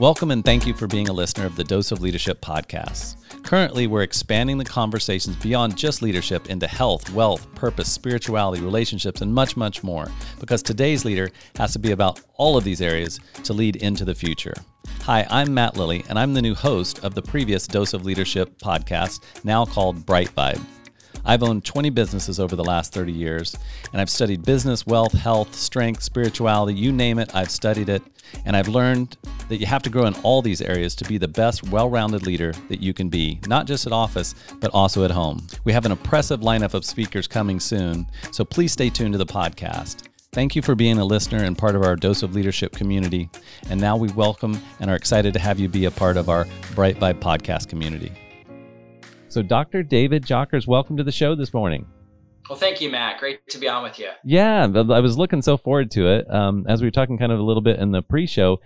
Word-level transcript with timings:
Welcome 0.00 0.32
and 0.32 0.44
thank 0.44 0.66
you 0.66 0.74
for 0.74 0.88
being 0.88 1.08
a 1.08 1.12
listener 1.12 1.46
of 1.46 1.54
the 1.54 1.62
Dose 1.62 1.92
of 1.92 2.02
Leadership 2.02 2.40
podcast. 2.40 3.14
Currently, 3.44 3.86
we're 3.86 4.02
expanding 4.02 4.58
the 4.58 4.64
conversations 4.64 5.36
beyond 5.36 5.76
just 5.76 6.02
leadership 6.02 6.50
into 6.50 6.66
health, 6.66 7.10
wealth, 7.10 7.46
purpose, 7.54 7.92
spirituality, 7.92 8.60
relationships, 8.60 9.20
and 9.20 9.32
much, 9.32 9.56
much 9.56 9.84
more, 9.84 10.08
because 10.40 10.64
today's 10.64 11.04
leader 11.04 11.30
has 11.54 11.74
to 11.74 11.78
be 11.78 11.92
about 11.92 12.20
all 12.34 12.56
of 12.56 12.64
these 12.64 12.82
areas 12.82 13.20
to 13.44 13.52
lead 13.52 13.76
into 13.76 14.04
the 14.04 14.16
future. 14.16 14.54
Hi, 15.02 15.28
I'm 15.30 15.54
Matt 15.54 15.76
Lilly, 15.76 16.04
and 16.08 16.18
I'm 16.18 16.34
the 16.34 16.42
new 16.42 16.56
host 16.56 17.04
of 17.04 17.14
the 17.14 17.22
previous 17.22 17.68
Dose 17.68 17.94
of 17.94 18.04
Leadership 18.04 18.58
podcast, 18.58 19.20
now 19.44 19.64
called 19.64 20.04
Brite 20.04 20.34
Vibe. 20.34 20.60
I've 21.24 21.42
owned 21.42 21.64
20 21.64 21.90
businesses 21.90 22.38
over 22.38 22.56
the 22.56 22.64
last 22.64 22.92
30 22.92 23.12
years, 23.12 23.56
and 23.92 24.00
I've 24.00 24.10
studied 24.10 24.44
business, 24.44 24.86
wealth, 24.86 25.12
health, 25.12 25.54
strength, 25.54 26.02
spirituality 26.02 26.74
you 26.74 26.92
name 26.92 27.18
it, 27.18 27.34
I've 27.34 27.50
studied 27.50 27.88
it. 27.88 28.02
And 28.44 28.56
I've 28.56 28.68
learned 28.68 29.16
that 29.48 29.58
you 29.58 29.66
have 29.66 29.82
to 29.84 29.90
grow 29.90 30.06
in 30.06 30.14
all 30.22 30.42
these 30.42 30.60
areas 30.60 30.94
to 30.96 31.04
be 31.04 31.18
the 31.18 31.28
best, 31.28 31.70
well 31.70 31.88
rounded 31.88 32.26
leader 32.26 32.52
that 32.68 32.80
you 32.80 32.92
can 32.92 33.08
be, 33.08 33.40
not 33.46 33.66
just 33.66 33.86
at 33.86 33.92
office, 33.92 34.34
but 34.60 34.70
also 34.74 35.04
at 35.04 35.10
home. 35.10 35.46
We 35.64 35.72
have 35.72 35.86
an 35.86 35.92
impressive 35.92 36.40
lineup 36.40 36.74
of 36.74 36.84
speakers 36.84 37.26
coming 37.26 37.60
soon, 37.60 38.06
so 38.32 38.44
please 38.44 38.72
stay 38.72 38.90
tuned 38.90 39.12
to 39.12 39.18
the 39.18 39.26
podcast. 39.26 40.08
Thank 40.32 40.56
you 40.56 40.62
for 40.62 40.74
being 40.74 40.98
a 40.98 41.04
listener 41.04 41.44
and 41.44 41.56
part 41.56 41.76
of 41.76 41.84
our 41.84 41.94
Dose 41.94 42.24
of 42.24 42.34
Leadership 42.34 42.72
community. 42.72 43.30
And 43.70 43.80
now 43.80 43.96
we 43.96 44.08
welcome 44.12 44.60
and 44.80 44.90
are 44.90 44.96
excited 44.96 45.32
to 45.34 45.38
have 45.38 45.60
you 45.60 45.68
be 45.68 45.84
a 45.84 45.92
part 45.92 46.16
of 46.16 46.28
our 46.28 46.44
Brite 46.74 46.98
Vibe 46.98 47.20
podcast 47.20 47.68
community. 47.68 48.10
So, 49.34 49.42
Dr. 49.42 49.82
David 49.82 50.24
Jockers, 50.24 50.68
welcome 50.68 50.96
to 50.96 51.02
the 51.02 51.10
show 51.10 51.34
this 51.34 51.52
morning. 51.52 51.88
Well, 52.48 52.56
thank 52.56 52.80
you, 52.80 52.88
Matt. 52.88 53.18
Great 53.18 53.44
to 53.48 53.58
be 53.58 53.66
on 53.66 53.82
with 53.82 53.98
you. 53.98 54.10
Yeah, 54.22 54.62
I 54.62 55.00
was 55.00 55.18
looking 55.18 55.42
so 55.42 55.56
forward 55.56 55.90
to 55.90 56.06
it. 56.06 56.32
Um, 56.32 56.64
as 56.68 56.80
we 56.80 56.86
were 56.86 56.92
talking 56.92 57.18
kind 57.18 57.32
of 57.32 57.40
a 57.40 57.42
little 57.42 57.60
bit 57.60 57.80
in 57.80 57.90
the 57.90 58.00
pre-show, 58.00 58.60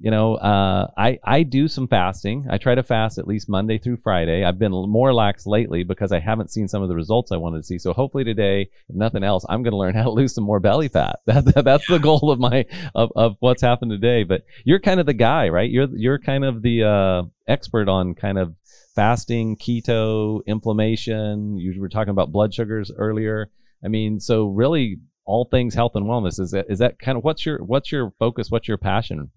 you 0.00 0.10
know, 0.10 0.36
uh, 0.36 0.86
I 0.96 1.18
I 1.22 1.42
do 1.42 1.68
some 1.68 1.88
fasting. 1.88 2.46
I 2.48 2.56
try 2.56 2.74
to 2.74 2.82
fast 2.82 3.18
at 3.18 3.28
least 3.28 3.50
Monday 3.50 3.76
through 3.76 3.98
Friday. 3.98 4.44
I've 4.44 4.58
been 4.58 4.72
more 4.72 5.12
lax 5.12 5.44
lately 5.46 5.84
because 5.84 6.10
I 6.10 6.20
haven't 6.20 6.50
seen 6.50 6.68
some 6.68 6.82
of 6.82 6.88
the 6.88 6.94
results 6.94 7.30
I 7.30 7.36
wanted 7.36 7.58
to 7.58 7.64
see. 7.64 7.78
So 7.78 7.92
hopefully 7.92 8.24
today, 8.24 8.70
if 8.88 8.96
nothing 8.96 9.24
else, 9.24 9.44
I'm 9.46 9.62
going 9.62 9.72
to 9.72 9.76
learn 9.76 9.94
how 9.94 10.04
to 10.04 10.10
lose 10.10 10.34
some 10.34 10.44
more 10.44 10.58
belly 10.58 10.88
fat. 10.88 11.16
That, 11.26 11.44
that 11.54 11.64
that's 11.66 11.86
the 11.86 11.98
goal 11.98 12.30
of 12.30 12.40
my 12.40 12.64
of, 12.94 13.12
of 13.14 13.36
what's 13.40 13.60
happened 13.60 13.90
today. 13.90 14.24
But 14.24 14.44
you're 14.64 14.80
kind 14.80 15.00
of 15.00 15.06
the 15.06 15.12
guy, 15.12 15.50
right? 15.50 15.70
You're 15.70 15.88
you're 15.94 16.18
kind 16.18 16.46
of 16.46 16.62
the 16.62 16.84
uh, 16.84 17.22
expert 17.46 17.90
on 17.90 18.14
kind 18.14 18.38
of 18.38 18.54
fasting, 18.94 19.56
keto, 19.56 20.40
inflammation. 20.46 21.56
You 21.56 21.80
were 21.80 21.88
talking 21.88 22.10
about 22.10 22.32
blood 22.32 22.54
sugars 22.54 22.90
earlier. 22.96 23.50
I 23.84 23.88
mean, 23.88 24.20
so 24.20 24.46
really 24.46 24.98
all 25.24 25.46
things 25.50 25.74
health 25.74 25.92
and 25.94 26.06
wellness 26.06 26.38
is 26.38 26.50
that 26.50 26.66
is 26.68 26.78
that 26.78 26.98
kind 26.98 27.16
of 27.16 27.24
what's 27.24 27.46
your 27.46 27.58
what's 27.58 27.90
your 27.90 28.12
focus? 28.18 28.50
What's 28.50 28.68
your 28.68 28.78
passion? 28.78 29.30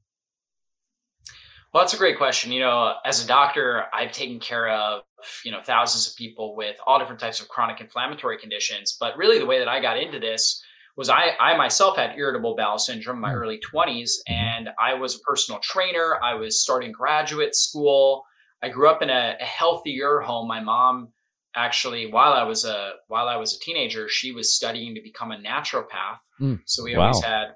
Well, 1.73 1.83
that's 1.83 1.93
a 1.93 1.97
great 1.97 2.17
question. 2.17 2.51
You 2.51 2.61
know, 2.61 2.93
as 3.05 3.23
a 3.23 3.27
doctor, 3.27 3.85
I've 3.93 4.11
taken 4.11 4.39
care 4.39 4.69
of 4.69 5.03
you 5.43 5.51
know 5.51 5.61
thousands 5.63 6.07
of 6.07 6.15
people 6.15 6.55
with 6.55 6.77
all 6.85 6.99
different 6.99 7.19
types 7.19 7.41
of 7.41 7.47
chronic 7.47 7.81
inflammatory 7.81 8.37
conditions. 8.37 8.95
But 8.99 9.17
really, 9.17 9.39
the 9.39 9.45
way 9.45 9.59
that 9.59 9.67
I 9.67 9.81
got 9.81 9.97
into 9.97 10.19
this 10.19 10.61
was 10.95 11.09
I, 11.09 11.33
I 11.39 11.55
myself 11.55 11.95
had 11.95 12.17
irritable 12.17 12.55
bowel 12.55 12.79
syndrome 12.79 13.17
in 13.17 13.21
my 13.21 13.31
mm. 13.31 13.35
early 13.35 13.59
20s, 13.59 13.87
mm-hmm. 13.87 14.33
and 14.33 14.69
I 14.83 14.95
was 14.95 15.15
a 15.15 15.19
personal 15.19 15.59
trainer. 15.61 16.19
I 16.23 16.33
was 16.33 16.59
starting 16.59 16.91
graduate 16.91 17.55
school. 17.55 18.23
I 18.61 18.69
grew 18.69 18.89
up 18.89 19.01
in 19.01 19.09
a, 19.09 19.35
a 19.39 19.45
healthier 19.45 20.19
home. 20.19 20.47
My 20.47 20.59
mom 20.61 21.09
actually, 21.55 22.09
while 22.09 22.33
I 22.33 22.43
was 22.43 22.63
a 22.65 22.93
while 23.07 23.27
I 23.27 23.35
was 23.35 23.55
a 23.55 23.59
teenager, 23.59 24.07
she 24.07 24.31
was 24.31 24.55
studying 24.55 24.95
to 24.95 25.01
become 25.01 25.31
a 25.31 25.37
naturopath. 25.37 26.19
Mm, 26.39 26.59
so 26.65 26.83
we 26.83 26.93
always 26.93 27.19
wow. 27.23 27.29
had 27.29 27.47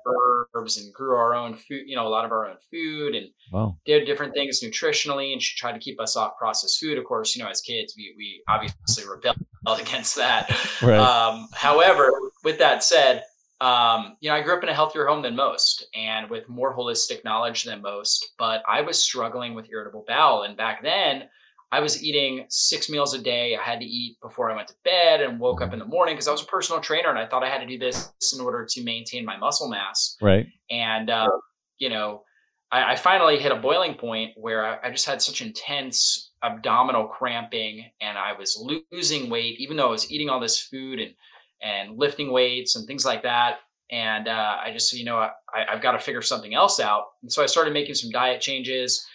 herbs 0.55 0.77
and 0.77 0.91
grew 0.91 1.15
our 1.15 1.35
own 1.35 1.53
food, 1.53 1.83
you 1.85 1.95
know, 1.95 2.07
a 2.07 2.09
lot 2.09 2.25
of 2.25 2.31
our 2.31 2.47
own 2.47 2.55
food 2.71 3.13
and 3.13 3.27
wow. 3.51 3.77
did 3.85 4.05
different 4.05 4.33
things 4.33 4.61
nutritionally. 4.63 5.33
And 5.33 5.41
she 5.41 5.55
tried 5.55 5.73
to 5.73 5.79
keep 5.79 6.01
us 6.01 6.15
off 6.15 6.35
processed 6.37 6.79
food. 6.79 6.97
Of 6.97 7.05
course, 7.05 7.35
you 7.35 7.43
know, 7.43 7.49
as 7.49 7.61
kids, 7.61 7.93
we, 7.95 8.15
we 8.17 8.41
obviously 8.49 9.07
rebelled 9.07 9.37
against 9.79 10.15
that. 10.15 10.49
Right. 10.81 10.97
Um, 10.97 11.47
however, 11.53 12.11
with 12.43 12.57
that 12.57 12.83
said, 12.83 13.23
um, 13.61 14.17
you 14.19 14.29
know, 14.29 14.35
I 14.35 14.41
grew 14.41 14.57
up 14.57 14.63
in 14.63 14.69
a 14.69 14.73
healthier 14.73 15.05
home 15.05 15.21
than 15.21 15.35
most 15.35 15.85
and 15.93 16.27
with 16.31 16.49
more 16.49 16.75
holistic 16.75 17.23
knowledge 17.23 17.63
than 17.63 17.83
most, 17.83 18.31
but 18.39 18.63
I 18.67 18.81
was 18.81 19.01
struggling 19.01 19.53
with 19.53 19.69
irritable 19.71 20.03
bowel. 20.07 20.41
And 20.41 20.57
back 20.57 20.81
then, 20.81 21.25
I 21.71 21.79
was 21.79 22.03
eating 22.03 22.45
six 22.49 22.89
meals 22.89 23.13
a 23.13 23.19
day. 23.21 23.55
I 23.55 23.61
had 23.61 23.79
to 23.79 23.85
eat 23.85 24.17
before 24.19 24.51
I 24.51 24.55
went 24.55 24.67
to 24.69 24.73
bed 24.83 25.21
and 25.21 25.39
woke 25.39 25.61
up 25.61 25.73
in 25.73 25.79
the 25.79 25.85
morning 25.85 26.15
because 26.15 26.27
I 26.27 26.31
was 26.31 26.41
a 26.41 26.47
personal 26.47 26.81
trainer 26.81 27.09
and 27.09 27.19
I 27.19 27.27
thought 27.27 27.43
I 27.43 27.49
had 27.49 27.59
to 27.59 27.67
do 27.67 27.77
this 27.77 28.11
in 28.33 28.41
order 28.41 28.65
to 28.67 28.83
maintain 28.83 29.23
my 29.23 29.37
muscle 29.37 29.69
mass. 29.69 30.17
Right. 30.19 30.47
And, 30.71 31.11
uh, 31.11 31.29
you 31.77 31.89
know, 31.89 32.23
I, 32.71 32.93
I, 32.93 32.95
finally 32.95 33.37
hit 33.39 33.51
a 33.51 33.55
boiling 33.55 33.93
point 33.93 34.31
where 34.35 34.65
I, 34.65 34.87
I 34.87 34.91
just 34.91 35.05
had 35.05 35.21
such 35.21 35.41
intense 35.41 36.31
abdominal 36.43 37.05
cramping 37.05 37.85
and 38.01 38.17
I 38.17 38.33
was 38.37 38.57
losing 38.91 39.29
weight, 39.29 39.59
even 39.59 39.77
though 39.77 39.87
I 39.87 39.91
was 39.91 40.11
eating 40.11 40.29
all 40.29 40.39
this 40.39 40.59
food 40.59 40.99
and 40.99 41.13
and 41.61 41.97
lifting 41.97 42.31
weights 42.31 42.75
and 42.75 42.87
things 42.87 43.05
like 43.05 43.23
that. 43.23 43.59
And 43.91 44.27
uh, 44.27 44.57
I 44.65 44.71
just, 44.71 44.93
you 44.93 45.03
know, 45.03 45.17
I, 45.17 45.31
I've 45.69 45.81
got 45.81 45.91
to 45.93 45.99
figure 45.99 46.21
something 46.21 46.53
else 46.53 46.79
out. 46.79 47.03
And 47.21 47.31
so 47.31 47.43
I 47.43 47.45
started 47.45 47.73
making 47.73 47.95
some 47.95 48.09
diet 48.09 48.39
changes, 48.41 49.05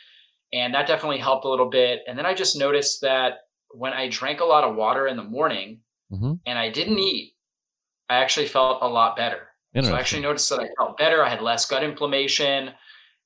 and 0.52 0.74
that 0.74 0.86
definitely 0.86 1.18
helped 1.18 1.44
a 1.44 1.48
little 1.48 1.70
bit. 1.70 2.00
And 2.06 2.18
then 2.18 2.26
I 2.26 2.34
just 2.34 2.58
noticed 2.58 3.00
that 3.00 3.38
when 3.70 3.92
I 3.92 4.08
drank 4.08 4.40
a 4.40 4.44
lot 4.44 4.64
of 4.64 4.76
water 4.76 5.06
in 5.06 5.16
the 5.16 5.24
morning 5.24 5.80
mm-hmm. 6.12 6.34
and 6.44 6.58
I 6.58 6.70
didn't 6.70 6.98
eat, 6.98 7.34
I 8.08 8.16
actually 8.16 8.46
felt 8.46 8.82
a 8.82 8.88
lot 8.88 9.16
better. 9.16 9.48
So 9.82 9.94
I 9.94 9.98
actually 9.98 10.22
noticed 10.22 10.48
that 10.48 10.60
I 10.60 10.68
felt 10.78 10.96
better. 10.96 11.22
I 11.22 11.28
had 11.28 11.42
less 11.42 11.66
gut 11.66 11.82
inflammation. 11.82 12.70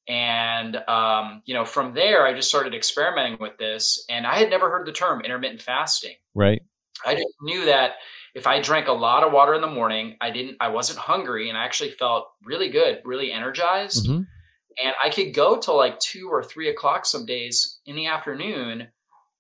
And, 0.08 0.76
um, 0.88 1.42
you 1.44 1.54
know, 1.54 1.64
from 1.64 1.94
there, 1.94 2.26
I 2.26 2.32
just 2.32 2.48
started 2.48 2.74
experimenting 2.74 3.38
with 3.38 3.56
this. 3.56 4.04
And 4.08 4.26
I 4.26 4.34
had 4.34 4.50
never 4.50 4.68
heard 4.68 4.84
the 4.84 4.90
term 4.92 5.20
intermittent 5.20 5.62
fasting. 5.62 6.16
Right. 6.34 6.60
I 7.06 7.14
just 7.14 7.28
knew 7.42 7.66
that 7.66 7.92
if 8.34 8.46
I 8.46 8.60
drank 8.60 8.88
a 8.88 8.92
lot 8.92 9.22
of 9.22 9.32
water 9.32 9.54
in 9.54 9.60
the 9.60 9.66
morning, 9.66 10.16
I 10.20 10.30
didn't, 10.30 10.56
I 10.60 10.68
wasn't 10.68 10.98
hungry 10.98 11.48
and 11.48 11.58
I 11.58 11.64
actually 11.64 11.90
felt 11.92 12.28
really 12.44 12.68
good, 12.68 13.00
really 13.04 13.32
energized. 13.32 14.06
Mm-hmm. 14.06 14.22
And 14.84 14.94
I 15.02 15.10
could 15.10 15.34
go 15.34 15.58
till 15.58 15.76
like 15.76 15.98
two 15.98 16.28
or 16.30 16.42
three 16.42 16.68
o'clock 16.68 17.04
some 17.04 17.26
days 17.26 17.80
in 17.86 17.96
the 17.96 18.06
afternoon 18.06 18.88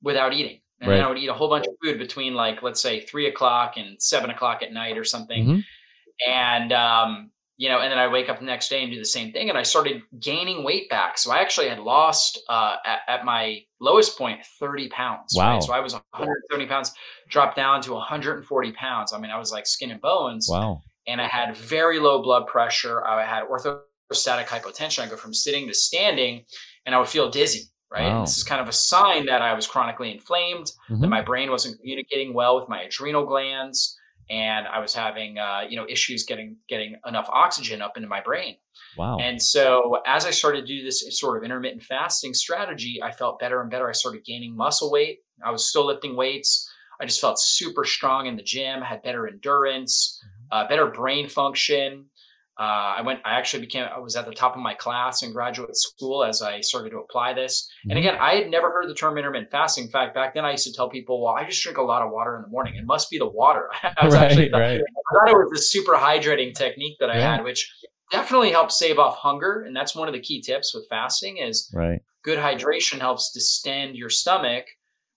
without 0.02 0.32
eating. 0.32 0.60
And 0.80 0.90
right. 0.90 0.96
then 0.96 1.04
I 1.04 1.08
would 1.08 1.18
eat 1.18 1.28
a 1.28 1.34
whole 1.34 1.48
bunch 1.48 1.66
of 1.66 1.74
food 1.82 1.98
between 1.98 2.34
like, 2.34 2.62
let's 2.62 2.80
say 2.80 3.00
three 3.00 3.26
o'clock 3.26 3.74
and 3.76 4.00
seven 4.02 4.30
o'clock 4.30 4.62
at 4.62 4.72
night 4.72 4.96
or 4.96 5.04
something. 5.04 5.44
Mm-hmm. 5.46 6.30
And, 6.30 6.72
um, 6.72 7.30
you 7.60 7.68
know, 7.68 7.80
and 7.80 7.92
then 7.92 7.98
I 7.98 8.08
wake 8.08 8.30
up 8.30 8.38
the 8.38 8.46
next 8.46 8.70
day 8.70 8.82
and 8.82 8.90
do 8.90 8.98
the 8.98 9.04
same 9.04 9.32
thing. 9.32 9.50
And 9.50 9.58
I 9.58 9.62
started 9.62 10.02
gaining 10.18 10.64
weight 10.64 10.88
back. 10.88 11.18
So 11.18 11.30
I 11.30 11.40
actually 11.40 11.68
had 11.68 11.78
lost 11.78 12.40
uh, 12.48 12.76
at, 12.86 13.00
at, 13.06 13.24
my 13.26 13.62
lowest 13.80 14.16
point 14.16 14.42
30 14.58 14.88
pounds. 14.88 15.34
Wow. 15.36 15.52
Right? 15.52 15.62
So 15.62 15.74
I 15.74 15.80
was 15.80 15.92
130 15.92 16.66
pounds, 16.66 16.94
dropped 17.30 17.56
down 17.56 17.80
to 17.82 17.92
140 17.92 18.72
pounds. 18.72 19.12
I 19.12 19.18
mean, 19.18 19.30
I 19.30 19.38
was 19.38 19.52
like 19.52 19.66
skin 19.66 19.90
and 19.90 20.00
bones. 20.00 20.48
Wow. 20.50 20.82
And 21.06 21.20
I 21.20 21.26
had 21.26 21.56
very 21.56 21.98
low 21.98 22.22
blood 22.22 22.46
pressure. 22.46 23.04
I 23.06 23.24
had 23.24 23.44
orthostatic 23.44 24.46
hypotension. 24.46 25.02
I 25.02 25.08
go 25.08 25.16
from 25.16 25.32
sitting 25.32 25.66
to 25.68 25.74
standing 25.74 26.44
and 26.84 26.94
I 26.94 26.98
would 26.98 27.08
feel 27.08 27.30
dizzy. 27.30 27.70
Right. 27.92 28.06
Wow. 28.06 28.20
this 28.20 28.36
is 28.36 28.44
kind 28.44 28.60
of 28.60 28.68
a 28.68 28.72
sign 28.72 29.26
that 29.26 29.42
I 29.42 29.52
was 29.52 29.66
chronically 29.66 30.12
inflamed, 30.12 30.66
mm-hmm. 30.88 31.00
that 31.00 31.08
my 31.08 31.22
brain 31.22 31.50
wasn't 31.50 31.80
communicating 31.80 32.32
well 32.32 32.54
with 32.54 32.68
my 32.68 32.82
adrenal 32.82 33.26
glands 33.26 33.98
and 34.30 34.68
I 34.68 34.78
was 34.78 34.94
having 34.94 35.38
uh, 35.38 35.62
you 35.68 35.76
know 35.76 35.86
issues 35.88 36.24
getting 36.24 36.56
getting 36.68 36.96
enough 37.06 37.28
oxygen 37.30 37.82
up 37.82 37.96
into 37.96 38.08
my 38.08 38.20
brain. 38.20 38.56
Wow. 38.96 39.18
And 39.18 39.42
so 39.42 39.98
as 40.06 40.24
I 40.24 40.30
started 40.30 40.66
to 40.66 40.66
do 40.66 40.84
this 40.84 41.04
sort 41.18 41.36
of 41.36 41.44
intermittent 41.44 41.82
fasting 41.82 42.32
strategy, 42.32 43.00
I 43.02 43.10
felt 43.10 43.40
better 43.40 43.60
and 43.60 43.70
better. 43.70 43.88
I 43.88 43.92
started 43.92 44.24
gaining 44.24 44.56
muscle 44.56 44.90
weight. 44.90 45.18
I 45.44 45.50
was 45.50 45.68
still 45.68 45.86
lifting 45.86 46.16
weights. 46.16 46.69
I 47.00 47.06
just 47.06 47.20
felt 47.20 47.40
super 47.40 47.84
strong 47.84 48.26
in 48.26 48.36
the 48.36 48.42
gym, 48.42 48.82
had 48.82 49.02
better 49.02 49.26
endurance, 49.26 50.22
mm-hmm. 50.22 50.64
uh, 50.64 50.68
better 50.68 50.86
brain 50.86 51.28
function. 51.28 52.06
Uh, 52.58 52.96
I 52.98 53.02
went. 53.02 53.20
I 53.24 53.38
actually 53.38 53.60
became. 53.60 53.86
I 53.94 53.98
was 54.00 54.16
at 54.16 54.26
the 54.26 54.32
top 54.32 54.54
of 54.54 54.60
my 54.60 54.74
class 54.74 55.22
in 55.22 55.32
graduate 55.32 55.74
school 55.74 56.22
as 56.22 56.42
I 56.42 56.60
started 56.60 56.90
to 56.90 56.98
apply 56.98 57.32
this. 57.32 57.66
And 57.84 57.92
mm-hmm. 57.92 57.98
again, 57.98 58.16
I 58.20 58.34
had 58.34 58.50
never 58.50 58.70
heard 58.70 58.86
the 58.86 58.94
term 58.94 59.16
intermittent 59.16 59.50
fasting. 59.50 59.84
In 59.84 59.90
fact, 59.90 60.14
back 60.14 60.34
then 60.34 60.44
I 60.44 60.50
used 60.50 60.66
to 60.66 60.72
tell 60.72 60.90
people, 60.90 61.22
"Well, 61.22 61.32
I 61.32 61.46
just 61.46 61.62
drink 61.62 61.78
a 61.78 61.82
lot 61.82 62.02
of 62.02 62.10
water 62.10 62.36
in 62.36 62.42
the 62.42 62.48
morning. 62.48 62.74
It 62.74 62.84
must 62.84 63.08
be 63.08 63.16
the 63.16 63.28
water." 63.28 63.70
I 63.82 64.04
was 64.04 64.14
right, 64.14 64.24
actually 64.24 64.50
right. 64.52 64.78
I 64.78 65.14
thought 65.14 65.30
it 65.30 65.36
was 65.36 65.50
the 65.52 65.62
super 65.62 65.94
hydrating 65.94 66.54
technique 66.54 66.98
that 67.00 67.08
I 67.08 67.16
yeah. 67.16 67.36
had, 67.36 67.44
which 67.44 67.72
definitely 68.10 68.50
helps 68.50 68.78
save 68.78 68.98
off 68.98 69.16
hunger. 69.16 69.62
And 69.62 69.74
that's 69.74 69.94
one 69.94 70.08
of 70.08 70.14
the 70.14 70.20
key 70.20 70.42
tips 70.42 70.74
with 70.74 70.86
fasting 70.90 71.38
is 71.38 71.72
right. 71.72 72.02
good 72.22 72.38
hydration 72.38 72.98
helps 72.98 73.30
distend 73.32 73.96
your 73.96 74.10
stomach, 74.10 74.66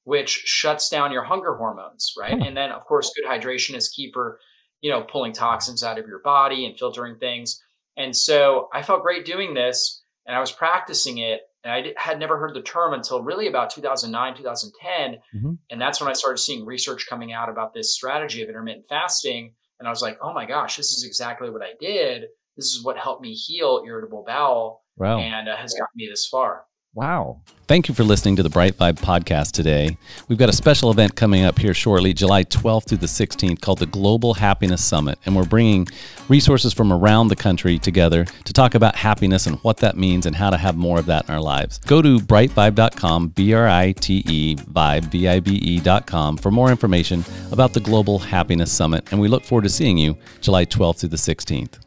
which 0.04 0.44
shuts 0.46 0.90
down 0.90 1.12
your 1.12 1.24
hunger 1.24 1.56
hormones. 1.56 2.14
Right. 2.18 2.38
Huh. 2.38 2.46
And 2.46 2.58
then, 2.58 2.72
of 2.72 2.84
course, 2.86 3.12
good 3.16 3.30
hydration 3.30 3.76
is 3.76 3.90
key 3.90 4.12
for 4.12 4.40
you 4.84 4.92
know, 4.92 5.02
pulling 5.02 5.32
toxins 5.32 5.82
out 5.82 5.98
of 5.98 6.06
your 6.08 6.20
body 6.20 6.66
and 6.66 6.78
filtering 6.78 7.18
things. 7.18 7.64
And 7.98 8.16
so 8.16 8.68
I 8.74 8.84
felt 8.84 9.02
great 9.02 9.26
doing 9.26 9.54
this 9.54 10.04
and 10.28 10.36
I 10.36 10.40
was 10.40 10.52
practicing 10.52 11.20
it. 11.20 11.42
And 11.64 11.72
I 11.72 11.94
had 11.96 12.20
never 12.20 12.38
heard 12.38 12.54
the 12.54 12.62
term 12.62 12.94
until 12.94 13.24
really 13.24 13.48
about 13.48 13.70
2009, 13.70 14.36
2010. 14.36 15.22
Mm-hmm. 15.34 15.54
And 15.70 15.82
that's 15.82 16.02
when 16.02 16.10
I 16.10 16.14
started 16.14 16.40
seeing 16.40 16.66
research 16.66 17.08
coming 17.10 17.32
out 17.32 17.48
about 17.48 17.74
this 17.74 17.96
strategy 17.96 18.44
of 18.44 18.50
intermittent 18.50 18.86
fasting. 18.90 19.54
And 19.80 19.88
I 19.88 19.90
was 19.90 20.02
like, 20.02 20.18
oh 20.22 20.34
my 20.34 20.46
gosh, 20.46 20.76
this 20.76 20.92
is 20.92 21.06
exactly 21.06 21.50
what 21.50 21.62
I 21.62 21.72
did. 21.80 22.26
This 22.58 22.74
is 22.74 22.84
what 22.84 22.98
helped 22.98 23.22
me 23.22 23.34
heal 23.34 23.84
irritable 23.88 24.26
bowel 24.28 24.84
wow. 24.98 25.18
and 25.18 25.48
uh, 25.48 25.56
has 25.56 25.74
gotten 25.74 25.96
me 25.96 26.10
this 26.10 26.28
far. 26.28 26.66
Wow. 26.95 27.42
Thank 27.66 27.88
you 27.88 27.95
for 27.95 28.04
listening 28.04 28.36
to 28.36 28.44
the 28.44 28.50
Brite 28.50 28.78
Vibe 28.78 29.00
podcast 29.00 29.51
today. 29.51 29.98
We've 30.28 30.38
got 30.38 30.50
a 30.50 30.54
special 30.54 30.92
event 30.92 31.16
coming 31.16 31.44
up 31.44 31.57
here 31.57 31.74
shortly, 31.74 32.13
July 32.13 32.44
12th 32.44 32.86
through 32.86 33.00
the 33.00 33.07
16th, 33.07 33.62
called 33.62 33.80
the 33.80 33.88
Global 33.88 34.36
Happiness 34.36 34.86
Summit. 34.86 35.18
And 35.25 35.36
we're 35.36 35.45
bringing 35.45 35.88
resources 36.30 36.72
from 36.72 36.94
around 36.94 37.30
the 37.30 37.36
country 37.36 37.80
together 37.80 38.25
to 38.25 38.54
talk 38.54 38.75
about 38.75 38.95
happiness 38.95 39.48
and 39.48 39.57
what 39.63 39.78
that 39.78 39.98
means 39.98 40.28
and 40.28 40.36
how 40.36 40.51
to 40.51 40.57
have 40.57 40.75
more 40.75 41.00
of 41.00 41.07
that 41.07 41.28
in 41.28 41.34
our 41.34 41.42
lives. 41.42 41.80
Go 41.80 42.01
to 42.04 42.19
britevibe.com, 42.19 43.30
B 43.30 43.54
R 43.54 43.68
I 43.68 43.94
T 43.94 44.24
E, 44.28 44.56
vibe, 44.56 45.06
V 45.06 45.28
I 45.28 45.39
B 45.39 45.56
E.com, 45.56 46.38
for 46.38 46.51
more 46.51 46.69
information 46.69 47.25
about 47.51 47.74
the 47.74 47.80
Global 47.80 48.19
Happiness 48.19 48.72
Summit. 48.72 49.07
And 49.12 49.19
we 49.19 49.28
look 49.28 49.46
forward 49.46 49.63
to 49.63 49.69
seeing 49.69 49.98
you 49.98 50.16
July 50.42 50.66
12th 50.66 51.00
through 51.00 51.10
the 51.10 51.18
16th 51.18 51.83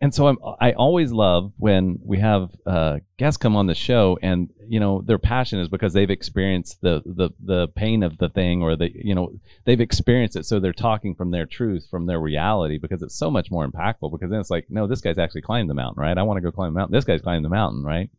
and 0.00 0.12
so 0.12 0.26
I'm, 0.26 0.38
I 0.60 0.72
always 0.72 1.12
love 1.12 1.52
when 1.56 1.98
we 2.04 2.18
have 2.18 2.50
uh, 2.66 2.98
guests 3.16 3.38
come 3.38 3.56
on 3.56 3.66
the 3.66 3.74
show, 3.74 4.18
and 4.20 4.50
you 4.68 4.80
know 4.80 5.02
their 5.02 5.18
passion 5.18 5.60
is 5.60 5.68
because 5.68 5.92
they've 5.92 6.10
experienced 6.10 6.80
the 6.82 7.02
the 7.06 7.30
the 7.42 7.68
pain 7.68 8.02
of 8.02 8.18
the 8.18 8.28
thing, 8.28 8.62
or 8.62 8.76
the 8.76 8.90
you 8.92 9.14
know 9.14 9.32
they've 9.64 9.80
experienced 9.80 10.36
it, 10.36 10.44
so 10.44 10.60
they're 10.60 10.72
talking 10.72 11.14
from 11.14 11.30
their 11.30 11.46
truth, 11.46 11.86
from 11.90 12.06
their 12.06 12.20
reality, 12.20 12.76
because 12.76 13.02
it's 13.02 13.16
so 13.16 13.30
much 13.30 13.50
more 13.50 13.66
impactful. 13.66 14.10
Because 14.12 14.30
then 14.30 14.40
it's 14.40 14.50
like, 14.50 14.66
no, 14.68 14.86
this 14.86 15.00
guy's 15.00 15.18
actually 15.18 15.42
climbed 15.42 15.70
the 15.70 15.74
mountain, 15.74 16.02
right? 16.02 16.18
I 16.18 16.22
want 16.22 16.36
to 16.36 16.42
go 16.42 16.52
climb 16.52 16.74
the 16.74 16.78
mountain. 16.78 16.94
This 16.94 17.04
guy's 17.04 17.22
climbed 17.22 17.44
the 17.44 17.48
mountain, 17.50 17.82
right? 17.84 18.10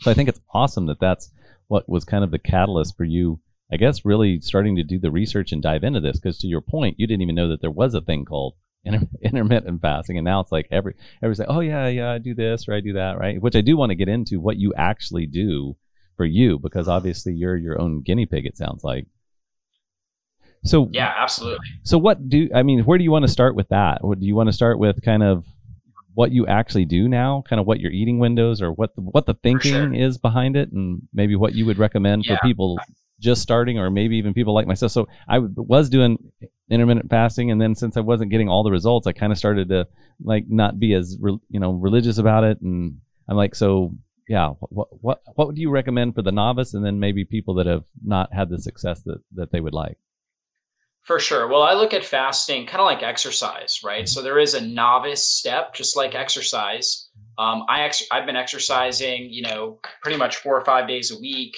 So 0.00 0.10
I 0.10 0.14
think 0.14 0.28
it's 0.28 0.40
awesome 0.52 0.86
that 0.86 0.98
that's 0.98 1.30
what 1.68 1.88
was 1.88 2.04
kind 2.04 2.24
of 2.24 2.30
the 2.30 2.38
catalyst 2.38 2.96
for 2.96 3.04
you. 3.04 3.40
I 3.72 3.76
guess 3.76 4.04
really 4.04 4.40
starting 4.40 4.76
to 4.76 4.82
do 4.82 4.98
the 4.98 5.10
research 5.10 5.52
and 5.52 5.62
dive 5.62 5.84
into 5.84 6.00
this, 6.00 6.18
because 6.18 6.38
to 6.38 6.46
your 6.46 6.60
point, 6.60 6.96
you 6.98 7.06
didn't 7.06 7.22
even 7.22 7.34
know 7.34 7.48
that 7.48 7.60
there 7.60 7.70
was 7.70 7.94
a 7.94 8.00
thing 8.00 8.24
called 8.24 8.54
inter- 8.84 9.08
intermittent 9.22 9.80
fasting, 9.80 10.18
and 10.18 10.24
now 10.24 10.40
it's 10.40 10.52
like 10.52 10.66
every 10.70 10.94
every 11.22 11.36
say, 11.36 11.44
oh 11.48 11.60
yeah, 11.60 11.88
yeah, 11.88 12.12
I 12.12 12.18
do 12.18 12.34
this 12.34 12.68
or 12.68 12.74
I 12.74 12.80
do 12.80 12.94
that, 12.94 13.18
right? 13.18 13.40
Which 13.40 13.56
I 13.56 13.60
do 13.60 13.76
want 13.76 13.90
to 13.90 13.96
get 13.96 14.08
into 14.08 14.40
what 14.40 14.56
you 14.56 14.72
actually 14.76 15.26
do 15.26 15.76
for 16.16 16.24
you 16.24 16.58
because 16.58 16.88
obviously 16.88 17.32
you're 17.32 17.56
your 17.56 17.80
own 17.80 18.02
guinea 18.02 18.26
pig. 18.26 18.46
It 18.46 18.56
sounds 18.56 18.84
like. 18.84 19.06
So 20.64 20.88
yeah, 20.92 21.12
absolutely. 21.16 21.66
So 21.82 21.98
what 21.98 22.28
do 22.28 22.48
I 22.54 22.62
mean? 22.62 22.84
Where 22.84 22.98
do 22.98 23.04
you 23.04 23.10
want 23.10 23.24
to 23.24 23.32
start 23.32 23.54
with 23.54 23.68
that? 23.68 24.04
What 24.04 24.20
do 24.20 24.26
you 24.26 24.34
want 24.34 24.48
to 24.48 24.52
start 24.52 24.78
with? 24.78 25.02
Kind 25.02 25.22
of 25.22 25.44
what 26.14 26.30
you 26.30 26.46
actually 26.46 26.84
do 26.84 27.08
now, 27.08 27.42
kind 27.48 27.58
of 27.58 27.66
what 27.66 27.80
your 27.80 27.90
eating 27.90 28.18
windows 28.18 28.60
or 28.60 28.70
what 28.72 28.94
the, 28.94 29.00
what 29.00 29.26
the 29.26 29.34
thinking 29.34 29.72
sure. 29.72 29.94
is 29.94 30.18
behind 30.18 30.56
it, 30.56 30.70
and 30.72 31.02
maybe 31.12 31.36
what 31.36 31.54
you 31.54 31.66
would 31.66 31.78
recommend 31.78 32.24
yeah. 32.24 32.36
for 32.36 32.40
people 32.42 32.78
just 33.18 33.42
starting, 33.42 33.78
or 33.78 33.90
maybe 33.90 34.16
even 34.16 34.34
people 34.34 34.54
like 34.54 34.66
myself. 34.66 34.92
So 34.92 35.08
I 35.28 35.38
was 35.38 35.88
doing 35.88 36.18
intermittent 36.72 37.10
fasting, 37.10 37.50
and 37.50 37.60
then 37.60 37.74
since 37.74 37.96
I 37.96 38.00
wasn't 38.00 38.30
getting 38.30 38.48
all 38.48 38.62
the 38.62 38.70
results, 38.70 39.06
I 39.06 39.12
kind 39.12 39.32
of 39.32 39.38
started 39.38 39.68
to 39.68 39.86
like 40.24 40.44
not 40.48 40.78
be 40.78 40.94
as 40.94 41.16
re- 41.20 41.38
you 41.48 41.60
know 41.60 41.72
religious 41.72 42.18
about 42.18 42.44
it, 42.44 42.60
and 42.60 42.98
I'm 43.28 43.36
like, 43.36 43.54
so 43.54 43.94
yeah, 44.28 44.50
what 44.60 44.88
what 45.02 45.22
what 45.34 45.46
would 45.46 45.58
you 45.58 45.70
recommend 45.70 46.14
for 46.14 46.22
the 46.22 46.32
novice, 46.32 46.74
and 46.74 46.84
then 46.84 47.00
maybe 47.00 47.24
people 47.24 47.54
that 47.54 47.66
have 47.66 47.84
not 48.04 48.32
had 48.32 48.48
the 48.48 48.58
success 48.58 49.02
that 49.02 49.18
that 49.34 49.52
they 49.52 49.60
would 49.60 49.74
like? 49.74 49.98
For 51.02 51.18
sure. 51.18 51.48
Well, 51.48 51.62
I 51.62 51.74
look 51.74 51.92
at 51.92 52.04
fasting 52.04 52.64
kind 52.66 52.80
of 52.80 52.86
like 52.86 53.02
exercise, 53.02 53.80
right? 53.82 54.08
So 54.08 54.22
there 54.22 54.38
is 54.38 54.54
a 54.54 54.60
novice 54.60 55.24
step, 55.24 55.74
just 55.74 55.96
like 55.96 56.14
exercise. 56.14 57.08
Um, 57.38 57.64
I 57.68 57.82
ex- 57.82 58.06
I've 58.12 58.24
been 58.24 58.36
exercising, 58.36 59.28
you 59.28 59.42
know, 59.42 59.80
pretty 60.02 60.16
much 60.16 60.36
four 60.36 60.56
or 60.56 60.64
five 60.64 60.86
days 60.86 61.10
a 61.10 61.18
week 61.18 61.56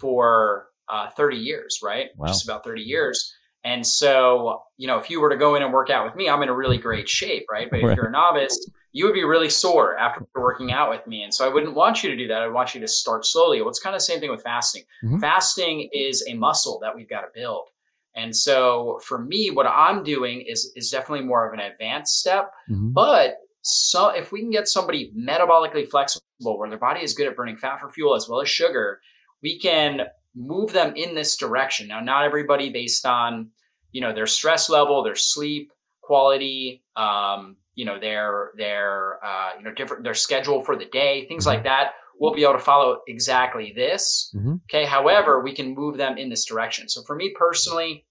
for 0.00 0.68
uh, 0.88 1.10
30 1.10 1.36
years, 1.36 1.80
right? 1.82 2.08
Wow. 2.16 2.28
Just 2.28 2.44
about 2.44 2.64
30 2.64 2.80
years. 2.80 3.34
And 3.68 3.86
so, 3.86 4.62
you 4.78 4.86
know, 4.86 4.98
if 4.98 5.10
you 5.10 5.20
were 5.20 5.28
to 5.28 5.36
go 5.36 5.54
in 5.54 5.62
and 5.62 5.74
work 5.74 5.90
out 5.90 6.06
with 6.06 6.16
me, 6.16 6.26
I'm 6.26 6.42
in 6.42 6.48
a 6.48 6.54
really 6.54 6.78
great 6.78 7.06
shape, 7.06 7.44
right? 7.50 7.68
But 7.70 7.80
if 7.80 7.84
right. 7.84 7.96
you're 7.96 8.06
a 8.06 8.10
novice, 8.10 8.58
you 8.92 9.04
would 9.04 9.12
be 9.12 9.24
really 9.24 9.50
sore 9.50 9.94
after 9.98 10.26
working 10.34 10.72
out 10.72 10.88
with 10.88 11.06
me. 11.06 11.22
And 11.22 11.34
so 11.34 11.44
I 11.44 11.52
wouldn't 11.52 11.74
want 11.74 12.02
you 12.02 12.08
to 12.08 12.16
do 12.16 12.26
that. 12.28 12.40
I 12.40 12.48
want 12.48 12.74
you 12.74 12.80
to 12.80 12.88
start 12.88 13.26
slowly. 13.26 13.60
Well, 13.60 13.68
it's 13.68 13.78
kind 13.78 13.94
of 13.94 14.00
the 14.00 14.06
same 14.06 14.20
thing 14.20 14.30
with 14.30 14.42
fasting. 14.42 14.84
Mm-hmm. 15.04 15.18
Fasting 15.18 15.90
is 15.92 16.24
a 16.26 16.32
muscle 16.32 16.78
that 16.80 16.96
we've 16.96 17.10
got 17.10 17.20
to 17.20 17.26
build. 17.34 17.68
And 18.16 18.34
so 18.34 19.00
for 19.04 19.18
me, 19.18 19.50
what 19.50 19.66
I'm 19.66 20.02
doing 20.02 20.46
is 20.48 20.72
is 20.74 20.90
definitely 20.90 21.26
more 21.26 21.46
of 21.46 21.52
an 21.52 21.60
advanced 21.60 22.18
step. 22.18 22.50
Mm-hmm. 22.70 22.92
But 22.92 23.36
so 23.60 24.08
if 24.08 24.32
we 24.32 24.40
can 24.40 24.50
get 24.50 24.66
somebody 24.66 25.12
metabolically 25.14 25.86
flexible 25.86 26.58
where 26.58 26.70
their 26.70 26.78
body 26.78 27.02
is 27.02 27.12
good 27.12 27.26
at 27.26 27.36
burning 27.36 27.58
fat 27.58 27.80
for 27.80 27.90
fuel 27.90 28.14
as 28.14 28.30
well 28.30 28.40
as 28.40 28.48
sugar, 28.48 29.00
we 29.42 29.58
can 29.58 30.06
move 30.34 30.72
them 30.72 30.94
in 30.96 31.14
this 31.14 31.36
direction. 31.36 31.88
Now, 31.88 32.00
not 32.00 32.24
everybody 32.24 32.70
based 32.70 33.04
on, 33.04 33.50
you 33.92 34.00
know, 34.00 34.14
their 34.14 34.26
stress 34.26 34.68
level, 34.68 35.02
their 35.02 35.16
sleep 35.16 35.72
quality, 36.02 36.82
um, 36.96 37.56
you 37.74 37.84
know, 37.84 37.98
their 38.00 38.50
their 38.56 39.24
uh, 39.24 39.50
you 39.58 39.64
know 39.64 39.72
different 39.72 40.04
their 40.04 40.14
schedule 40.14 40.62
for 40.62 40.76
the 40.76 40.86
day, 40.86 41.26
things 41.26 41.46
like 41.46 41.64
that. 41.64 41.92
We'll 42.20 42.34
be 42.34 42.42
able 42.42 42.54
to 42.54 42.58
follow 42.58 42.98
exactly 43.06 43.72
this. 43.76 44.32
Mm-hmm. 44.34 44.54
Okay. 44.68 44.84
However, 44.84 45.40
we 45.40 45.54
can 45.54 45.74
move 45.74 45.96
them 45.96 46.18
in 46.18 46.28
this 46.28 46.44
direction. 46.44 46.88
So 46.88 47.02
for 47.02 47.14
me 47.14 47.32
personally, 47.38 48.06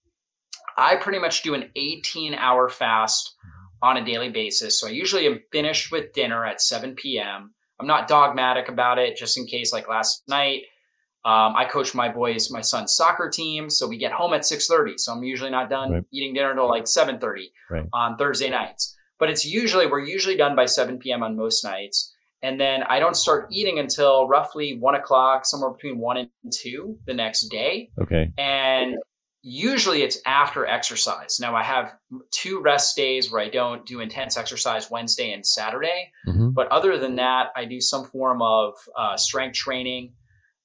I 0.78 0.96
pretty 0.96 1.18
much 1.18 1.42
do 1.42 1.54
an 1.54 1.70
18 1.76 2.34
hour 2.34 2.70
fast 2.70 3.34
on 3.82 3.96
a 3.96 4.04
daily 4.04 4.30
basis. 4.30 4.80
So 4.80 4.86
I 4.86 4.90
usually 4.90 5.26
am 5.26 5.40
finished 5.52 5.92
with 5.92 6.12
dinner 6.12 6.46
at 6.46 6.62
7 6.62 6.94
p.m. 6.94 7.54
I'm 7.80 7.86
not 7.86 8.08
dogmatic 8.08 8.68
about 8.68 8.98
it, 8.98 9.16
just 9.16 9.36
in 9.36 9.46
case, 9.46 9.72
like 9.72 9.88
last 9.88 10.22
night, 10.28 10.62
um, 11.24 11.54
I 11.56 11.64
coach 11.64 11.94
my 11.94 12.08
boys, 12.08 12.50
my 12.50 12.60
son's 12.60 12.94
soccer 12.96 13.28
team, 13.28 13.70
so 13.70 13.86
we 13.86 13.98
get 13.98 14.12
home 14.12 14.32
at 14.34 14.44
six 14.44 14.66
thirty. 14.66 14.94
So 14.96 15.12
I'm 15.12 15.24
usually 15.24 15.50
not 15.50 15.68
done 15.68 15.92
right. 15.92 16.04
eating 16.12 16.32
dinner 16.32 16.50
until 16.52 16.68
like 16.68 16.86
seven 16.86 17.18
thirty 17.18 17.52
right. 17.70 17.86
on 17.92 18.16
Thursday 18.16 18.50
nights. 18.50 18.96
But 19.18 19.28
it's 19.30 19.44
usually 19.44 19.86
we're 19.86 20.00
usually 20.04 20.36
done 20.36 20.54
by 20.54 20.66
seven 20.66 20.98
p.m. 20.98 21.22
on 21.22 21.36
most 21.36 21.64
nights, 21.64 22.14
and 22.40 22.60
then 22.60 22.84
I 22.84 23.00
don't 23.00 23.16
start 23.16 23.48
eating 23.50 23.78
until 23.78 24.28
roughly 24.28 24.78
one 24.78 24.94
o'clock, 24.94 25.44
somewhere 25.44 25.70
between 25.70 25.98
one 25.98 26.16
and 26.18 26.30
two 26.52 26.98
the 27.06 27.14
next 27.14 27.48
day. 27.48 27.90
Okay. 28.00 28.32
And 28.38 28.96
usually 29.42 30.02
it's 30.02 30.20
after 30.24 30.66
exercise. 30.66 31.38
Now 31.40 31.54
I 31.56 31.62
have 31.62 31.94
two 32.30 32.60
rest 32.60 32.96
days 32.96 33.30
where 33.30 33.42
I 33.42 33.48
don't 33.48 33.84
do 33.86 34.00
intense 34.00 34.36
exercise 34.36 34.90
Wednesday 34.90 35.32
and 35.32 35.44
Saturday, 35.44 36.12
mm-hmm. 36.26 36.50
but 36.50 36.68
other 36.68 36.98
than 36.98 37.16
that, 37.16 37.48
I 37.56 37.64
do 37.64 37.80
some 37.80 38.04
form 38.04 38.40
of 38.40 38.74
uh, 38.96 39.16
strength 39.16 39.56
training 39.56 40.12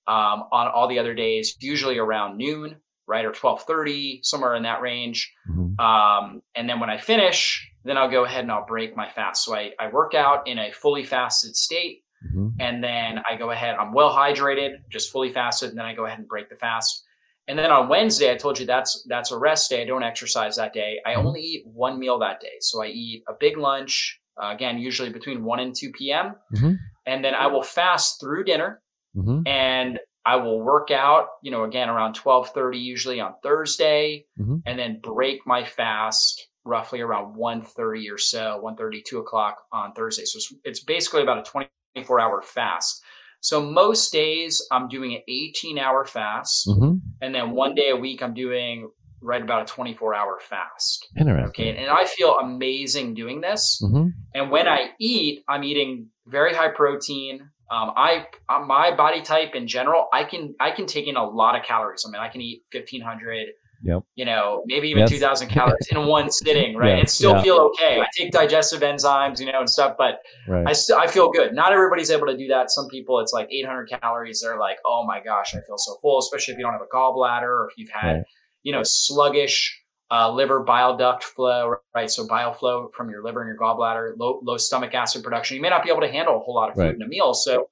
um, 0.07 0.45
on 0.51 0.67
all 0.67 0.87
the 0.87 0.99
other 0.99 1.13
days, 1.13 1.55
usually 1.59 1.97
around 1.97 2.37
noon, 2.37 2.77
right, 3.07 3.25
or 3.25 3.31
twelve 3.31 3.63
thirty, 3.63 4.19
somewhere 4.23 4.55
in 4.55 4.63
that 4.63 4.81
range. 4.81 5.33
Mm-hmm. 5.49 5.79
Um, 5.79 6.41
and 6.55 6.69
then 6.69 6.79
when 6.79 6.89
I 6.89 6.97
finish, 6.97 7.69
then 7.83 7.97
I'll 7.97 8.11
go 8.11 8.25
ahead 8.25 8.43
and 8.43 8.51
I'll 8.51 8.65
break 8.65 8.95
my 8.95 9.09
fast. 9.09 9.45
So 9.45 9.55
I, 9.55 9.71
I 9.79 9.89
work 9.89 10.13
out 10.13 10.47
in 10.47 10.57
a 10.59 10.71
fully 10.71 11.03
fasted 11.03 11.55
state, 11.55 12.03
mm-hmm. 12.25 12.49
and 12.59 12.83
then 12.83 13.19
I 13.29 13.35
go 13.37 13.51
ahead. 13.51 13.75
I'm 13.75 13.93
well 13.93 14.13
hydrated, 14.13 14.75
just 14.89 15.11
fully 15.11 15.31
fasted, 15.31 15.69
and 15.69 15.77
then 15.77 15.85
I 15.85 15.93
go 15.93 16.05
ahead 16.05 16.19
and 16.19 16.27
break 16.27 16.49
the 16.49 16.55
fast. 16.55 17.03
And 17.47 17.59
then 17.59 17.71
on 17.71 17.89
Wednesday, 17.89 18.31
I 18.31 18.35
told 18.35 18.59
you 18.59 18.65
that's 18.65 19.05
that's 19.09 19.31
a 19.31 19.37
rest 19.37 19.69
day. 19.69 19.81
I 19.81 19.85
don't 19.85 20.03
exercise 20.03 20.55
that 20.57 20.73
day. 20.73 20.99
I 21.05 21.11
mm-hmm. 21.11 21.27
only 21.27 21.41
eat 21.41 21.63
one 21.65 21.99
meal 21.99 22.19
that 22.19 22.39
day. 22.39 22.57
So 22.59 22.83
I 22.83 22.87
eat 22.87 23.23
a 23.27 23.33
big 23.37 23.57
lunch, 23.57 24.19
uh, 24.41 24.51
again, 24.53 24.77
usually 24.77 25.09
between 25.09 25.43
1 25.43 25.59
and 25.59 25.75
2 25.75 25.91
p.m. 25.91 26.35
Mm-hmm. 26.55 26.73
And 27.05 27.23
then 27.23 27.35
I 27.35 27.47
will 27.47 27.61
fast 27.61 28.19
through 28.19 28.45
dinner 28.45 28.81
mm-hmm. 29.15 29.41
and 29.45 29.99
I 30.25 30.37
will 30.37 30.61
work 30.61 30.89
out, 30.89 31.27
you 31.41 31.51
know, 31.51 31.63
again 31.63 31.89
around 31.89 32.15
12:30 32.17 32.81
usually 32.81 33.19
on 33.19 33.33
Thursday 33.43 34.25
mm-hmm. 34.39 34.57
and 34.65 34.79
then 34.79 34.99
break 35.01 35.45
my 35.45 35.63
fast 35.63 36.47
roughly 36.65 37.01
around 37.01 37.35
1:30 37.35 38.11
or 38.11 38.17
so, 38.17 38.61
1:30 38.63 39.03
2 39.05 39.19
o'clock 39.19 39.63
on 39.71 39.93
Thursday. 39.93 40.25
So 40.25 40.37
it's, 40.37 40.53
it's 40.63 40.83
basically 40.83 41.23
about 41.23 41.39
a 41.39 41.51
24 41.51 42.19
hour 42.19 42.41
fast. 42.41 43.03
So 43.41 43.61
most 43.61 44.13
days 44.13 44.65
I'm 44.71 44.87
doing 44.87 45.13
an 45.15 45.21
18 45.27 45.77
hour 45.77 46.05
fast, 46.05 46.65
mm-hmm. 46.67 46.93
and 47.21 47.35
then 47.35 47.51
one 47.51 47.75
day 47.75 47.89
a 47.89 47.97
week 47.97 48.23
I'm 48.23 48.33
doing 48.33 48.89
right 49.21 49.41
about 49.41 49.63
a 49.63 49.65
24 49.65 50.13
hour 50.15 50.39
fast. 50.41 51.07
Interesting. 51.17 51.47
Okay, 51.47 51.77
and 51.77 51.89
I 51.89 52.05
feel 52.05 52.37
amazing 52.39 53.13
doing 53.13 53.41
this. 53.41 53.81
Mm-hmm. 53.83 54.07
And 54.33 54.51
when 54.51 54.67
I 54.67 54.91
eat, 54.99 55.43
I'm 55.49 55.63
eating 55.63 56.07
very 56.25 56.53
high 56.53 56.69
protein, 56.69 57.49
um, 57.71 57.91
I 57.95 58.27
uh, 58.49 58.59
my 58.59 58.95
body 58.95 59.21
type 59.21 59.55
in 59.55 59.67
general, 59.67 60.07
I 60.13 60.23
can 60.23 60.55
I 60.59 60.71
can 60.71 60.85
take 60.85 61.07
in 61.07 61.15
a 61.15 61.23
lot 61.27 61.57
of 61.57 61.63
calories. 61.65 62.05
I 62.07 62.11
mean, 62.11 62.21
I 62.21 62.29
can 62.29 62.41
eat 62.41 62.63
fifteen 62.71 63.01
hundred. 63.01 63.49
Yep. 63.85 64.03
You 64.15 64.23
know, 64.23 64.63
maybe 64.65 64.87
even 64.89 65.01
yes. 65.01 65.09
two 65.09 65.19
thousand 65.19 65.49
calories 65.49 65.87
in 65.91 66.05
one 66.05 66.31
sitting, 66.31 66.77
right? 66.77 66.99
And 66.99 67.09
still 67.09 67.35
yeah. 67.35 67.41
feel 67.41 67.55
okay. 67.55 67.99
I 67.99 68.05
take 68.17 68.31
digestive 68.31 68.79
enzymes, 68.81 69.41
you 69.41 69.51
know, 69.51 69.59
and 69.59 69.69
stuff, 69.69 69.95
but 69.97 70.19
right. 70.47 70.65
I 70.65 70.71
still 70.71 70.97
I 70.97 71.07
feel 71.07 71.31
good. 71.31 71.53
Not 71.53 71.73
everybody's 71.73 72.09
able 72.09 72.27
to 72.27 72.37
do 72.37 72.47
that. 72.47 72.71
Some 72.71 72.87
people, 72.87 73.19
it's 73.19 73.33
like 73.33 73.49
eight 73.51 73.65
hundred 73.65 73.89
calories. 73.89 74.41
They're 74.41 74.57
like, 74.57 74.77
oh 74.85 75.05
my 75.05 75.21
gosh, 75.21 75.53
I 75.53 75.59
feel 75.61 75.77
so 75.77 75.97
full. 76.01 76.19
Especially 76.19 76.53
if 76.53 76.57
you 76.57 76.63
don't 76.63 76.73
have 76.73 76.81
a 76.81 76.95
gallbladder 76.95 77.43
or 77.43 77.67
if 77.69 77.77
you've 77.77 77.89
had, 77.89 78.13
right. 78.13 78.23
you 78.61 78.71
know, 78.71 78.83
sluggish 78.83 79.82
uh, 80.13 80.31
liver 80.31 80.59
bile 80.59 80.95
duct 80.95 81.23
flow, 81.23 81.75
right? 81.95 82.09
So 82.09 82.27
bile 82.27 82.53
flow 82.53 82.91
from 82.95 83.09
your 83.09 83.23
liver 83.23 83.41
and 83.41 83.47
your 83.47 83.57
gallbladder, 83.57 84.13
low, 84.15 84.39
low 84.43 84.57
stomach 84.57 84.93
acid 84.93 85.23
production. 85.23 85.55
You 85.55 85.61
may 85.61 85.69
not 85.69 85.83
be 85.83 85.89
able 85.89 86.01
to 86.01 86.11
handle 86.11 86.35
a 86.35 86.39
whole 86.39 86.53
lot 86.53 86.69
of 86.69 86.75
food 86.75 86.81
right. 86.81 86.95
in 86.95 87.01
a 87.01 87.07
meal. 87.07 87.33
So, 87.33 87.69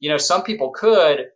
you 0.00 0.08
know, 0.08 0.16
some 0.16 0.42
people 0.42 0.70
could 0.70 1.26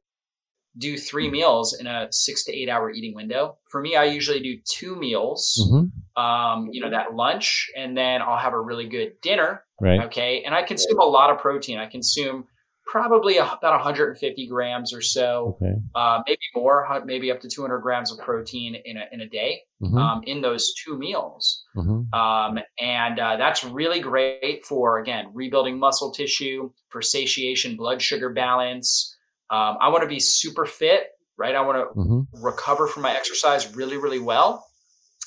do 0.79 0.97
three 0.97 1.31
meals 1.31 1.75
in 1.79 1.87
a 1.87 2.09
six 2.11 2.43
to 2.45 2.55
eight 2.55 2.71
hour 2.71 2.91
eating 2.91 3.15
window. 3.15 3.59
For 3.67 3.83
me, 3.83 3.97
I 3.97 4.05
usually 4.05 4.41
do 4.41 4.57
two 4.65 4.97
meals, 4.97 5.63
mm-hmm. 5.71 6.23
um, 6.23 6.71
you 6.73 6.81
know, 6.81 6.91
that 6.91 7.15
lunch, 7.15 7.71
and 7.77 7.95
then 7.95 8.23
I'll 8.23 8.39
have 8.39 8.55
a 8.55 8.61
really 8.61 8.89
good 8.89 9.21
dinner. 9.21 9.63
Right. 9.79 10.05
Okay. 10.05 10.43
And 10.45 10.55
I 10.55 10.63
consume 10.63 10.99
a 11.01 11.05
lot 11.05 11.29
of 11.29 11.39
protein. 11.39 11.77
I 11.79 11.87
consume 11.87 12.47
probably 12.87 13.37
about 13.37 13.61
150 13.63 14.47
grams 14.47 14.95
or 14.95 15.03
so, 15.03 15.59
okay. 15.61 15.75
uh, 15.95 16.23
maybe 16.27 16.41
more, 16.55 16.87
maybe 17.05 17.31
up 17.31 17.41
to 17.41 17.49
200 17.49 17.81
grams 17.81 18.13
of 18.13 18.19
protein 18.19 18.77
in 18.85 18.97
a, 18.97 19.05
in 19.13 19.21
a 19.21 19.29
day 19.29 19.63
mm-hmm. 19.83 19.99
um, 19.99 20.23
in 20.25 20.41
those 20.41 20.73
two 20.75 20.97
meals. 20.97 21.65
Mm-hmm. 21.77 22.15
Um, 22.15 22.59
and 22.79 23.19
uh, 23.19 23.37
that's 23.37 23.65
really 23.65 24.01
great 24.01 24.65
for, 24.65 24.99
again, 24.99 25.27
rebuilding 25.35 25.79
muscle 25.79 26.13
tissue, 26.13 26.71
for 26.89 27.03
satiation, 27.03 27.77
blood 27.77 28.01
sugar 28.01 28.31
balance. 28.31 29.17
Um, 29.51 29.77
I 29.81 29.89
want 29.89 30.03
to 30.03 30.09
be 30.09 30.21
super 30.21 30.65
fit, 30.65 31.09
right? 31.37 31.55
I 31.55 31.61
want 31.63 31.79
to 31.79 32.01
mm-hmm. 32.01 32.45
recover 32.45 32.87
from 32.87 33.03
my 33.03 33.15
exercise 33.15 33.75
really, 33.75 33.97
really 33.97 34.21
well. 34.21 34.65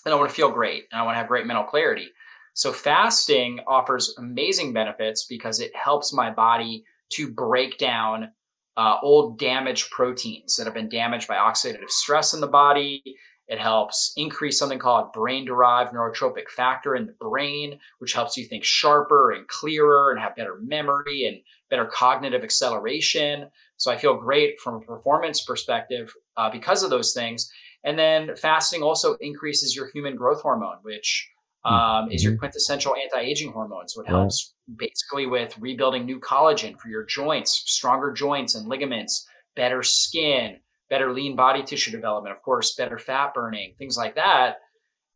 And 0.06 0.14
I 0.14 0.18
want 0.18 0.30
to 0.30 0.36
feel 0.36 0.50
great. 0.50 0.86
And 0.92 1.00
I 1.00 1.04
want 1.04 1.16
to 1.16 1.20
have 1.20 1.28
great 1.28 1.46
mental 1.46 1.66
clarity. 1.66 2.08
So 2.54 2.72
fasting 2.72 3.60
offers 3.68 4.16
amazing 4.18 4.74
benefits 4.74 5.26
because 5.26 5.60
it 5.60 5.76
helps 5.76 6.14
my 6.14 6.32
body 6.32 6.84
to 7.12 7.32
break 7.32 7.78
down 7.78 8.32
uh, 8.78 8.98
old 9.04 9.38
damaged 9.38 9.92
proteins 9.92 10.56
that 10.56 10.66
have 10.66 10.74
been 10.74 10.90
damaged 10.90 11.28
by 11.28 11.36
oxidative 11.36 11.90
stress 11.90 12.34
in 12.34 12.40
the 12.40 12.48
body. 12.48 13.04
It 13.48 13.60
helps 13.60 14.14
increase 14.16 14.60
something 14.60 14.80
called 14.80 15.12
brain 15.12 15.44
derived 15.44 15.94
neurotrophic 15.94 16.50
factor 16.50 16.96
in 16.96 17.08
the 17.08 17.16
brain, 17.20 17.80
which 17.98 18.14
helps 18.14 18.38
you 18.38 18.46
think 18.46 18.64
sharper 18.64 19.32
and 19.32 19.48
clearer 19.48 20.12
and 20.12 20.20
have 20.20 20.36
better 20.36 20.58
memory 20.62 21.26
and 21.26 21.42
better 21.70 21.86
cognitive 21.86 22.44
acceleration. 22.44 23.50
So 23.78 23.92
I 23.92 23.98
feel 23.98 24.18
great 24.18 24.60
from 24.60 24.76
a 24.76 24.82
performance 24.82 25.42
perspective 25.42 26.14
uh, 26.38 26.50
because 26.52 26.84
of 26.84 26.90
those 26.90 27.14
things. 27.14 27.52
And 27.84 27.98
then 27.98 28.36
fasting 28.36 28.84
also 28.84 29.16
increases 29.16 29.76
your 29.76 29.90
human 29.92 30.16
growth 30.16 30.42
hormone, 30.42 30.78
which 30.84 31.30
um, 31.66 31.74
mm-hmm. 31.74 32.12
is 32.12 32.24
your 32.24 32.34
mm-hmm. 32.34 32.40
quintessential 32.40 32.96
anti-aging 32.96 33.52
hormone. 33.52 33.88
So 33.88 34.02
it 34.02 34.08
helps 34.08 34.54
basically 34.78 35.26
with 35.26 35.58
rebuilding 35.60 36.06
new 36.06 36.20
collagen 36.20 36.80
for 36.80 36.88
your 36.88 37.06
joints, 37.06 37.64
stronger 37.66 38.12
joints 38.12 38.56
and 38.56 38.68
ligaments, 38.68 39.28
better 39.56 39.84
skin, 39.84 40.58
better 40.90 41.14
lean 41.14 41.36
body 41.36 41.64
tissue 41.64 41.92
development, 41.92 42.36
of 42.36 42.42
course, 42.42 42.76
better 42.76 42.98
fat 42.98 43.34
burning, 43.34 43.74
things 43.78 43.98
like 43.98 44.16
that. 44.16 44.58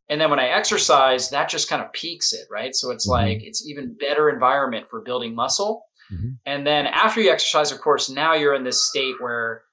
And 0.09 0.19
then 0.19 0.29
when 0.29 0.39
I 0.39 0.49
exercise, 0.49 1.29
that 1.29 1.49
just 1.49 1.69
kind 1.69 1.81
of 1.81 1.93
peaks 1.93 2.33
it, 2.33 2.45
right? 2.51 2.75
So 2.75 2.91
it's 2.91 3.07
mm-hmm. 3.07 3.25
like 3.25 3.43
it's 3.43 3.65
even 3.67 3.95
better 3.97 4.29
environment 4.29 4.87
for 4.89 5.01
building 5.01 5.33
muscle. 5.33 5.85
Mm-hmm. 6.11 6.31
And 6.45 6.67
then 6.67 6.87
after 6.87 7.21
you 7.21 7.31
exercise, 7.31 7.71
of 7.71 7.79
course, 7.79 8.09
now 8.09 8.33
you're 8.33 8.53
in 8.53 8.65
this 8.65 8.83
state 8.83 9.15
where, 9.19 9.63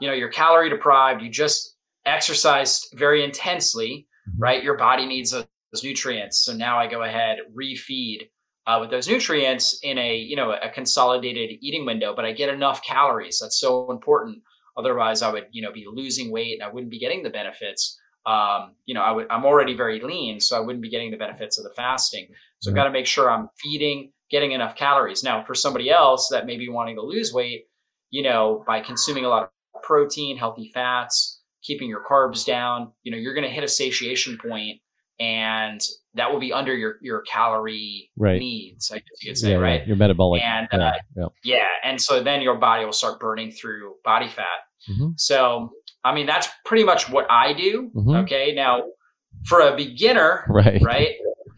you 0.00 0.06
know, 0.06 0.14
you're 0.14 0.30
calorie 0.30 0.70
deprived, 0.70 1.22
you 1.22 1.28
just 1.28 1.76
exercised 2.06 2.94
very 2.94 3.24
intensely, 3.24 4.06
mm-hmm. 4.28 4.40
right? 4.40 4.62
Your 4.62 4.76
body 4.76 5.06
needs 5.06 5.34
a 5.34 5.46
those 5.72 5.84
nutrients. 5.84 6.44
So 6.44 6.52
now 6.52 6.78
I 6.78 6.86
go 6.86 7.02
ahead, 7.02 7.38
refeed 7.54 8.28
uh, 8.66 8.78
with 8.80 8.90
those 8.90 9.08
nutrients 9.08 9.78
in 9.82 9.98
a, 9.98 10.16
you 10.16 10.36
know, 10.36 10.52
a 10.52 10.68
consolidated 10.68 11.58
eating 11.60 11.86
window, 11.86 12.14
but 12.14 12.24
I 12.24 12.32
get 12.32 12.48
enough 12.48 12.82
calories. 12.82 13.38
That's 13.40 13.58
so 13.58 13.90
important. 13.90 14.38
Otherwise 14.76 15.22
I 15.22 15.32
would, 15.32 15.46
you 15.50 15.62
know, 15.62 15.72
be 15.72 15.86
losing 15.90 16.30
weight 16.30 16.60
and 16.60 16.62
I 16.62 16.72
wouldn't 16.72 16.90
be 16.90 16.98
getting 16.98 17.22
the 17.22 17.30
benefits. 17.30 17.98
Um, 18.26 18.74
you 18.84 18.94
know, 18.94 19.02
I 19.02 19.12
would, 19.12 19.26
I'm 19.30 19.44
already 19.44 19.74
very 19.74 20.00
lean, 20.00 20.40
so 20.40 20.56
I 20.56 20.60
wouldn't 20.60 20.82
be 20.82 20.90
getting 20.90 21.10
the 21.10 21.16
benefits 21.16 21.58
of 21.58 21.64
the 21.64 21.72
fasting. 21.74 22.28
So 22.60 22.70
I've 22.70 22.76
got 22.76 22.84
to 22.84 22.90
make 22.90 23.06
sure 23.06 23.30
I'm 23.30 23.48
feeding, 23.58 24.12
getting 24.30 24.52
enough 24.52 24.76
calories. 24.76 25.24
Now, 25.24 25.42
for 25.42 25.54
somebody 25.54 25.90
else 25.90 26.28
that 26.30 26.46
may 26.46 26.58
be 26.58 26.68
wanting 26.68 26.96
to 26.96 27.02
lose 27.02 27.32
weight, 27.32 27.64
you 28.10 28.22
know, 28.22 28.62
by 28.66 28.80
consuming 28.80 29.24
a 29.24 29.28
lot 29.28 29.44
of 29.44 29.82
protein, 29.82 30.36
healthy 30.36 30.70
fats, 30.74 31.40
keeping 31.62 31.88
your 31.88 32.04
carbs 32.08 32.44
down, 32.44 32.92
you 33.02 33.10
know, 33.10 33.18
you're 33.18 33.34
going 33.34 33.48
to 33.48 33.54
hit 33.54 33.64
a 33.64 33.68
satiation 33.68 34.36
point 34.36 34.80
and 35.20 35.80
that 36.14 36.32
will 36.32 36.40
be 36.40 36.52
under 36.52 36.74
your 36.74 36.96
your 37.02 37.20
calorie 37.22 38.10
right. 38.16 38.40
needs, 38.40 38.90
I 38.90 38.96
guess 38.96 39.22
you 39.22 39.30
could 39.30 39.38
say, 39.38 39.50
yeah, 39.50 39.56
right? 39.56 39.86
Your 39.86 39.96
metabolic. 39.96 40.42
And 40.42 40.66
yeah, 40.72 40.78
uh, 40.78 40.92
yeah. 41.16 41.26
yeah, 41.44 41.66
and 41.84 42.00
so 42.00 42.22
then 42.22 42.40
your 42.40 42.56
body 42.56 42.84
will 42.84 42.92
start 42.92 43.20
burning 43.20 43.52
through 43.52 43.94
body 44.04 44.26
fat. 44.26 44.46
Mm-hmm. 44.90 45.10
So, 45.16 45.70
I 46.02 46.14
mean, 46.14 46.26
that's 46.26 46.48
pretty 46.64 46.84
much 46.84 47.10
what 47.10 47.30
I 47.30 47.52
do. 47.52 47.90
Mm-hmm. 47.94 48.14
Okay, 48.16 48.54
now 48.54 48.82
for 49.44 49.60
a 49.60 49.76
beginner, 49.76 50.44
right, 50.48 50.82
right, 50.82 51.14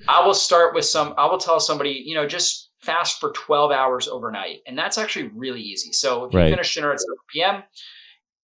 I 0.09 0.27
will 0.27 0.35
start 0.35 0.75
with 0.75 0.85
some. 0.85 1.15
I 1.17 1.27
will 1.27 1.39
tell 1.39 1.61
somebody, 1.61 2.03
you 2.05 2.15
know, 2.15 2.27
just 2.27 2.71
fast 2.81 3.21
for 3.21 3.31
12 3.31 3.71
hours 3.71 4.09
overnight, 4.09 4.59
and 4.67 4.77
that's 4.77 4.99
actually 4.99 5.29
really 5.29 5.63
easy. 5.63 5.93
So 5.93 6.25
if 6.25 6.35
you 6.35 6.41
right. 6.41 6.51
finish 6.51 6.75
dinner 6.75 6.93
at 6.93 7.01
7 7.01 7.15
p.m 7.33 7.63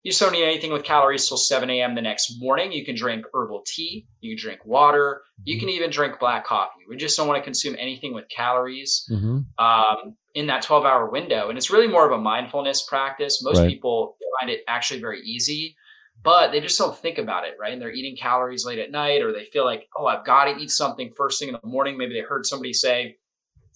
you 0.03 0.13
just 0.13 0.21
don't 0.21 0.33
need 0.33 0.45
anything 0.45 0.73
with 0.73 0.85
calories 0.85 1.27
till 1.27 1.37
7 1.37 1.69
a.m. 1.71 1.95
the 1.95 2.03
next 2.03 2.39
morning. 2.39 2.71
You 2.71 2.85
can 2.85 2.95
drink 2.95 3.27
herbal 3.35 3.65
tea. 3.67 4.07
You 4.21 4.37
can 4.37 4.43
drink 4.43 4.65
water. 4.65 5.23
You 5.45 5.57
mm-hmm. 5.57 5.61
can 5.61 5.69
even 5.71 5.91
drink 5.91 6.21
black 6.21 6.47
coffee. 6.47 6.85
We 6.89 6.97
just 6.97 7.17
don't 7.17 7.27
want 7.27 7.39
to 7.39 7.45
consume 7.45 7.75
anything 7.79 8.15
with 8.15 8.29
calories 8.29 9.05
mm-hmm. 9.11 9.41
um, 9.63 10.15
in 10.35 10.47
that 10.47 10.63
12 10.63 10.85
hour 10.85 11.11
window. 11.11 11.49
And 11.49 11.59
it's 11.59 11.71
really 11.71 11.89
more 11.89 12.07
of 12.07 12.13
a 12.13 12.23
mindfulness 12.23 12.87
practice. 12.87 13.43
Most 13.43 13.59
right. 13.59 13.69
people 13.69 14.17
find 14.39 14.51
it 14.51 14.61
actually 14.69 15.01
very 15.01 15.21
easy, 15.23 15.75
but 16.23 16.53
they 16.53 16.61
just 16.61 16.79
don't 16.79 16.97
think 16.97 17.19
about 17.19 17.45
it, 17.45 17.55
right? 17.61 17.73
And 17.73 17.83
they're 17.83 17.91
eating 17.91 18.17
calories 18.17 18.65
late 18.65 18.79
at 18.79 18.93
night, 18.93 19.23
or 19.23 19.33
they 19.33 19.47
feel 19.47 19.65
like, 19.65 19.89
oh, 19.97 20.07
I've 20.07 20.25
got 20.25 20.45
to 20.45 20.57
eat 20.57 20.71
something 20.71 21.13
first 21.17 21.41
thing 21.41 21.49
in 21.49 21.57
the 21.61 21.69
morning. 21.69 21.99
Maybe 21.99 22.15
they 22.15 22.21
heard 22.21 22.47
somebody 22.47 22.73
say, 22.73 23.17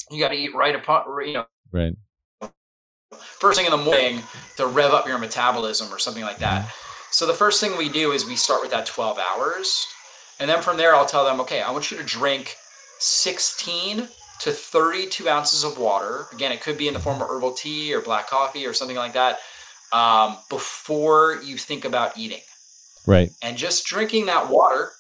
you 0.09 0.21
got 0.21 0.29
to 0.29 0.37
eat 0.37 0.55
right 0.55 0.75
upon, 0.75 1.05
you 1.27 1.33
know, 1.35 1.47
right 1.73 1.95
first 3.17 3.59
thing 3.59 3.67
in 3.67 3.73
the 3.73 3.85
morning 3.85 4.23
to 4.57 4.67
rev 4.67 4.93
up 4.93 5.07
your 5.07 5.19
metabolism 5.19 5.93
or 5.93 5.99
something 5.99 6.25
like 6.25 6.39
that. 6.39 6.73
So 7.11 7.27
the 7.27 7.35
first 7.35 7.61
thing 7.61 7.77
we 7.77 7.89
do 7.89 8.13
is 8.13 8.25
we 8.25 8.37
start 8.37 8.63
with 8.63 8.71
that 8.71 8.87
12 8.87 9.19
hours. 9.19 9.87
And 10.41 10.49
then 10.49 10.63
from 10.63 10.77
there, 10.77 10.95
I'll 10.95 11.07
tell 11.07 11.25
them, 11.25 11.41
okay, 11.43 11.61
I 11.61 11.71
want 11.71 11.91
you 11.91 11.99
to 11.99 12.03
drink 12.03 12.57
16 12.99 14.09
to 14.41 14.51
32 14.51 15.29
ounces 15.29 15.63
of 15.63 15.79
water. 15.79 16.27
Again, 16.33 16.53
it 16.53 16.63
could 16.63 16.79
be 16.79 16.89
in 16.89 16.95
the 16.95 17.01
form 17.01 17.21
of 17.21 17.29
herbal 17.29 17.53
tea 17.53 17.95
or 17.95 18.01
black 18.01 18.29
coffee 18.29 18.67
or 18.67 18.73
something 18.73 18.97
like 18.97 19.13
that 19.13 19.39
um, 19.93 20.39
before 20.49 21.41
you 21.45 21.57
think 21.57 21.85
about 21.85 22.17
eating. 22.17 22.41
Right. 23.07 23.31
And 23.43 23.57
just 23.57 23.87
drinking 23.87 24.27
that 24.27 24.49
water, 24.49 24.91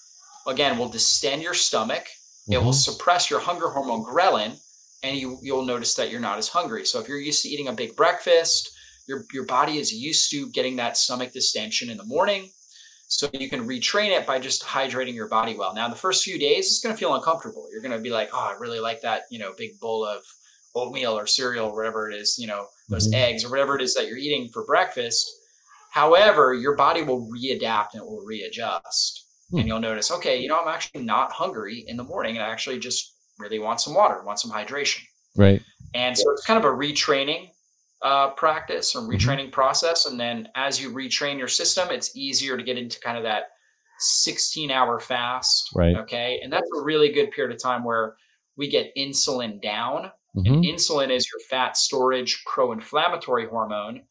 again, 0.46 0.78
will 0.78 0.88
distend 0.88 1.42
your 1.42 1.54
stomach. 1.54 2.04
Mm-hmm. 2.04 2.52
It 2.52 2.58
will 2.58 2.66
mm-hmm. 2.66 2.92
suppress 2.92 3.30
your 3.30 3.40
hunger 3.40 3.68
hormone 3.68 4.04
ghrelin, 4.04 4.60
and 5.02 5.16
you 5.16 5.38
you'll 5.42 5.64
notice 5.64 5.94
that 5.94 6.10
you're 6.10 6.20
not 6.20 6.38
as 6.38 6.48
hungry. 6.48 6.84
So 6.84 7.00
if 7.00 7.08
you're 7.08 7.18
used 7.18 7.42
to 7.42 7.48
eating 7.48 7.68
a 7.68 7.72
big 7.72 7.96
breakfast, 7.96 8.72
your 9.06 9.24
your 9.32 9.44
body 9.44 9.78
is 9.78 9.92
used 9.92 10.30
to 10.30 10.48
getting 10.50 10.76
that 10.76 10.96
stomach 10.96 11.32
distension 11.32 11.90
in 11.90 11.96
the 11.96 12.04
morning. 12.04 12.50
So 13.08 13.28
you 13.34 13.50
can 13.50 13.68
retrain 13.68 14.18
it 14.18 14.26
by 14.26 14.38
just 14.38 14.62
hydrating 14.62 15.14
your 15.14 15.28
body 15.28 15.54
well. 15.54 15.74
Now 15.74 15.88
the 15.88 15.96
first 15.96 16.24
few 16.24 16.38
days 16.38 16.66
it's 16.66 16.80
going 16.80 16.94
to 16.94 16.98
feel 16.98 17.14
uncomfortable. 17.14 17.68
You're 17.70 17.82
going 17.82 17.92
to 17.92 17.98
be 17.98 18.10
like, 18.10 18.30
"Oh, 18.32 18.52
I 18.54 18.58
really 18.58 18.80
like 18.80 19.02
that, 19.02 19.22
you 19.30 19.38
know, 19.38 19.52
big 19.56 19.78
bowl 19.80 20.04
of 20.04 20.22
oatmeal 20.74 21.18
or 21.18 21.26
cereal 21.26 21.66
or 21.66 21.76
whatever 21.76 22.10
it 22.10 22.16
is, 22.16 22.38
you 22.38 22.46
know, 22.46 22.66
those 22.88 23.06
mm-hmm. 23.06 23.22
eggs 23.22 23.44
or 23.44 23.50
whatever 23.50 23.76
it 23.76 23.82
is 23.82 23.94
that 23.94 24.06
you're 24.06 24.18
eating 24.18 24.48
for 24.48 24.64
breakfast." 24.64 25.30
However, 25.92 26.54
your 26.54 26.74
body 26.74 27.02
will 27.02 27.28
readapt 27.28 27.92
and 27.92 28.00
it 28.00 28.06
will 28.06 28.24
readjust. 28.24 29.26
Hmm. 29.50 29.58
And 29.58 29.68
you'll 29.68 29.78
notice, 29.78 30.10
okay, 30.10 30.40
you 30.40 30.48
know, 30.48 30.58
I'm 30.58 30.68
actually 30.68 31.04
not 31.04 31.32
hungry 31.32 31.84
in 31.86 31.98
the 31.98 32.02
morning 32.02 32.38
and 32.38 32.46
I 32.46 32.48
actually 32.48 32.78
just 32.78 33.14
really 33.38 33.58
want 33.58 33.80
some 33.80 33.94
water, 33.94 34.22
want 34.22 34.38
some 34.38 34.50
hydration. 34.50 35.02
Right. 35.36 35.62
And 35.94 36.16
so 36.16 36.30
it's 36.32 36.44
kind 36.44 36.58
of 36.58 36.64
a 36.64 36.74
retraining 36.74 37.50
uh, 38.02 38.30
practice 38.30 38.94
or 38.94 39.02
mm-hmm. 39.02 39.12
retraining 39.12 39.44
mm-hmm. 39.44 39.50
process. 39.50 40.06
And 40.06 40.18
then 40.18 40.48
as 40.54 40.80
you 40.80 40.90
retrain 40.92 41.38
your 41.38 41.48
system, 41.48 41.88
it's 41.90 42.16
easier 42.16 42.56
to 42.56 42.62
get 42.62 42.76
into 42.76 43.00
kind 43.00 43.16
of 43.16 43.24
that 43.24 43.44
16 43.98 44.70
hour 44.70 44.98
fast. 44.98 45.70
Right. 45.74 45.96
Okay. 45.96 46.40
And 46.42 46.52
that's 46.52 46.68
a 46.78 46.82
really 46.82 47.12
good 47.12 47.30
period 47.30 47.54
of 47.54 47.62
time 47.62 47.84
where 47.84 48.16
we 48.56 48.68
get 48.68 48.94
insulin 48.96 49.62
down. 49.62 50.10
Mm-hmm. 50.36 50.54
And 50.54 50.64
insulin 50.64 51.10
is 51.10 51.26
your 51.32 51.40
fat 51.50 51.76
storage 51.76 52.42
pro 52.46 52.72
inflammatory 52.72 53.46
hormone. 53.46 54.02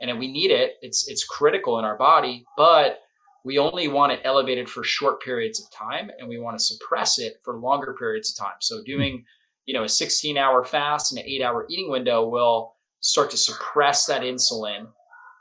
And 0.00 0.16
we 0.18 0.30
need 0.30 0.52
it. 0.52 0.74
It's 0.80 1.08
it's 1.08 1.24
critical 1.24 1.78
in 1.80 1.84
our 1.84 1.96
body, 1.96 2.44
but 2.56 3.00
we 3.48 3.58
only 3.58 3.88
want 3.88 4.12
it 4.12 4.20
elevated 4.24 4.68
for 4.68 4.84
short 4.84 5.22
periods 5.22 5.58
of 5.58 5.70
time 5.70 6.10
and 6.18 6.28
we 6.28 6.38
want 6.38 6.58
to 6.58 6.62
suppress 6.62 7.18
it 7.18 7.40
for 7.42 7.58
longer 7.58 7.96
periods 7.98 8.30
of 8.30 8.44
time. 8.44 8.56
So 8.60 8.82
doing, 8.84 9.24
you 9.64 9.72
know, 9.72 9.84
a 9.84 9.88
16 9.88 10.36
hour 10.36 10.62
fast 10.64 11.10
and 11.10 11.18
an 11.18 11.24
eight 11.26 11.40
hour 11.40 11.64
eating 11.70 11.90
window 11.90 12.28
will 12.28 12.74
start 13.00 13.30
to 13.30 13.38
suppress 13.38 14.04
that 14.04 14.20
insulin 14.20 14.88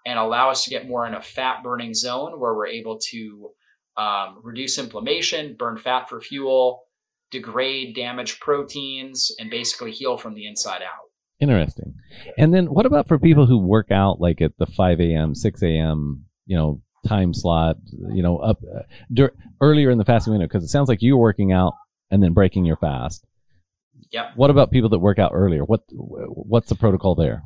and 0.06 0.18
allow 0.18 0.50
us 0.50 0.64
to 0.64 0.70
get 0.70 0.88
more 0.88 1.06
in 1.06 1.16
a 1.16 1.22
fat 1.22 1.64
burning 1.64 1.94
zone 1.94 2.40
where 2.40 2.54
we're 2.54 2.68
able 2.68 2.98
to 3.10 3.50
um, 3.98 4.40
reduce 4.42 4.80
inflammation, 4.80 5.58
burn 5.60 5.78
fat 5.78 6.08
for 6.08 6.22
fuel, 6.22 6.84
degrade 7.30 7.94
damaged 7.94 8.40
proteins, 8.40 9.36
and 9.38 9.50
basically 9.50 9.92
heal 9.92 10.18
from 10.18 10.34
the 10.34 10.48
inside 10.48 10.82
out. 10.82 11.10
Interesting. 11.42 11.94
And 12.38 12.54
then 12.54 12.68
what 12.68 12.86
about 12.86 13.10
for 13.10 13.20
people 13.20 13.48
who 13.48 13.58
work 13.58 13.92
out 13.92 14.22
like 14.22 14.40
at 14.42 14.54
the 14.60 14.66
5 14.66 15.02
a.m., 15.02 15.36
6 15.36 15.62
a.m., 15.62 16.24
you 16.46 16.56
know, 16.56 16.82
time 17.06 17.34
slot, 17.34 17.78
you 18.14 18.24
know, 18.24 18.38
up 18.38 18.60
uh, 18.64 18.82
dur- 19.14 19.34
earlier 19.62 19.90
in 19.90 19.98
the 19.98 20.06
fasting 20.06 20.32
window? 20.32 20.48
Because 20.48 20.64
it 20.64 20.70
sounds 20.70 20.90
like 20.90 21.02
you're 21.02 21.18
working 21.18 21.52
out 21.52 21.74
and 22.10 22.24
then 22.24 22.34
breaking 22.34 22.66
your 22.66 22.78
fast. 22.78 23.26
Yep. 24.12 24.34
What 24.36 24.50
about 24.50 24.72
people 24.72 24.90
that 24.90 25.00
work 25.00 25.20
out 25.20 25.32
earlier? 25.34 25.64
What 25.64 25.82
what's 25.92 26.70
the 26.70 26.76
protocol 26.76 27.16
there? 27.16 27.44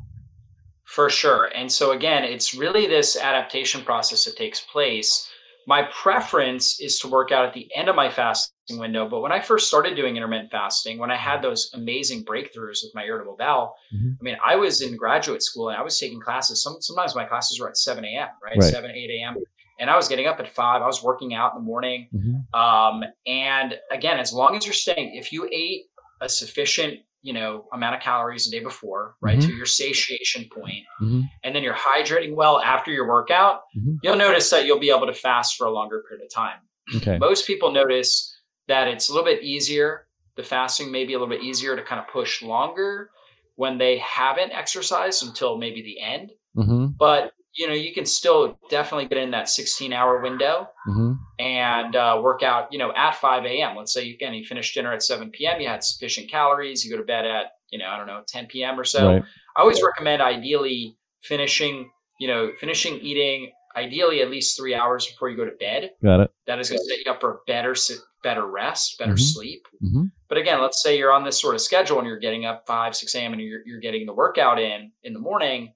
For 0.84 1.10
sure. 1.10 1.50
And 1.56 1.72
so 1.72 1.92
again, 1.92 2.24
it's 2.24 2.54
really 2.54 2.86
this 2.86 3.18
adaptation 3.18 3.82
process 3.82 4.26
that 4.26 4.36
takes 4.36 4.60
place 4.60 5.30
my 5.68 5.84
preference 5.84 6.80
is 6.80 7.00
to 7.00 7.08
work 7.08 7.32
out 7.32 7.46
at 7.46 7.54
the 7.54 7.68
end 7.76 7.90
of 7.90 7.96
my 7.96 8.10
fasting 8.10 8.80
window. 8.80 9.08
But 9.08 9.22
when 9.22 9.32
I 9.32 9.40
first 9.40 9.68
started 9.68 9.96
doing 9.96 10.16
intermittent 10.16 10.52
fasting, 10.52 10.98
when 10.98 11.12
I 11.12 11.18
had 11.18 11.42
those 11.42 11.70
amazing 11.74 12.26
breakthroughs 12.26 12.84
with 12.84 12.92
my 12.94 13.04
irritable 13.04 13.36
bowel, 13.38 13.76
mm-hmm. 13.94 14.12
I 14.20 14.24
mean, 14.24 14.38
I 14.46 14.56
was 14.56 14.82
in 14.82 14.96
graduate 14.98 15.44
school 15.44 15.70
and 15.70 15.78
I 15.78 15.84
was 15.84 16.00
taking 16.00 16.20
classes. 16.20 16.64
Some, 16.64 16.78
sometimes 16.80 17.16
my 17.16 17.26
classes 17.26 17.60
were 17.60 17.70
at 17.70 17.78
7 17.78 18.04
a.m., 18.04 18.28
right? 18.44 18.58
right. 18.58 18.64
7, 18.64 18.90
8 18.90 19.10
a.m. 19.22 19.38
And 19.80 19.90
I 19.90 19.96
was 19.96 20.08
getting 20.08 20.28
up 20.28 20.40
at 20.40 20.48
five. 20.48 20.82
I 20.82 20.86
was 20.86 21.04
working 21.04 21.34
out 21.34 21.54
in 21.54 21.62
the 21.62 21.66
morning. 21.66 22.08
Mm-hmm. 22.14 22.60
Um, 22.60 23.04
and 23.26 23.76
again, 23.92 24.20
as 24.20 24.32
long 24.32 24.56
as 24.56 24.66
you're 24.66 24.74
staying, 24.74 25.16
if 25.16 25.32
you 25.34 25.50
ate 25.52 25.86
a 26.22 26.30
sufficient 26.30 27.00
you 27.22 27.34
know 27.34 27.66
amount 27.74 27.96
of 27.96 28.02
calories 28.02 28.46
the 28.46 28.52
day 28.52 28.64
before 28.64 29.16
right 29.22 29.38
mm-hmm. 29.38 29.50
to 29.50 29.56
your 29.56 29.66
satiation 29.66 30.48
point, 30.52 30.84
mm-hmm. 31.02 31.22
and 31.44 31.56
then 31.56 31.64
you're 31.64 31.74
hydrating 31.74 32.36
well 32.36 32.60
after 32.62 32.92
your 32.92 33.08
workout 33.08 33.62
mm-hmm. 33.78 33.96
you'll 34.04 34.16
notice 34.16 34.50
that 34.50 34.66
you'll 34.66 34.80
be 34.80 34.90
able 34.90 35.08
to 35.08 35.14
fast 35.14 35.56
for 35.56 35.68
a 35.68 35.72
longer 35.72 36.04
period 36.08 36.26
of 36.26 36.34
time 36.34 36.60
okay. 36.96 37.18
most 37.18 37.46
people 37.46 37.72
notice 37.72 38.36
that 38.68 38.88
it's 38.88 39.10
a 39.10 39.14
little 39.14 39.26
bit 39.26 39.44
easier 39.44 40.08
the 40.36 40.44
fasting 40.44 40.92
may 40.92 41.06
be 41.06 41.14
a 41.14 41.20
little 41.20 41.34
bit 41.34 41.44
easier 41.44 41.76
to 41.76 41.84
kind 41.84 42.00
of 42.00 42.08
push 42.08 42.42
longer 42.42 43.10
when 43.56 43.78
they 43.78 43.98
haven't 44.00 44.52
exercised 44.52 45.26
until 45.26 45.58
maybe 45.58 45.82
the 45.82 46.00
end 46.00 46.32
mm-hmm. 46.58 46.88
but 46.98 47.34
you 47.56 47.68
know 47.68 47.74
you 47.74 47.94
can 47.94 48.06
still 48.06 48.58
definitely 48.70 49.06
get 49.06 49.18
in 49.18 49.32
that 49.32 49.50
16 49.50 49.92
hour 49.94 50.22
window 50.22 50.70
mm-hmm. 50.88 51.14
and 51.40 51.96
uh, 51.96 52.20
work 52.24 52.44
out 52.44 52.72
you 52.72 52.80
know 52.80 52.94
at 52.96 53.16
5 53.16 53.46
a.m 53.46 53.76
let's 53.76 53.94
say 53.94 54.10
again 54.12 54.34
you 54.34 54.46
finish 54.46 54.74
dinner 54.74 54.94
at 54.94 55.04
7 55.04 55.30
p.m 55.32 55.60
you 55.60 55.68
had 55.68 55.84
sufficient 55.84 56.30
calories 56.30 56.84
you 56.86 56.92
go 56.92 56.98
to 56.98 57.04
bed 57.04 57.26
at 57.26 57.54
you 57.72 57.80
know 57.80 57.88
i 57.88 57.98
don't 57.98 58.08
know 58.08 58.22
10 58.28 58.48
p.m 58.48 58.80
or 58.80 58.84
so 58.84 59.14
right. 59.14 59.24
i 59.56 59.62
always 59.62 59.82
recommend 59.84 60.22
ideally 60.22 60.98
finishing 61.22 61.92
you 62.20 62.28
know 62.28 62.52
finishing 62.60 63.00
eating 63.00 63.52
ideally 63.76 64.22
at 64.22 64.30
least 64.30 64.58
three 64.58 64.76
hours 64.76 65.06
before 65.06 65.30
you 65.30 65.38
go 65.38 65.46
to 65.46 65.56
bed 65.60 65.92
got 66.04 66.20
it 66.20 66.32
that 66.48 66.60
is 66.60 66.70
going 66.70 66.80
to 66.80 66.86
set 66.86 67.06
you 67.06 67.12
up 67.12 67.20
for 67.22 67.42
better 67.48 67.76
better 68.24 68.46
rest 68.46 68.98
better 69.00 69.14
mm-hmm. 69.14 69.22
sleep 69.22 69.68
mm-hmm. 69.84 70.04
but 70.30 70.38
again 70.38 70.62
let's 70.62 70.82
say 70.84 70.98
you're 70.98 71.12
on 71.12 71.24
this 71.24 71.42
sort 71.42 71.56
of 71.56 71.62
schedule 71.62 71.98
and 71.98 72.08
you're 72.08 72.20
getting 72.20 72.46
up 72.46 72.66
5 72.68 72.96
6 72.96 73.16
a.m 73.16 73.34
and 73.34 73.42
you're, 73.42 73.62
you're 73.66 73.80
getting 73.80 74.06
the 74.06 74.14
workout 74.14 74.60
in 74.60 74.92
in 75.04 75.14
the 75.14 75.20
morning 75.20 75.74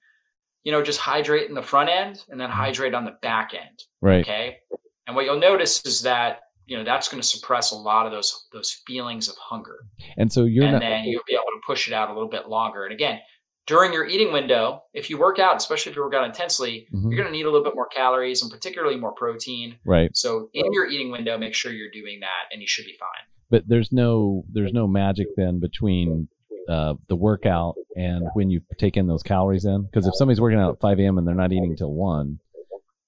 you 0.66 0.72
know, 0.72 0.82
just 0.82 1.00
hydrate 1.00 1.48
in 1.48 1.56
the 1.56 1.62
front 1.62 1.90
end 1.90 2.26
and 2.28 2.42
then 2.42 2.50
hydrate 2.50 2.94
on 2.94 3.06
the 3.06 3.16
back 3.22 3.54
end. 3.54 3.84
Right. 4.02 4.22
Okay. 4.22 4.58
And 5.08 5.16
what 5.16 5.24
you'll 5.24 5.40
notice 5.40 5.86
is 5.86 6.02
that 6.02 6.40
you 6.66 6.76
know 6.76 6.84
that's 6.84 7.08
going 7.08 7.22
to 7.22 7.28
suppress 7.28 7.72
a 7.72 7.76
lot 7.76 8.08
of 8.08 8.12
those 8.12 8.48
those 8.52 8.82
feelings 8.88 9.30
of 9.30 9.36
hunger. 9.38 9.86
And 10.18 10.34
so 10.34 10.44
you're 10.44 10.64
and 10.64 10.74
not, 10.74 10.80
then 10.80 11.06
you'll 11.06 11.24
be 11.28 11.36
able 11.36 11.44
to 11.44 11.62
push 11.66 11.88
it 11.88 11.94
out 11.94 12.10
a 12.10 12.14
little 12.14 12.28
bit 12.28 12.50
longer. 12.50 12.84
And 12.84 12.92
again, 12.92 13.20
during 13.68 13.94
your 13.94 14.08
eating 14.08 14.34
window, 14.34 14.82
if 14.94 15.10
you 15.12 15.20
work 15.20 15.38
out, 15.38 15.56
especially 15.56 15.92
if 15.92 15.96
you 15.96 16.04
work 16.04 16.16
out 16.16 16.26
intensely, 16.26 16.88
mm-hmm. 16.92 17.10
you're 17.10 17.18
going 17.18 17.32
to 17.32 17.32
need 17.32 17.46
a 17.46 17.52
little 17.52 17.64
bit 17.64 17.76
more 17.76 17.88
calories 17.88 18.42
and 18.42 18.52
particularly 18.52 18.98
more 18.98 19.12
protein. 19.12 19.78
Right. 19.86 20.10
So 20.16 20.50
in 20.54 20.72
your 20.72 20.88
eating 20.88 21.12
window, 21.12 21.38
make 21.38 21.54
sure 21.54 21.72
you're 21.72 21.92
doing 21.92 22.20
that, 22.22 22.52
and 22.52 22.62
you 22.62 22.68
should 22.68 22.86
be 22.86 22.96
fine. 23.00 23.26
But 23.52 23.64
there's 23.68 23.92
no 23.92 24.44
there's 24.52 24.74
no 24.74 24.88
magic 24.88 25.28
then 25.38 25.60
between 25.60 26.30
uh, 26.70 26.94
the 27.08 27.16
workout 27.16 27.76
and 27.96 28.28
when 28.34 28.50
you 28.50 28.62
take 28.78 28.98
in 28.98 29.08
those 29.08 29.24
calories 29.24 29.66
in. 29.66 29.84
Because 29.84 30.08
if 30.08 30.16
somebody's 30.16 30.42
working 30.42 30.60
out 30.60 30.74
at 30.74 30.82
5 30.82 31.00
a.m. 31.00 31.18
and 31.18 31.28
they're 31.28 31.36
not 31.36 31.52
eating 31.52 31.72
until 31.72 31.94
1, 31.94 32.40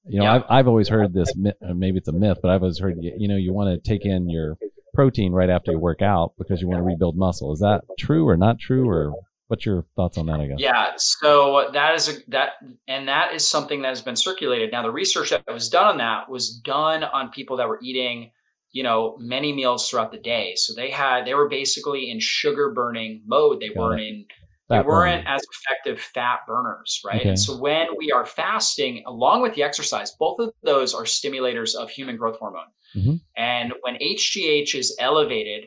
you 0.10 0.20
know, 0.20 0.26
yeah. 0.26 0.34
I've, 0.36 0.44
I've 0.50 0.68
always 0.68 0.88
heard 0.88 1.14
this, 1.14 1.34
maybe 1.62 1.98
it's 1.98 2.08
a 2.08 2.14
myth, 2.14 2.40
but 2.42 2.50
I've 2.50 2.62
always 2.62 2.80
heard, 2.80 2.98
you 3.02 3.28
know, 3.28 3.36
you 3.36 3.54
want 3.54 3.84
to 3.84 3.90
take 3.90 4.06
in 4.06 4.30
your 4.30 4.58
protein 4.94 5.32
right 5.32 5.50
after 5.50 5.72
you 5.72 5.80
work 5.80 6.02
out 6.02 6.34
because 6.38 6.62
you 6.62 6.68
want 6.68 6.80
to 6.80 6.84
rebuild 6.84 7.18
muscle. 7.18 7.52
Is 7.52 7.60
that 7.60 7.82
true 8.00 8.28
or 8.28 8.38
not 8.38 8.60
true 8.60 8.90
or 8.90 9.14
what's 9.48 9.66
your 9.66 9.86
thoughts 9.96 10.18
on 10.18 10.26
that 10.26 10.40
i 10.40 10.46
guess 10.46 10.58
yeah 10.60 10.92
so 10.98 11.70
that 11.74 11.96
is 11.96 12.10
a 12.10 12.14
that 12.28 12.54
and 12.88 13.08
that 13.08 13.34
is 13.34 13.48
something 13.48 13.82
that 13.82 13.90
has 13.90 14.02
been 14.02 14.16
circulated 14.16 14.72
now 14.72 14.82
the 14.82 14.92
research 14.92 15.30
that 15.30 15.44
was 15.48 15.70
done 15.70 15.88
on 15.88 15.98
that 15.98 16.30
was 16.30 16.50
done 16.50 17.04
on 17.04 17.30
people 17.30 17.58
that 17.58 17.68
were 17.68 17.80
eating 17.82 18.30
you 18.78 18.84
know 18.88 19.00
many 19.36 19.50
meals 19.60 19.82
throughout 19.90 20.12
the 20.12 20.24
day. 20.36 20.48
So 20.64 20.74
they 20.80 20.90
had 20.92 21.26
they 21.26 21.34
were 21.40 21.50
basically 21.50 22.04
in 22.12 22.20
sugar 22.20 22.72
burning 22.80 23.12
mode. 23.26 23.60
They 23.60 23.70
Got 23.70 23.78
weren't 23.78 24.02
it. 24.02 24.08
in 24.10 24.26
fat 24.70 24.82
they 24.84 24.88
weren't 24.88 25.26
as 25.28 25.42
effective 25.54 25.98
fat 26.16 26.40
burners 26.48 26.92
right? 27.06 27.22
Okay. 27.22 27.30
and 27.30 27.40
so 27.40 27.52
when 27.68 27.88
we 27.98 28.12
are 28.12 28.26
fasting 28.26 28.94
along 29.14 29.42
with 29.42 29.54
the 29.56 29.64
exercise 29.64 30.10
both 30.26 30.38
of 30.40 30.50
those 30.72 30.94
are 30.94 31.06
stimulators 31.06 31.72
of 31.82 31.90
human 31.90 32.18
growth 32.18 32.38
hormone. 32.42 32.72
Mm-hmm. 32.96 33.16
and 33.38 33.68
when 33.84 33.96
hgh 33.96 34.76
is 34.84 34.90
elevated 35.00 35.62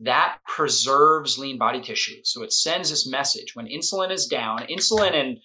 that 0.00 0.38
preserves 0.46 1.38
lean 1.38 1.58
body 1.58 1.80
tissue. 1.80 2.18
So 2.24 2.42
it 2.42 2.52
sends 2.52 2.90
this 2.90 3.06
message. 3.18 3.54
When 3.54 3.66
insulin 3.66 4.10
is 4.10 4.26
down 4.26 4.58
insulin 4.76 5.14
and 5.14 5.38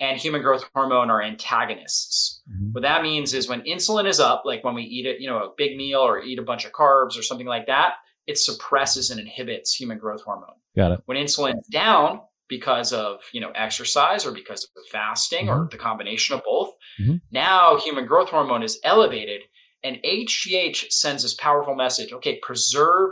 and 0.00 0.18
human 0.18 0.40
growth 0.40 0.64
hormone 0.74 1.10
are 1.10 1.22
antagonists. 1.22 2.40
Mm-hmm. 2.50 2.72
What 2.72 2.82
that 2.82 3.02
means 3.02 3.34
is 3.34 3.48
when 3.48 3.60
insulin 3.62 4.06
is 4.06 4.18
up, 4.18 4.42
like 4.44 4.64
when 4.64 4.74
we 4.74 4.82
eat 4.82 5.06
it, 5.06 5.20
you 5.20 5.28
know, 5.28 5.38
a 5.38 5.50
big 5.56 5.76
meal 5.76 6.00
or 6.00 6.22
eat 6.22 6.38
a 6.38 6.42
bunch 6.42 6.64
of 6.64 6.72
carbs 6.72 7.18
or 7.18 7.22
something 7.22 7.46
like 7.46 7.66
that, 7.66 7.94
it 8.26 8.38
suppresses 8.38 9.10
and 9.10 9.20
inhibits 9.20 9.74
human 9.74 9.98
growth 9.98 10.22
hormone. 10.22 10.56
Got 10.74 10.92
it. 10.92 11.00
When 11.04 11.18
insulin's 11.18 11.66
down 11.66 12.20
because 12.48 12.92
of, 12.92 13.20
you 13.32 13.40
know, 13.40 13.50
exercise 13.50 14.24
or 14.24 14.32
because 14.32 14.64
of 14.64 14.82
fasting 14.90 15.46
mm-hmm. 15.46 15.64
or 15.64 15.68
the 15.70 15.78
combination 15.78 16.34
of 16.34 16.42
both, 16.44 16.70
mm-hmm. 17.00 17.16
now 17.30 17.78
human 17.78 18.06
growth 18.06 18.30
hormone 18.30 18.62
is 18.62 18.80
elevated 18.82 19.42
and 19.82 19.98
HGH 20.04 20.90
sends 20.92 21.22
this 21.22 21.34
powerful 21.34 21.74
message, 21.74 22.12
okay, 22.12 22.38
preserve 22.42 23.10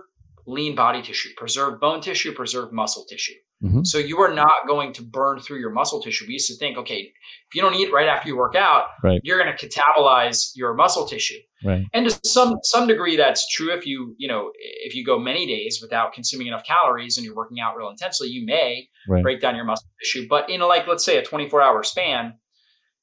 lean 0.48 0.74
body 0.74 1.02
tissue, 1.02 1.28
preserve 1.36 1.78
bone 1.78 2.00
tissue, 2.00 2.32
preserve 2.32 2.72
muscle 2.72 3.04
tissue. 3.04 3.34
Mm-hmm. 3.62 3.82
So 3.82 3.98
you 3.98 4.18
are 4.20 4.32
not 4.32 4.68
going 4.68 4.92
to 4.94 5.02
burn 5.02 5.40
through 5.40 5.58
your 5.58 5.70
muscle 5.70 6.00
tissue. 6.00 6.26
We 6.26 6.34
used 6.34 6.48
to 6.48 6.56
think, 6.56 6.78
okay, 6.78 7.12
if 7.48 7.54
you 7.54 7.60
don't 7.60 7.74
eat 7.74 7.92
right 7.92 8.06
after 8.06 8.28
you 8.28 8.36
work 8.36 8.54
out, 8.54 8.84
right. 9.02 9.20
you're 9.24 9.42
going 9.42 9.54
to 9.54 9.68
catabolize 9.68 10.52
your 10.54 10.74
muscle 10.74 11.06
tissue. 11.06 11.38
Right. 11.64 11.84
And 11.92 12.08
to 12.08 12.20
some 12.24 12.58
some 12.62 12.86
degree, 12.86 13.16
that's 13.16 13.48
true. 13.48 13.74
If 13.74 13.84
you 13.84 14.14
you 14.16 14.28
know 14.28 14.52
if 14.54 14.94
you 14.94 15.04
go 15.04 15.18
many 15.18 15.44
days 15.44 15.80
without 15.82 16.12
consuming 16.12 16.46
enough 16.46 16.64
calories 16.64 17.16
and 17.16 17.26
you're 17.26 17.34
working 17.34 17.58
out 17.58 17.76
real 17.76 17.90
intensely, 17.90 18.28
you 18.28 18.46
may 18.46 18.88
right. 19.08 19.24
break 19.24 19.40
down 19.40 19.56
your 19.56 19.64
muscle 19.64 19.88
tissue. 20.00 20.28
But 20.28 20.48
in 20.48 20.60
like 20.60 20.86
let's 20.86 21.04
say 21.04 21.16
a 21.16 21.24
24 21.24 21.60
hour 21.60 21.82
span, 21.82 22.34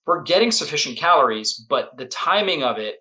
we're 0.08 0.24
getting 0.24 0.52
sufficient 0.52 0.98
calories, 0.98 1.54
but 1.70 1.98
the 1.98 2.06
timing 2.06 2.64
of 2.64 2.78
it 2.78 3.00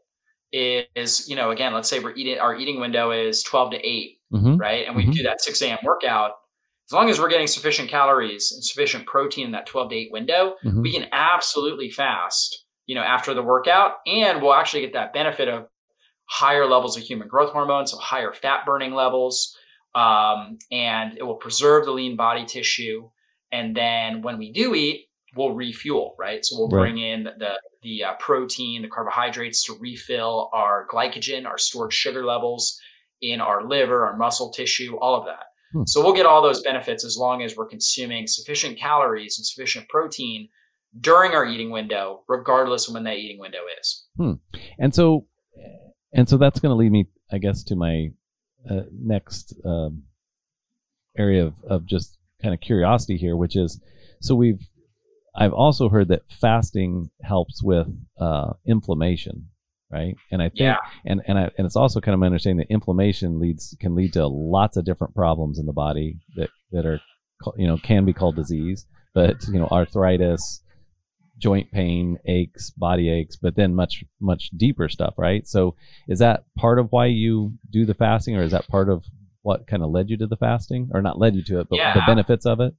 is 0.50 1.28
you 1.28 1.37
know 1.37 1.52
again, 1.52 1.72
let's 1.72 1.88
say 1.88 2.00
we're 2.00 2.14
eating 2.14 2.38
our 2.38 2.57
eating 2.57 2.80
window 2.80 3.12
is 3.12 3.44
12 3.44 3.72
to 3.72 3.87
8, 3.87 4.18
mm-hmm. 4.35 4.57
right? 4.57 4.87
And 4.87 4.97
we 4.97 5.05
mm-hmm. 5.05 5.12
do 5.12 5.23
that 5.25 5.40
6 5.40 5.62
a.m. 5.62 5.79
workout 5.83 6.33
as 6.87 6.92
long 6.92 7.09
as 7.09 7.18
we're 7.18 7.31
getting 7.31 7.47
sufficient 7.47 7.88
calories 7.88 8.53
and 8.53 8.62
sufficient 8.62 9.07
protein 9.07 9.47
in 9.47 9.53
that 9.53 9.66
12 9.66 9.90
to 9.90 9.97
8 9.97 10.12
window, 10.12 10.55
mm-hmm. 10.64 10.83
we 10.83 10.92
can 10.92 11.09
absolutely 11.12 11.90
fast, 11.90 12.64
you 12.87 12.94
know, 12.94 13.03
after 13.03 13.33
the 13.33 13.42
workout. 13.42 13.92
And 14.07 14.42
we'll 14.42 14.53
actually 14.53 14.83
get 14.83 14.92
that 14.92 15.14
benefit 15.14 15.49
of 15.49 15.66
higher 16.27 16.66
levels 16.66 16.97
of 16.97 17.03
human 17.03 17.29
growth 17.29 17.53
hormone, 17.53 17.87
so 17.87 17.97
higher 17.97 18.33
fat 18.33 18.66
burning 18.66 18.92
levels. 18.92 19.57
Um, 19.94 20.59
and 20.70 21.16
it 21.16 21.23
will 21.23 21.37
preserve 21.37 21.87
the 21.87 21.92
lean 21.92 22.16
body 22.16 22.44
tissue. 22.44 23.09
And 23.51 23.75
then 23.75 24.20
when 24.20 24.37
we 24.38 24.53
do 24.53 24.75
eat, 24.75 25.07
we'll 25.37 25.55
refuel, 25.55 26.14
right? 26.18 26.44
So 26.44 26.57
we'll 26.59 26.68
right. 26.68 26.83
bring 26.83 26.99
in 26.99 27.25
the 27.25 27.59
the 27.83 28.05
uh, 28.05 28.14
protein, 28.14 28.81
the 28.81 28.88
carbohydrates 28.88 29.64
to 29.64 29.77
refill 29.79 30.51
our 30.55 30.87
glycogen, 30.90 31.47
our 31.47 31.59
stored 31.59 31.92
sugar 31.92 32.25
levels 32.25 32.81
in 33.33 33.41
our 33.41 33.67
liver, 33.67 34.05
our 34.07 34.17
muscle 34.17 34.51
tissue, 34.51 34.97
all 34.97 35.19
of 35.19 35.27
that. 35.27 35.47
Hmm. 35.73 35.83
So 35.87 36.03
we'll 36.03 36.15
get 36.15 36.27
all 36.27 36.43
those 36.43 36.63
benefits 36.63 37.05
as 37.05 37.17
long 37.17 37.43
as 37.43 37.57
we're 37.57 37.67
consuming 37.67 38.27
sufficient 38.27 38.79
calories 38.79 39.39
and 39.39 39.47
sufficient 39.47 39.89
protein 39.89 40.49
during 41.01 41.33
our 41.33 41.45
eating 41.45 41.71
window, 41.71 42.23
regardless 42.29 42.89
of 42.89 42.95
when 42.95 43.05
that 43.05 43.17
eating 43.17 43.41
window 43.41 43.63
is. 43.81 44.07
Hmm. 44.17 44.33
And 44.79 44.95
so, 44.95 45.27
and 46.13 46.29
so 46.29 46.37
that's 46.37 46.61
going 46.61 46.71
to 46.71 46.77
lead 46.77 46.93
me, 46.93 47.07
I 47.33 47.39
guess, 47.39 47.65
to 47.65 47.77
my 47.77 48.11
uh, 48.71 48.83
next 48.93 49.55
um, 49.65 50.05
area 51.19 51.47
of, 51.47 51.55
of 51.69 51.87
just 51.87 52.19
kind 52.43 52.55
of 52.55 52.61
curiosity 52.61 53.17
here, 53.17 53.37
which 53.37 53.57
is, 53.57 53.81
so 54.21 54.35
we've, 54.35 54.69
I've 55.37 55.53
also 55.53 55.89
heard 55.89 56.09
that 56.09 56.23
fasting 56.31 57.11
helps 57.23 57.63
with 57.63 57.89
uh, 58.21 58.53
inflammation 58.67 59.49
right? 59.90 60.14
And 60.31 60.42
I 60.42 60.49
think, 60.49 60.61
yeah. 60.61 60.77
and 61.05 61.23
and 61.27 61.38
I, 61.38 61.51
and 61.57 61.66
it's 61.66 61.77
also 61.77 62.01
kind 62.01 62.14
of 62.14 62.20
my 62.20 62.27
understanding 62.27 62.66
that 62.66 62.73
inflammation 62.73 63.38
leads 63.38 63.77
can 63.81 63.94
lead 63.94 64.12
to 64.14 64.27
lots 64.27 64.77
of 64.77 64.85
different 64.85 65.14
problems 65.14 65.59
in 65.59 65.66
the 65.66 65.73
body 65.73 66.18
that 66.37 66.51
that 66.73 66.87
are, 66.87 67.01
you 67.57 67.66
know, 67.66 67.79
can 67.79 68.05
be 68.05 68.12
called 68.12 68.37
disease, 68.37 68.87
but 69.14 69.37
you 69.49 69.59
know, 69.59 69.68
arthritis, 69.70 70.62
joint 71.38 71.70
pain, 71.73 72.18
aches, 72.27 72.70
body 72.70 73.11
aches, 73.11 73.37
but 73.37 73.57
then 73.57 73.75
much 73.75 74.05
much 74.20 74.51
deeper 74.57 74.88
stuff, 74.88 75.14
right? 75.16 75.47
So, 75.47 75.77
is 76.09 76.18
that 76.18 76.44
part 76.57 76.79
of 76.79 76.88
why 76.90 77.07
you 77.07 77.55
do 77.70 77.85
the 77.85 77.94
fasting, 77.94 78.37
or 78.37 78.42
is 78.42 78.53
that 78.53 78.68
part 78.68 78.88
of 78.88 79.05
what 79.42 79.66
kind 79.66 79.83
of 79.83 79.90
led 79.90 80.11
you 80.11 80.16
to 80.18 80.27
the 80.27 80.37
fasting, 80.37 80.90
or 80.92 81.03
not 81.03 81.18
led 81.18 81.35
you 81.35 81.44
to 81.44 81.61
it, 81.61 81.68
but 81.68 81.79
yeah. 81.79 81.94
the 81.94 82.03
benefits 82.07 82.47
of 82.47 82.61
it? 82.61 82.75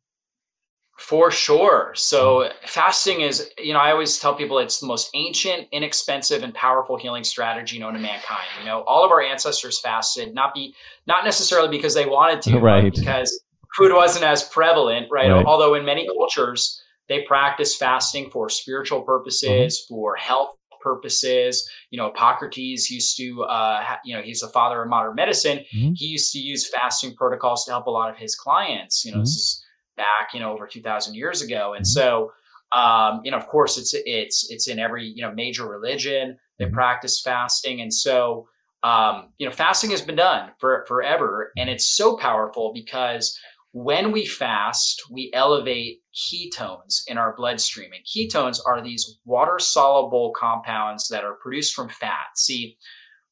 For 0.98 1.30
sure. 1.30 1.92
So 1.94 2.50
fasting 2.66 3.22
is, 3.22 3.50
you 3.58 3.74
know, 3.74 3.80
I 3.80 3.92
always 3.92 4.18
tell 4.18 4.34
people 4.34 4.60
it's 4.60 4.80
the 4.80 4.88
most 4.88 5.10
ancient, 5.14 5.68
inexpensive, 5.74 6.42
and 6.42 6.54
powerful 6.54 6.98
healing 6.98 7.26
strategy 7.26 7.80
known 7.80 7.94
to 7.96 8.00
mankind. 8.00 8.48
You 8.60 8.66
know, 8.66 8.82
all 8.88 9.04
of 9.04 9.12
our 9.12 9.22
ancestors 9.22 9.80
fasted, 9.80 10.34
not 10.34 10.54
be 10.54 10.74
not 11.06 11.26
necessarily 11.26 11.68
because 11.68 11.94
they 11.94 12.06
wanted 12.06 12.42
to, 12.44 12.60
right? 12.60 12.94
because 12.94 13.44
food 13.76 13.92
wasn't 13.94 14.24
as 14.24 14.44
prevalent, 14.44 15.08
right? 15.12 15.30
right? 15.30 15.46
Although 15.46 15.74
in 15.76 15.84
many 15.84 16.08
cultures 16.08 16.82
they 17.10 17.24
practice 17.24 17.76
fasting 17.76 18.30
for 18.32 18.50
spiritual 18.50 19.02
purposes, 19.02 19.84
mm-hmm. 19.86 19.96
for 19.96 20.16
health 20.16 20.56
purposes. 20.82 21.68
You 21.90 21.98
know, 21.98 22.08
Hippocrates 22.08 22.90
used 22.90 23.18
to, 23.18 23.44
uh, 23.44 23.82
ha- 23.82 24.00
you 24.06 24.16
know, 24.16 24.22
he's 24.22 24.42
the 24.42 24.48
father 24.48 24.82
of 24.84 24.90
modern 24.90 25.16
medicine. 25.16 25.66
Mm-hmm. 25.76 25.94
He 25.96 26.06
used 26.06 26.32
to 26.34 26.40
use 26.40 26.70
fasting 26.70 27.16
protocols 27.16 27.66
to 27.66 27.72
help 27.72 27.88
a 27.88 27.92
lot 27.92 28.10
of 28.10 28.18
his 28.18 28.36
clients. 28.36 29.04
You 29.04 29.12
know, 29.12 29.18
mm-hmm. 29.18 29.24
this 29.24 29.36
is 29.36 29.65
back, 29.96 30.34
you 30.34 30.40
know, 30.40 30.52
over 30.52 30.68
2000 30.68 31.16
years 31.16 31.42
ago. 31.42 31.74
And 31.74 31.86
mm-hmm. 31.86 32.00
so, 32.00 32.32
um, 32.72 33.22
you 33.24 33.32
know, 33.32 33.38
of 33.38 33.48
course 33.48 33.78
it's, 33.78 33.94
it's, 34.06 34.50
it's 34.52 34.68
in 34.68 34.80
every, 34.80 35.06
you 35.06 35.22
know, 35.22 35.32
major 35.32 35.68
religion 35.68 36.38
they 36.58 36.66
mm-hmm. 36.66 36.74
practice 36.74 37.22
fasting. 37.22 37.82
And 37.82 37.94
so, 37.94 38.48
um, 38.84 39.30
you 39.38 39.48
know, 39.48 39.52
fasting 39.52 39.92
has 39.92 40.02
been 40.02 40.16
done 40.16 40.52
for 40.60 40.86
forever. 40.88 41.52
And 41.58 41.70
it's 41.70 41.86
so 41.86 42.18
powerful 42.18 42.72
because 42.74 43.38
when 43.72 44.12
we 44.12 44.26
fast, 44.26 45.04
we 45.12 45.32
elevate 45.34 46.02
ketones 46.16 47.02
in 47.08 47.18
our 47.18 47.36
bloodstream. 47.36 47.92
And 47.94 48.06
ketones 48.06 48.60
are 48.66 48.82
these 48.82 49.20
water 49.26 49.60
soluble 49.60 50.32
compounds 50.32 51.10
that 51.10 51.26
are 51.26 51.34
produced 51.34 51.74
from 51.74 51.90
fat. 51.90 52.38
See, 52.38 52.78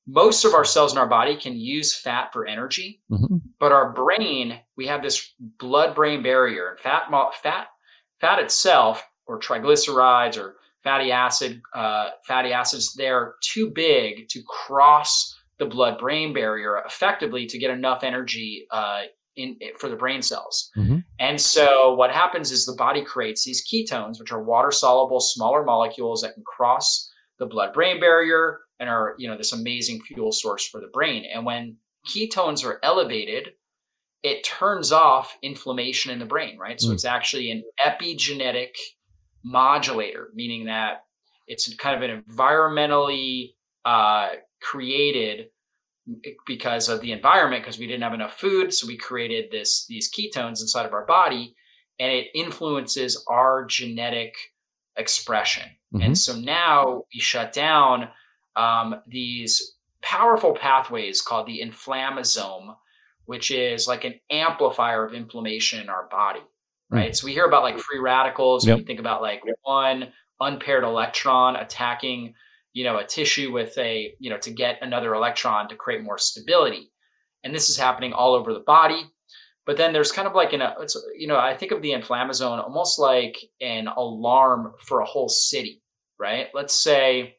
most 0.05 0.43
of 0.43 0.53
our 0.53 0.65
cells 0.65 0.91
in 0.91 0.97
our 0.97 1.07
body 1.07 1.37
can 1.37 1.55
use 1.55 1.95
fat 1.95 2.33
for 2.33 2.45
energy, 2.45 3.01
mm-hmm. 3.09 3.37
But 3.63 3.71
our 3.71 3.93
brain, 3.93 4.59
we 4.75 4.87
have 4.87 5.01
this 5.01 5.35
blood 5.57 5.95
brain 5.95 6.21
barrier 6.21 6.71
and 6.71 6.79
fat, 6.81 7.03
fat, 7.41 7.67
fat 8.19 8.39
itself 8.39 9.01
or 9.25 9.39
triglycerides 9.39 10.37
or 10.37 10.57
fatty 10.83 11.13
acid, 11.13 11.61
uh, 11.73 12.09
fatty 12.27 12.51
acids, 12.51 12.93
they're 12.93 13.35
too 13.41 13.69
big 13.69 14.27
to 14.27 14.41
cross 14.49 15.33
the 15.59 15.65
blood 15.65 15.97
brain 15.97 16.33
barrier 16.33 16.83
effectively 16.85 17.45
to 17.45 17.57
get 17.57 17.71
enough 17.71 18.03
energy 18.03 18.67
uh, 18.69 19.03
in 19.37 19.55
for 19.79 19.87
the 19.87 19.95
brain 19.95 20.21
cells. 20.21 20.69
Mm-hmm. 20.75 20.97
And 21.19 21.39
so 21.39 21.93
what 21.93 22.11
happens 22.11 22.51
is 22.51 22.65
the 22.65 22.75
body 22.75 23.01
creates 23.01 23.45
these 23.45 23.65
ketones, 23.65 24.19
which 24.19 24.33
are 24.33 24.43
water 24.43 24.71
soluble, 24.71 25.21
smaller 25.21 25.63
molecules 25.63 26.21
that 26.23 26.33
can 26.33 26.43
cross 26.43 27.09
the 27.39 27.45
blood 27.45 27.71
brain 27.71 28.01
barrier 28.01 28.59
and 28.81 28.89
are, 28.89 29.15
you 29.17 29.29
know, 29.29 29.37
this 29.37 29.53
amazing 29.53 30.01
fuel 30.01 30.33
source 30.33 30.67
for 30.67 30.81
the 30.81 30.87
brain. 30.87 31.23
And 31.33 31.45
when 31.45 31.77
ketones 32.07 32.65
are 32.65 32.79
elevated, 32.83 33.49
it 34.23 34.43
turns 34.43 34.91
off 34.91 35.37
inflammation 35.41 36.11
in 36.11 36.19
the 36.19 36.25
brain, 36.25 36.57
right? 36.57 36.79
So 36.79 36.89
mm. 36.89 36.93
it's 36.93 37.05
actually 37.05 37.51
an 37.51 37.63
epigenetic 37.83 38.75
modulator, 39.43 40.29
meaning 40.33 40.65
that 40.65 41.03
it's 41.47 41.73
kind 41.75 42.01
of 42.01 42.09
an 42.09 42.23
environmentally 42.23 43.53
uh, 43.85 44.29
created 44.61 45.47
because 46.45 46.89
of 46.89 47.01
the 47.01 47.11
environment 47.11 47.63
because 47.63 47.79
we 47.79 47.87
didn't 47.87 48.03
have 48.03 48.13
enough 48.13 48.37
food 48.37 48.73
so 48.73 48.85
we 48.85 48.97
created 48.97 49.49
this 49.51 49.85
these 49.87 50.11
ketones 50.11 50.59
inside 50.59 50.85
of 50.85 50.93
our 50.93 51.05
body 51.05 51.55
and 51.97 52.11
it 52.11 52.27
influences 52.35 53.23
our 53.29 53.63
genetic 53.63 54.35
expression 54.97 55.63
mm-hmm. 55.93 56.01
and 56.01 56.17
so 56.17 56.35
now 56.35 57.03
we 57.13 57.21
shut 57.21 57.53
down 57.53 58.09
um, 58.57 58.95
these 59.07 59.72
powerful 60.03 60.53
pathways 60.53 61.21
called 61.21 61.47
the 61.47 61.61
inflammasome 61.61 62.75
which 63.25 63.51
is 63.51 63.87
like 63.87 64.03
an 64.03 64.15
amplifier 64.29 65.05
of 65.05 65.13
inflammation 65.13 65.79
in 65.79 65.89
our 65.89 66.07
body 66.09 66.41
right 66.89 67.05
mm-hmm. 67.07 67.13
so 67.13 67.25
we 67.25 67.33
hear 67.33 67.45
about 67.45 67.63
like 67.63 67.79
free 67.79 67.99
radicals 67.99 68.67
yep. 68.67 68.77
we 68.77 68.83
think 68.83 68.99
about 68.99 69.21
like 69.21 69.41
one 69.63 70.11
unpaired 70.39 70.83
electron 70.83 71.55
attacking 71.55 72.33
you 72.73 72.83
know, 72.83 72.97
a 72.97 73.05
tissue 73.05 73.51
with 73.51 73.77
a, 73.77 74.13
you 74.19 74.29
know, 74.29 74.37
to 74.39 74.51
get 74.51 74.79
another 74.81 75.13
electron 75.13 75.69
to 75.69 75.75
create 75.75 76.03
more 76.03 76.17
stability. 76.17 76.91
And 77.43 77.53
this 77.53 77.69
is 77.69 77.77
happening 77.77 78.13
all 78.13 78.33
over 78.33 78.51
the 78.51 78.61
body. 78.61 79.05
But 79.65 79.77
then 79.77 79.93
there's 79.93 80.11
kind 80.11 80.27
of 80.27 80.33
like 80.33 80.51
an, 80.53 80.61
it's, 80.79 80.97
you 81.17 81.27
know, 81.27 81.37
I 81.37 81.55
think 81.55 81.71
of 81.71 81.81
the 81.81 81.91
inflammasome 81.91 82.63
almost 82.63 82.99
like 82.99 83.37
an 83.61 83.87
alarm 83.87 84.73
for 84.79 84.99
a 84.99 85.05
whole 85.05 85.29
city, 85.29 85.81
right? 86.19 86.47
Let's 86.53 86.75
say, 86.75 87.37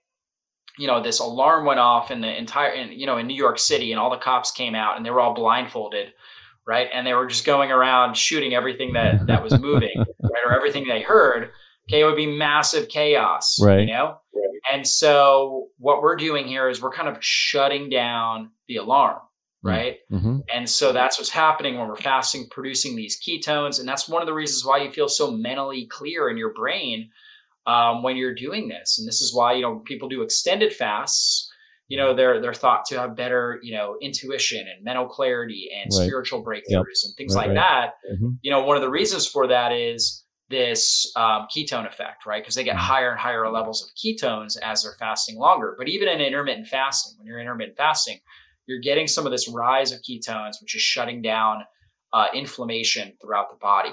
you 0.79 0.87
know, 0.87 1.03
this 1.03 1.21
alarm 1.21 1.65
went 1.65 1.81
off 1.81 2.11
in 2.11 2.21
the 2.21 2.39
entire, 2.39 2.71
in, 2.71 2.93
you 2.93 3.07
know, 3.07 3.19
in 3.19 3.27
New 3.27 3.37
York 3.37 3.59
City 3.59 3.93
and 3.93 4.01
all 4.01 4.11
the 4.11 4.17
cops 4.17 4.51
came 4.51 4.75
out 4.75 4.97
and 4.97 5.07
they 5.07 5.11
were 5.11 5.21
all 5.21 5.35
blindfolded, 5.35 6.13
right? 6.67 6.89
And 6.93 7.07
they 7.07 7.15
were 7.15 7.27
just 7.27 7.45
going 7.45 7.71
around 7.71 8.17
shooting 8.17 8.55
everything 8.55 8.93
that, 8.95 9.27
that 9.27 9.43
was 9.43 9.59
moving, 9.59 9.97
right? 10.23 10.43
Or 10.47 10.53
everything 10.53 10.87
they 10.89 11.03
heard. 11.03 11.51
Okay. 11.89 12.01
It 12.01 12.05
would 12.05 12.17
be 12.17 12.27
massive 12.27 12.89
chaos, 12.89 13.59
right? 13.63 13.81
You 13.81 13.87
know? 13.87 14.19
And 14.73 14.87
so 14.87 15.69
what 15.79 16.03
we're 16.03 16.17
doing 16.17 16.47
here 16.47 16.69
is 16.69 16.81
we're 16.81 16.91
kind 16.91 17.09
of 17.09 17.19
shutting 17.21 17.91
down 17.91 18.51
the 18.67 18.77
alarm, 18.77 19.19
mm. 19.65 19.71
right? 19.71 19.99
Mm-hmm. 20.11 20.39
And 20.53 20.69
so 20.69 20.93
that's 20.93 21.19
what's 21.19 21.31
happening 21.31 21.79
when 21.79 21.87
we're 21.87 21.97
fasting, 21.97 22.49
producing 22.51 22.97
these 22.97 23.21
ketones. 23.21 23.79
And 23.79 23.89
that's 23.89 24.09
one 24.09 24.23
of 24.23 24.27
the 24.27 24.35
reasons 24.35 24.65
why 24.65 24.79
you 24.79 24.91
feel 24.91 25.09
so 25.09 25.31
mentally 25.31 25.87
clear 25.87 26.31
in 26.31 26.37
your 26.37 26.55
brain 26.55 27.11
um, 27.66 28.03
when 28.03 28.16
you're 28.16 28.35
doing 28.35 28.68
this. 28.68 28.98
And 28.98 29.09
this 29.09 29.20
is 29.20 29.35
why, 29.35 29.55
you 29.55 29.62
know, 29.62 29.81
people 29.81 30.09
do 30.09 30.22
extended 30.22 30.72
fasts, 30.72 31.50
you 31.88 31.96
know, 31.96 32.14
they're, 32.14 32.40
they're 32.40 32.55
thought 32.55 32.85
to 32.87 32.98
have 33.00 33.16
better, 33.16 33.59
you 33.62 33.74
know, 33.74 33.96
intuition 34.00 34.61
and 34.61 34.85
mental 34.85 35.07
clarity 35.07 35.70
and 35.74 35.90
right. 35.92 36.07
spiritual 36.07 36.44
breakthroughs 36.44 36.68
yep. 36.68 36.83
and 37.05 37.14
things 37.16 37.35
right, 37.35 37.48
like 37.48 37.57
right. 37.57 37.90
that. 38.07 38.14
Mm-hmm. 38.14 38.29
You 38.42 38.50
know, 38.50 38.64
one 38.64 38.77
of 38.77 38.83
the 38.83 38.90
reasons 38.90 39.27
for 39.27 39.48
that 39.48 39.72
is, 39.72 40.22
this 40.50 41.11
um, 41.16 41.46
ketone 41.50 41.87
effect, 41.88 42.27
right? 42.27 42.42
Because 42.42 42.55
they 42.55 42.64
get 42.64 42.77
mm-hmm. 42.77 42.85
higher 42.85 43.11
and 43.12 43.18
higher 43.18 43.50
levels 43.50 43.83
of 43.83 43.88
ketones 43.96 44.59
as 44.62 44.83
they're 44.83 44.94
fasting 44.98 45.38
longer. 45.38 45.74
But 45.79 45.88
even 45.88 46.07
in 46.07 46.20
intermittent 46.20 46.68
fasting, 46.68 47.14
when 47.16 47.27
you're 47.27 47.40
intermittent 47.40 47.79
fasting, 47.79 48.18
you're 48.66 48.79
getting 48.79 49.07
some 49.07 49.24
of 49.24 49.33
this 49.33 49.48
rise 49.48 49.90
of 49.90 50.00
ketones, 50.03 50.61
which 50.61 50.77
is 50.77 50.83
shutting 50.83 51.22
down 51.22 51.64
uh, 52.12 52.27
inflammation 52.35 53.14
throughout 53.22 53.48
the 53.50 53.57
body. 53.57 53.88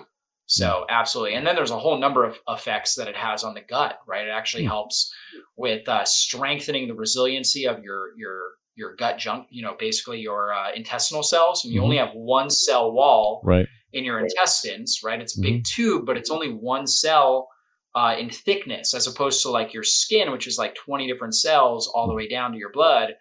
So 0.51 0.65
mm-hmm. 0.65 0.85
absolutely, 0.89 1.35
and 1.35 1.47
then 1.47 1.55
there's 1.55 1.71
a 1.71 1.79
whole 1.79 1.97
number 1.97 2.25
of 2.25 2.39
effects 2.49 2.95
that 2.95 3.07
it 3.07 3.15
has 3.15 3.43
on 3.43 3.53
the 3.53 3.61
gut, 3.61 3.99
right? 4.05 4.27
It 4.27 4.31
actually 4.31 4.63
mm-hmm. 4.63 4.71
helps 4.71 5.13
with 5.55 5.87
uh, 5.87 6.03
strengthening 6.03 6.87
the 6.87 6.93
resiliency 6.93 7.67
of 7.67 7.81
your 7.83 8.09
your 8.17 8.41
your 8.75 8.95
gut 8.95 9.17
junk, 9.17 9.47
you 9.49 9.61
know, 9.61 9.75
basically 9.79 10.19
your 10.19 10.53
uh, 10.53 10.71
intestinal 10.73 11.23
cells. 11.23 11.63
And 11.63 11.73
you 11.73 11.79
mm-hmm. 11.79 11.85
only 11.85 11.97
have 11.97 12.13
one 12.13 12.49
cell 12.49 12.91
wall, 12.91 13.41
right 13.45 13.67
in 13.93 14.03
your 14.03 14.19
intestines, 14.19 15.01
right? 15.03 15.21
It's 15.21 15.37
a 15.37 15.41
big 15.41 15.55
mm-hmm. 15.55 15.81
tube, 15.81 16.05
but 16.05 16.17
it's 16.17 16.29
only 16.29 16.49
one 16.49 16.87
cell 16.87 17.49
uh, 17.93 18.15
in 18.17 18.29
thickness, 18.29 18.93
as 18.93 19.07
opposed 19.07 19.41
to 19.41 19.49
like 19.49 19.73
your 19.73 19.83
skin, 19.83 20.31
which 20.31 20.47
is 20.47 20.57
like 20.57 20.75
20 20.75 21.07
different 21.07 21.35
cells 21.35 21.87
all 21.93 22.07
the 22.07 22.13
way 22.13 22.27
down 22.27 22.51
to 22.51 22.57
your 22.57 22.71
blood, 22.71 23.15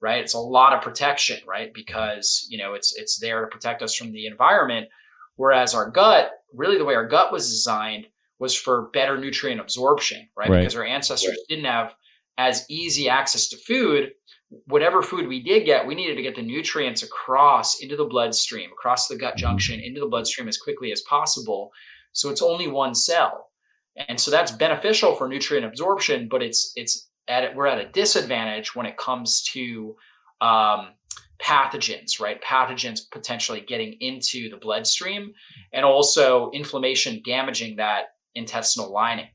right? 0.00 0.22
It's 0.22 0.34
a 0.34 0.38
lot 0.38 0.74
of 0.74 0.82
protection, 0.82 1.40
right? 1.46 1.72
Because 1.72 2.46
you 2.50 2.58
know 2.58 2.74
it's 2.74 2.94
it's 2.96 3.18
there 3.18 3.40
to 3.40 3.46
protect 3.46 3.82
us 3.82 3.94
from 3.94 4.12
the 4.12 4.26
environment. 4.26 4.88
Whereas 5.40 5.74
our 5.74 5.90
gut, 5.90 6.32
really 6.54 6.76
the 6.76 6.84
way 6.84 6.94
our 6.94 7.08
gut 7.08 7.32
was 7.32 7.48
designed 7.48 8.06
was 8.38 8.54
for 8.54 8.90
better 8.92 9.16
nutrient 9.16 9.60
absorption, 9.60 10.28
right? 10.36 10.50
right. 10.50 10.58
Because 10.58 10.76
our 10.76 10.84
ancestors 10.84 11.30
right. 11.30 11.46
didn't 11.48 11.64
have 11.64 11.94
as 12.36 12.66
easy 12.68 13.08
access 13.08 13.48
to 13.48 13.56
food 13.56 14.10
whatever 14.66 15.02
food 15.02 15.28
we 15.28 15.40
did 15.42 15.64
get, 15.64 15.86
we 15.86 15.94
needed 15.94 16.16
to 16.16 16.22
get 16.22 16.34
the 16.34 16.42
nutrients 16.42 17.02
across 17.02 17.80
into 17.80 17.96
the 17.96 18.04
bloodstream, 18.04 18.70
across 18.72 19.06
the 19.06 19.16
gut 19.16 19.34
mm-hmm. 19.34 19.40
junction, 19.40 19.80
into 19.80 20.00
the 20.00 20.06
bloodstream 20.06 20.48
as 20.48 20.58
quickly 20.58 20.92
as 20.92 21.02
possible. 21.02 21.70
So 22.12 22.30
it's 22.30 22.42
only 22.42 22.66
one 22.66 22.94
cell. 22.94 23.46
And 24.08 24.18
so 24.18 24.30
that's 24.30 24.50
beneficial 24.50 25.14
for 25.14 25.28
nutrient 25.28 25.66
absorption, 25.66 26.28
but 26.28 26.42
it's 26.42 26.72
it's 26.74 27.08
at 27.28 27.54
we're 27.54 27.66
at 27.66 27.78
a 27.78 27.88
disadvantage 27.90 28.74
when 28.74 28.86
it 28.86 28.96
comes 28.96 29.42
to 29.52 29.94
um, 30.40 30.90
pathogens, 31.44 32.20
right? 32.20 32.42
Pathogens 32.42 33.00
potentially 33.10 33.60
getting 33.60 33.94
into 34.00 34.50
the 34.50 34.56
bloodstream 34.56 35.32
and 35.72 35.84
also 35.84 36.50
inflammation 36.52 37.22
damaging 37.24 37.76
that 37.76 38.14
intestinal 38.34 38.92
lining. 38.92 39.28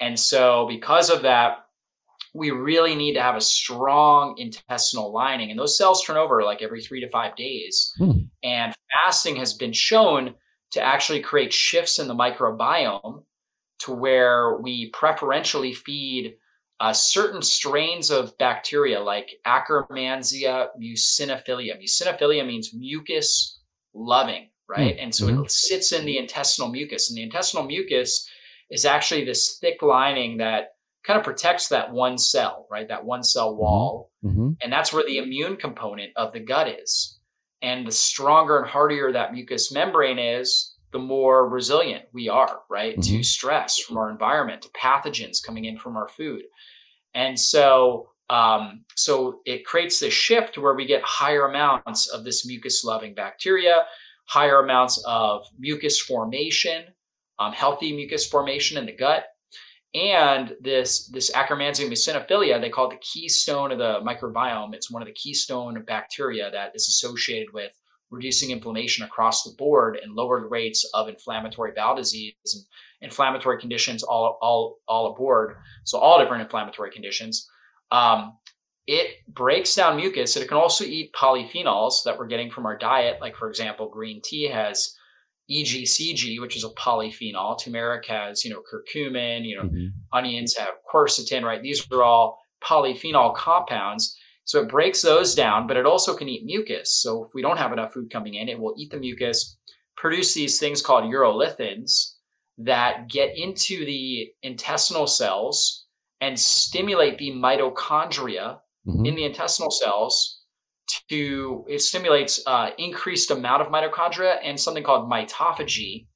And 0.00 0.18
so 0.18 0.66
because 0.68 1.10
of 1.10 1.22
that, 1.22 1.58
we 2.34 2.50
really 2.50 2.96
need 2.96 3.14
to 3.14 3.22
have 3.22 3.36
a 3.36 3.40
strong 3.40 4.34
intestinal 4.38 5.12
lining. 5.12 5.50
And 5.50 5.58
those 5.58 5.78
cells 5.78 6.02
turn 6.02 6.16
over 6.16 6.42
like 6.42 6.62
every 6.62 6.82
three 6.82 7.00
to 7.00 7.08
five 7.10 7.36
days. 7.36 7.92
Hmm. 7.96 8.10
And 8.42 8.74
fasting 8.92 9.36
has 9.36 9.54
been 9.54 9.72
shown 9.72 10.34
to 10.72 10.82
actually 10.82 11.20
create 11.20 11.52
shifts 11.52 12.00
in 12.00 12.08
the 12.08 12.14
microbiome 12.14 13.22
to 13.80 13.92
where 13.92 14.56
we 14.56 14.90
preferentially 14.90 15.72
feed 15.72 16.34
uh, 16.80 16.92
certain 16.92 17.42
strains 17.42 18.10
of 18.10 18.36
bacteria 18.38 19.00
like 19.00 19.30
Akkermansia 19.46 20.68
muciniphila. 20.80 21.80
Muciniphila 21.80 22.46
means 22.46 22.74
mucus 22.74 23.60
loving, 23.94 24.48
right? 24.68 24.96
Hmm. 24.96 25.04
And 25.04 25.14
so 25.14 25.26
mm-hmm. 25.26 25.44
it 25.44 25.50
sits 25.50 25.92
in 25.92 26.04
the 26.04 26.18
intestinal 26.18 26.70
mucus. 26.70 27.10
And 27.10 27.16
the 27.16 27.22
intestinal 27.22 27.64
mucus 27.64 28.28
is 28.70 28.84
actually 28.84 29.24
this 29.24 29.58
thick 29.60 29.82
lining 29.82 30.38
that 30.38 30.70
kind 31.04 31.18
of 31.18 31.24
protects 31.24 31.68
that 31.68 31.92
one 31.92 32.18
cell, 32.18 32.66
right? 32.70 32.88
That 32.88 33.04
one 33.04 33.22
cell 33.22 33.52
mm-hmm. 33.52 33.60
wall. 33.60 34.10
Mm-hmm. 34.24 34.50
And 34.62 34.72
that's 34.72 34.92
where 34.92 35.04
the 35.04 35.18
immune 35.18 35.56
component 35.56 36.12
of 36.16 36.32
the 36.32 36.40
gut 36.40 36.68
is. 36.68 37.18
And 37.62 37.86
the 37.86 37.92
stronger 37.92 38.58
and 38.58 38.66
hardier 38.68 39.12
that 39.12 39.32
mucous 39.32 39.72
membrane 39.72 40.18
is, 40.18 40.73
the 40.94 41.00
more 41.00 41.48
resilient 41.48 42.04
we 42.12 42.28
are, 42.28 42.60
right? 42.70 42.96
Mm-hmm. 42.96 43.16
To 43.16 43.22
stress 43.24 43.78
from 43.78 43.98
our 43.98 44.10
environment, 44.10 44.62
to 44.62 44.68
pathogens 44.70 45.42
coming 45.44 45.64
in 45.64 45.76
from 45.76 45.96
our 45.96 46.08
food. 46.08 46.44
And 47.14 47.38
so, 47.38 48.10
um, 48.30 48.84
so 48.94 49.40
it 49.44 49.66
creates 49.66 49.98
this 49.98 50.14
shift 50.14 50.56
where 50.56 50.74
we 50.74 50.86
get 50.86 51.02
higher 51.02 51.46
amounts 51.46 52.06
of 52.06 52.24
this 52.24 52.46
mucus 52.46 52.84
loving 52.84 53.12
bacteria, 53.12 53.84
higher 54.26 54.60
amounts 54.60 55.02
of 55.04 55.44
mucus 55.58 56.00
formation, 56.00 56.84
um, 57.40 57.52
healthy 57.52 57.92
mucus 57.92 58.26
formation 58.26 58.78
in 58.78 58.86
the 58.86 58.96
gut 58.96 59.24
and 59.94 60.56
this 60.60 61.06
this 61.08 61.30
Akkermansia 61.30 61.88
muciniphila, 61.88 62.60
they 62.60 62.68
call 62.68 62.90
it 62.90 62.94
the 62.94 63.00
keystone 63.00 63.70
of 63.70 63.78
the 63.78 64.00
microbiome. 64.00 64.74
It's 64.74 64.90
one 64.90 65.02
of 65.02 65.06
the 65.06 65.14
keystone 65.14 65.80
bacteria 65.84 66.50
that 66.50 66.72
is 66.74 66.88
associated 66.88 67.52
with 67.52 67.72
reducing 68.14 68.50
inflammation 68.50 69.04
across 69.04 69.42
the 69.42 69.54
board 69.56 69.98
and 70.02 70.14
lowered 70.14 70.50
rates 70.50 70.88
of 70.94 71.08
inflammatory 71.08 71.72
bowel 71.74 71.96
disease 71.96 72.34
and 72.54 72.64
inflammatory 73.00 73.60
conditions 73.60 74.02
all 74.02 74.38
all 74.40 74.78
all 74.88 75.12
aboard. 75.12 75.56
So 75.84 75.98
all 75.98 76.18
different 76.18 76.42
inflammatory 76.42 76.90
conditions. 76.90 77.48
Um, 77.90 78.38
it 78.86 79.08
breaks 79.28 79.74
down 79.74 79.96
mucus 79.96 80.36
and 80.36 80.44
it 80.44 80.48
can 80.48 80.58
also 80.58 80.84
eat 80.84 81.14
polyphenols 81.14 82.04
that 82.04 82.18
we're 82.18 82.26
getting 82.26 82.50
from 82.50 82.66
our 82.66 82.76
diet. 82.76 83.20
Like 83.20 83.36
for 83.36 83.48
example, 83.48 83.88
green 83.88 84.20
tea 84.22 84.48
has 84.48 84.94
EGCG, 85.50 86.40
which 86.40 86.56
is 86.56 86.64
a 86.64 86.70
polyphenol. 86.70 87.58
Turmeric 87.58 88.06
has, 88.06 88.44
you 88.44 88.50
know, 88.50 88.62
curcumin, 88.62 89.44
you 89.44 89.56
know, 89.56 89.64
mm-hmm. 89.64 89.86
onions 90.12 90.56
have 90.56 90.70
quercetin, 90.92 91.42
right? 91.42 91.62
These 91.62 91.86
are 91.90 92.02
all 92.02 92.38
polyphenol 92.62 93.34
compounds. 93.34 94.18
So 94.44 94.60
it 94.60 94.68
breaks 94.68 95.02
those 95.02 95.34
down, 95.34 95.66
but 95.66 95.76
it 95.76 95.86
also 95.86 96.14
can 96.14 96.28
eat 96.28 96.44
mucus. 96.44 96.94
So 97.02 97.24
if 97.24 97.34
we 97.34 97.42
don't 97.42 97.56
have 97.58 97.72
enough 97.72 97.92
food 97.92 98.10
coming 98.10 98.34
in, 98.34 98.48
it 98.48 98.58
will 98.58 98.74
eat 98.76 98.90
the 98.90 98.98
mucus, 98.98 99.56
produce 99.96 100.34
these 100.34 100.58
things 100.58 100.82
called 100.82 101.04
urolithins 101.04 102.14
that 102.58 103.08
get 103.08 103.36
into 103.36 103.84
the 103.84 104.28
intestinal 104.42 105.06
cells 105.06 105.86
and 106.20 106.38
stimulate 106.38 107.18
the 107.18 107.32
mitochondria 107.32 108.58
mm-hmm. 108.86 109.06
in 109.06 109.14
the 109.14 109.24
intestinal 109.24 109.70
cells 109.70 110.40
to 111.08 111.64
it 111.68 111.80
stimulates 111.80 112.40
uh, 112.46 112.70
increased 112.78 113.30
amount 113.30 113.62
of 113.62 113.68
mitochondria 113.68 114.36
and 114.42 114.58
something 114.58 114.84
called 114.84 115.10
mitophagy, 115.10 116.06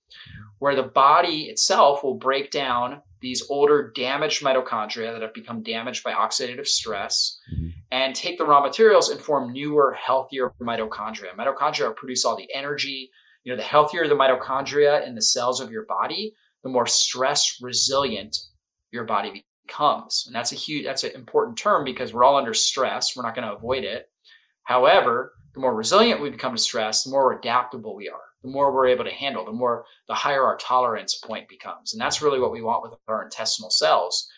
where 0.59 0.75
the 0.75 0.83
body 0.83 1.44
itself 1.44 2.03
will 2.03 2.14
break 2.14 2.51
down 2.51 3.03
these 3.21 3.42
older 3.51 3.92
damaged 3.94 4.42
mitochondria 4.42 5.12
that 5.12 5.23
have 5.23 5.35
become 5.35 5.62
damaged 5.62 6.05
by 6.05 6.12
oxidative 6.12 6.66
stress 6.66 7.38
mm-hmm. 7.53 7.68
and 7.90 8.14
take 8.14 8.38
the 8.38 8.44
raw 8.44 8.61
materials 8.62 9.09
and 9.11 9.21
form 9.21 9.53
newer, 9.53 9.97
healthier 10.01 10.53
mitochondria. 10.61 11.35
Mitochondria 11.37 11.94
produce 11.97 12.25
all 12.25 12.37
the 12.37 12.49
energy. 12.55 13.11
You 13.44 13.53
know, 13.53 13.57
the 13.57 13.62
healthier 13.62 14.07
the 14.07 14.14
mitochondria 14.14 15.07
in 15.07 15.14
the 15.14 15.23
cells 15.23 15.61
of 15.61 15.71
your 15.71 15.87
body, 15.87 16.35
the 16.62 16.68
more 16.68 16.87
stress 16.87 17.59
resilient 17.61 18.37
your 18.90 19.05
body 19.05 19.44
becomes. 19.66 20.25
And 20.27 20.35
that's 20.35 20.53
a 20.53 20.57
huge, 20.57 20.85
that's 20.85 21.05
an 21.05 21.12
important 21.14 21.57
term 21.57 21.85
because 21.85 22.12
we're 22.12 22.25
all 22.25 22.37
under 22.37 22.55
stress. 22.55 23.16
We're 23.16 23.23
not 23.23 23.35
going 23.35 23.47
to 23.47 23.55
avoid 23.55 23.85
it. 23.85 24.11
However, 24.62 25.33
the 25.55 25.61
more 25.61 25.75
resilient 25.75 26.21
we 26.21 26.31
become 26.31 26.55
to 26.55 26.61
stress, 26.61 27.05
the 27.05 27.11
more 27.11 27.38
adaptable 27.38 27.97
we 27.97 28.09
are, 28.09 28.21
the 28.42 28.51
more 28.51 28.72
we're 28.72 28.87
able 28.87 29.05
to 29.05 29.11
handle, 29.11 29.44
the 29.44 29.53
more 29.53 29.85
the 30.07 30.14
higher 30.14 30.44
our 30.44 30.57
tolerance 30.59 31.16
point 31.16 31.48
becomes. 31.48 31.92
And 31.92 32.01
that's 32.01 32.22
really 32.22 32.40
what 32.40 32.53
we 32.53 32.62
want 32.62 32.83
with 32.83 32.94
our 33.09 33.24
intestinal 33.24 33.70
cells. 33.70 34.29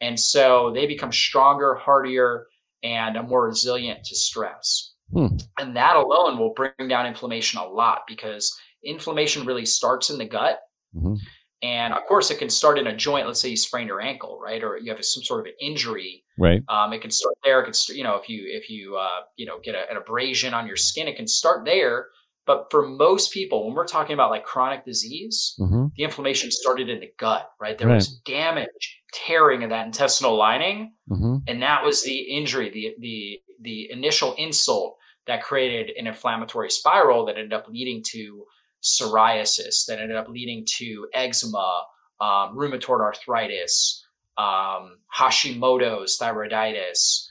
And 0.00 0.18
so 0.18 0.72
they 0.74 0.86
become 0.86 1.12
stronger, 1.12 1.74
hardier, 1.74 2.46
and 2.82 3.16
more 3.28 3.46
resilient 3.46 4.04
to 4.04 4.16
stress. 4.16 4.92
Hmm. 5.12 5.36
And 5.58 5.76
that 5.76 5.96
alone 5.96 6.38
will 6.38 6.52
bring 6.54 6.88
down 6.88 7.06
inflammation 7.06 7.60
a 7.60 7.66
lot 7.66 8.02
because 8.06 8.54
inflammation 8.84 9.46
really 9.46 9.66
starts 9.66 10.10
in 10.10 10.18
the 10.18 10.26
gut. 10.26 10.60
Mm-hmm. 10.94 11.14
And 11.62 11.94
of 11.94 12.04
course, 12.06 12.30
it 12.30 12.38
can 12.38 12.50
start 12.50 12.78
in 12.78 12.88
a 12.88 12.96
joint. 12.96 13.26
Let's 13.26 13.40
say 13.40 13.48
you 13.48 13.56
sprain 13.56 13.86
your 13.86 14.00
ankle, 14.00 14.38
right, 14.42 14.62
or 14.62 14.76
you 14.76 14.92
have 14.92 15.02
some 15.02 15.22
sort 15.22 15.40
of 15.40 15.46
an 15.46 15.54
injury. 15.60 16.22
Right. 16.38 16.62
Um, 16.68 16.92
it 16.92 17.00
can 17.00 17.10
start 17.10 17.34
there. 17.42 17.60
It 17.60 17.64
can, 17.64 17.72
start, 17.72 17.96
you 17.96 18.04
know, 18.04 18.16
if 18.16 18.28
you 18.28 18.44
if 18.46 18.68
you 18.68 18.96
uh, 18.96 19.22
you 19.36 19.46
know 19.46 19.60
get 19.64 19.74
a, 19.74 19.90
an 19.90 19.96
abrasion 19.96 20.52
on 20.52 20.66
your 20.66 20.76
skin, 20.76 21.08
it 21.08 21.16
can 21.16 21.26
start 21.26 21.64
there. 21.64 22.08
But 22.46 22.66
for 22.70 22.86
most 22.86 23.32
people, 23.32 23.66
when 23.66 23.74
we're 23.74 23.86
talking 23.86 24.12
about 24.14 24.30
like 24.30 24.44
chronic 24.44 24.84
disease, 24.84 25.54
mm-hmm. 25.58 25.86
the 25.96 26.04
inflammation 26.04 26.50
started 26.50 26.88
in 26.90 27.00
the 27.00 27.10
gut, 27.18 27.50
right? 27.58 27.78
There 27.78 27.88
right. 27.88 27.94
was 27.94 28.18
damage, 28.26 29.00
tearing 29.12 29.62
of 29.62 29.70
that 29.70 29.86
intestinal 29.86 30.36
lining, 30.36 30.92
mm-hmm. 31.10 31.36
and 31.46 31.62
that 31.62 31.84
was 31.84 32.02
the 32.02 32.18
injury, 32.18 32.70
the 32.70 32.94
the 33.00 33.40
the 33.60 33.90
initial 33.90 34.34
insult 34.34 34.98
that 35.26 35.42
created 35.42 35.96
an 35.96 36.06
inflammatory 36.06 36.70
spiral 36.70 37.24
that 37.26 37.36
ended 37.36 37.54
up 37.54 37.66
leading 37.68 38.02
to 38.12 38.44
psoriasis 38.82 39.86
that 39.86 39.98
ended 39.98 40.16
up 40.16 40.28
leading 40.28 40.64
to 40.66 41.08
eczema, 41.14 41.84
um, 42.20 42.54
rheumatoid 42.54 43.00
arthritis, 43.00 44.04
um, 44.36 44.98
Hashimoto's 45.16 46.18
thyroiditis, 46.18 47.26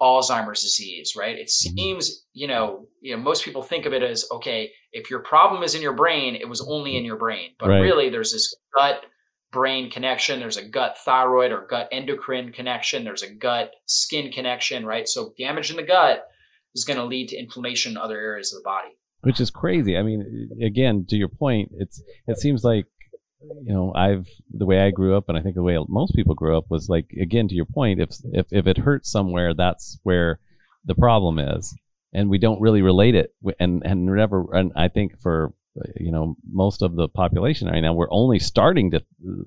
Alzheimer's 0.00 0.62
disease, 0.62 1.14
right? 1.16 1.36
It 1.36 1.48
mm-hmm. 1.48 1.76
seems, 1.76 2.24
you 2.32 2.46
know, 2.46 2.86
you 3.00 3.16
know, 3.16 3.22
most 3.22 3.44
people 3.44 3.62
think 3.62 3.86
of 3.86 3.92
it 3.92 4.02
as 4.02 4.26
okay, 4.30 4.70
if 4.92 5.10
your 5.10 5.20
problem 5.20 5.62
is 5.62 5.74
in 5.74 5.82
your 5.82 5.94
brain, 5.94 6.36
it 6.36 6.48
was 6.48 6.60
only 6.60 6.96
in 6.96 7.04
your 7.04 7.16
brain. 7.16 7.50
But 7.58 7.70
right. 7.70 7.80
really 7.80 8.08
there's 8.08 8.32
this 8.32 8.54
gut 8.74 9.04
brain 9.50 9.90
connection, 9.90 10.40
there's 10.40 10.56
a 10.56 10.68
gut 10.68 10.98
thyroid 11.04 11.52
or 11.52 11.66
gut 11.66 11.88
endocrine 11.90 12.52
connection, 12.52 13.04
there's 13.04 13.22
a 13.22 13.32
gut 13.32 13.72
skin 13.86 14.30
connection, 14.30 14.84
right? 14.84 15.08
So 15.08 15.32
damage 15.38 15.70
in 15.70 15.76
the 15.76 15.82
gut 15.82 16.26
is 16.74 16.84
going 16.84 16.98
to 16.98 17.04
lead 17.04 17.28
to 17.30 17.36
inflammation 17.36 17.92
in 17.92 17.98
other 17.98 18.18
areas 18.18 18.52
of 18.52 18.60
the 18.60 18.64
body 18.64 18.98
which 19.22 19.40
is 19.40 19.50
crazy. 19.50 19.96
I 19.96 20.02
mean, 20.02 20.48
again, 20.64 21.04
to 21.08 21.16
your 21.16 21.28
point, 21.28 21.70
it's 21.74 22.02
it 22.26 22.38
seems 22.38 22.64
like 22.64 22.86
you 23.40 23.72
know 23.72 23.92
I've 23.94 24.26
the 24.50 24.66
way 24.66 24.80
I 24.80 24.90
grew 24.90 25.16
up, 25.16 25.28
and 25.28 25.38
I 25.38 25.42
think 25.42 25.54
the 25.54 25.62
way 25.62 25.78
most 25.88 26.14
people 26.14 26.34
grew 26.34 26.56
up 26.56 26.66
was 26.68 26.88
like 26.88 27.10
again 27.20 27.48
to 27.48 27.54
your 27.54 27.66
point, 27.66 28.00
if 28.00 28.10
if 28.32 28.46
if 28.50 28.66
it 28.66 28.78
hurts 28.78 29.10
somewhere, 29.10 29.54
that's 29.54 29.98
where 30.02 30.40
the 30.84 30.94
problem 30.94 31.38
is, 31.38 31.74
and 32.12 32.30
we 32.30 32.38
don't 32.38 32.60
really 32.60 32.82
relate 32.82 33.14
it, 33.14 33.34
and 33.60 33.82
and 33.84 34.06
never, 34.06 34.46
and 34.52 34.72
I 34.76 34.88
think 34.88 35.20
for 35.20 35.52
you 35.96 36.10
know 36.10 36.36
most 36.50 36.82
of 36.82 36.96
the 36.96 37.08
population 37.08 37.68
right 37.68 37.80
now 37.80 37.92
we're 37.92 38.10
only 38.10 38.38
starting 38.38 38.90
to 38.90 39.00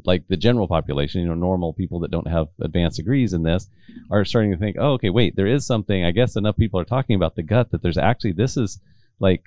like 0.06 0.28
the 0.28 0.38
general 0.38 0.68
population 0.68 1.22
you 1.22 1.28
know 1.28 1.34
normal 1.34 1.74
people 1.74 2.00
that 2.00 2.12
don't 2.12 2.28
have 2.28 2.48
advanced 2.62 2.98
degrees 2.98 3.34
in 3.34 3.44
this 3.44 3.68
are 4.10 4.26
starting 4.26 4.52
to 4.52 4.58
think 4.58 4.78
oh 4.80 4.94
okay 4.94 5.10
wait 5.10 5.36
there 5.36 5.48
is 5.48 5.66
something 5.66 6.06
i 6.06 6.12
guess 6.12 6.36
enough 6.36 6.56
people 6.58 6.80
are 6.80 6.86
talking 6.86 7.16
about 7.16 7.36
the 7.36 7.44
gut 7.44 7.72
that 7.72 7.82
there's 7.82 7.98
actually 7.98 8.32
this 8.32 8.58
is 8.58 8.80
like 9.20 9.44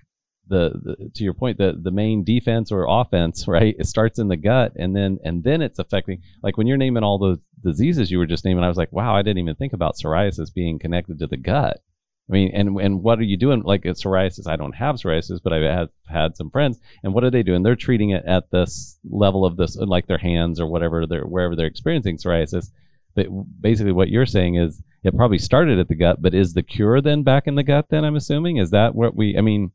the, 0.48 0.72
the, 0.82 1.10
to 1.14 1.24
your 1.24 1.32
point 1.32 1.56
the 1.56 1.78
the 1.80 1.90
main 1.90 2.22
defense 2.22 2.70
or 2.70 2.86
offense 2.88 3.48
right 3.48 3.74
it 3.78 3.86
starts 3.86 4.18
in 4.18 4.28
the 4.28 4.36
gut 4.36 4.72
and 4.76 4.94
then 4.94 5.18
and 5.24 5.42
then 5.42 5.62
it's 5.62 5.78
affecting 5.78 6.20
like 6.42 6.56
when 6.56 6.66
you're 6.66 6.76
naming 6.76 7.02
all 7.02 7.18
those 7.18 7.38
diseases 7.62 8.10
you 8.10 8.18
were 8.18 8.26
just 8.26 8.44
naming 8.44 8.62
i 8.62 8.68
was 8.68 8.76
like 8.76 8.92
wow 8.92 9.16
i 9.16 9.22
didn't 9.22 9.38
even 9.38 9.54
think 9.54 9.72
about 9.72 9.96
psoriasis 9.96 10.52
being 10.52 10.78
connected 10.78 11.18
to 11.18 11.26
the 11.26 11.36
gut. 11.36 11.80
I 12.28 12.32
mean 12.32 12.52
and 12.54 12.80
and 12.80 13.02
what 13.02 13.18
are 13.18 13.24
you 13.24 13.36
doing? 13.36 13.62
Like 13.62 13.84
at 13.84 13.96
psoriasis. 13.96 14.48
I 14.48 14.56
don't 14.56 14.74
have 14.76 14.96
psoriasis 14.96 15.40
but 15.42 15.52
i've 15.52 15.62
had, 15.62 15.88
had 16.06 16.36
some 16.36 16.50
friends. 16.50 16.80
And 17.02 17.12
what 17.12 17.24
are 17.24 17.30
they 17.30 17.42
doing? 17.42 17.62
They're 17.62 17.76
treating 17.76 18.10
it 18.10 18.24
at 18.26 18.50
this 18.50 18.98
level 19.10 19.44
of 19.44 19.56
this 19.56 19.76
like 19.76 20.06
their 20.06 20.18
hands 20.18 20.58
or 20.58 20.66
whatever 20.66 21.06
they're 21.06 21.26
wherever 21.26 21.54
they're 21.54 21.66
experiencing 21.66 22.16
psoriasis. 22.16 22.70
But 23.14 23.26
basically 23.60 23.92
what 23.92 24.08
you're 24.08 24.26
saying 24.26 24.56
is 24.56 24.82
it 25.02 25.16
probably 25.16 25.38
started 25.38 25.78
at 25.78 25.88
the 25.88 25.94
gut 25.94 26.22
but 26.22 26.34
is 26.34 26.54
the 26.54 26.62
cure 26.62 27.00
then 27.02 27.22
back 27.22 27.46
in 27.46 27.56
the 27.56 27.62
gut 27.62 27.86
then 27.90 28.04
i'm 28.04 28.16
assuming? 28.16 28.56
Is 28.56 28.70
that 28.70 28.94
what 28.94 29.14
we 29.14 29.36
i 29.36 29.42
mean 29.42 29.72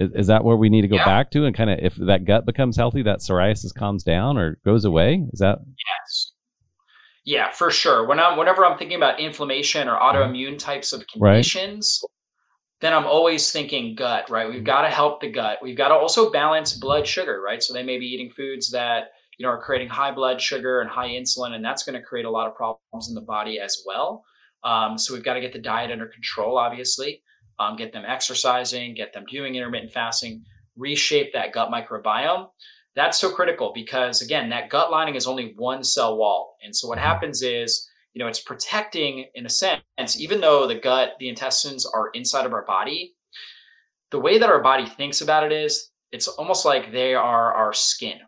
is, 0.00 0.10
is 0.14 0.26
that 0.28 0.44
where 0.44 0.56
we 0.56 0.70
need 0.70 0.82
to 0.82 0.88
go 0.88 0.96
yeah. 0.96 1.04
back 1.04 1.30
to 1.32 1.44
and 1.44 1.54
kind 1.54 1.70
of 1.70 1.78
if 1.80 1.94
that 1.96 2.24
gut 2.24 2.46
becomes 2.46 2.76
healthy, 2.76 3.02
that 3.02 3.20
psoriasis 3.20 3.74
calms 3.74 4.02
down 4.02 4.38
or 4.38 4.58
goes 4.64 4.84
away? 4.84 5.26
Is 5.32 5.40
that? 5.40 5.58
Yes. 5.68 6.32
Yeah, 7.24 7.50
for 7.50 7.70
sure. 7.70 8.06
When 8.06 8.18
I'm 8.18 8.38
whenever 8.38 8.64
I'm 8.64 8.78
thinking 8.78 8.96
about 8.96 9.20
inflammation 9.20 9.88
or 9.88 9.98
autoimmune 9.98 10.58
types 10.58 10.92
of 10.92 11.06
conditions, 11.06 12.00
right. 12.02 12.10
then 12.80 12.94
I'm 12.94 13.06
always 13.06 13.52
thinking 13.52 13.94
gut, 13.94 14.30
right? 14.30 14.46
We've 14.46 14.56
mm-hmm. 14.56 14.64
got 14.64 14.82
to 14.82 14.88
help 14.88 15.20
the 15.20 15.30
gut. 15.30 15.58
We've 15.62 15.76
got 15.76 15.88
to 15.88 15.94
also 15.94 16.30
balance 16.30 16.72
blood 16.72 17.06
sugar, 17.06 17.40
right? 17.44 17.62
So 17.62 17.74
they 17.74 17.82
may 17.82 17.98
be 17.98 18.06
eating 18.06 18.30
foods 18.30 18.70
that 18.70 19.08
you 19.38 19.44
know 19.44 19.52
are 19.52 19.60
creating 19.60 19.90
high 19.90 20.12
blood 20.12 20.40
sugar 20.40 20.80
and 20.80 20.88
high 20.88 21.08
insulin, 21.08 21.52
and 21.52 21.64
that's 21.64 21.82
going 21.82 22.00
to 22.00 22.04
create 22.04 22.24
a 22.24 22.30
lot 22.30 22.48
of 22.48 22.54
problems 22.56 23.08
in 23.08 23.14
the 23.14 23.20
body 23.20 23.60
as 23.60 23.82
well. 23.86 24.24
Um, 24.64 24.96
so 24.96 25.14
we've 25.14 25.24
got 25.24 25.34
to 25.34 25.40
get 25.40 25.52
the 25.52 25.58
diet 25.58 25.90
under 25.90 26.06
control, 26.06 26.58
obviously 26.58 27.22
um, 27.60 27.76
get 27.76 27.92
them 27.92 28.04
exercising, 28.06 28.94
get 28.94 29.12
them 29.12 29.26
doing 29.30 29.54
intermittent 29.54 29.92
fasting, 29.92 30.42
reshape 30.76 31.32
that 31.34 31.52
gut 31.52 31.70
microbiome. 31.70 32.48
That's 32.96 33.18
so 33.18 33.30
critical 33.30 33.72
because 33.74 34.22
again, 34.22 34.48
that 34.48 34.70
gut 34.70 34.90
lining 34.90 35.14
is 35.14 35.26
only 35.26 35.52
one 35.56 35.84
cell 35.84 36.16
wall. 36.16 36.56
And 36.64 36.74
so 36.74 36.88
what 36.88 36.98
mm-hmm. 36.98 37.06
happens 37.06 37.42
is, 37.42 37.86
you 38.14 38.18
know, 38.18 38.26
it's 38.26 38.40
protecting 38.40 39.26
in 39.34 39.46
a 39.46 39.50
sense, 39.50 39.82
even 40.18 40.40
though 40.40 40.66
the 40.66 40.74
gut, 40.74 41.10
the 41.20 41.28
intestines 41.28 41.86
are 41.86 42.10
inside 42.14 42.46
of 42.46 42.52
our 42.52 42.64
body, 42.64 43.14
the 44.10 44.18
way 44.18 44.38
that 44.38 44.50
our 44.50 44.62
body 44.62 44.86
thinks 44.86 45.20
about 45.20 45.44
it 45.44 45.52
is 45.52 45.90
it's 46.10 46.26
almost 46.26 46.64
like 46.64 46.90
they 46.90 47.14
are 47.14 47.52
our 47.54 47.72
skin, 47.72 48.18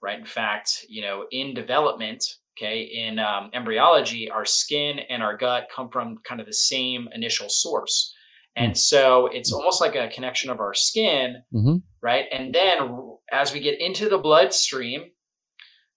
right? 0.00 0.18
In 0.18 0.26
fact, 0.26 0.84
you 0.88 1.02
know, 1.02 1.24
in 1.32 1.54
development, 1.54 2.22
okay, 2.56 2.82
in 2.82 3.18
um, 3.18 3.50
embryology, 3.52 4.30
our 4.30 4.44
skin 4.44 5.00
and 5.00 5.22
our 5.22 5.36
gut 5.36 5.68
come 5.74 5.88
from 5.88 6.18
kind 6.18 6.40
of 6.40 6.46
the 6.46 6.52
same 6.52 7.08
initial 7.12 7.48
source. 7.48 8.14
And 8.56 8.72
mm. 8.72 8.76
so 8.76 9.26
it's 9.28 9.52
almost 9.52 9.80
like 9.80 9.94
a 9.94 10.08
connection 10.08 10.50
of 10.50 10.60
our 10.60 10.74
skin, 10.74 11.42
mm-hmm. 11.52 11.76
right? 12.02 12.26
And 12.30 12.54
then 12.54 13.16
as 13.30 13.52
we 13.52 13.60
get 13.60 13.80
into 13.80 14.08
the 14.08 14.18
bloodstream, 14.18 15.10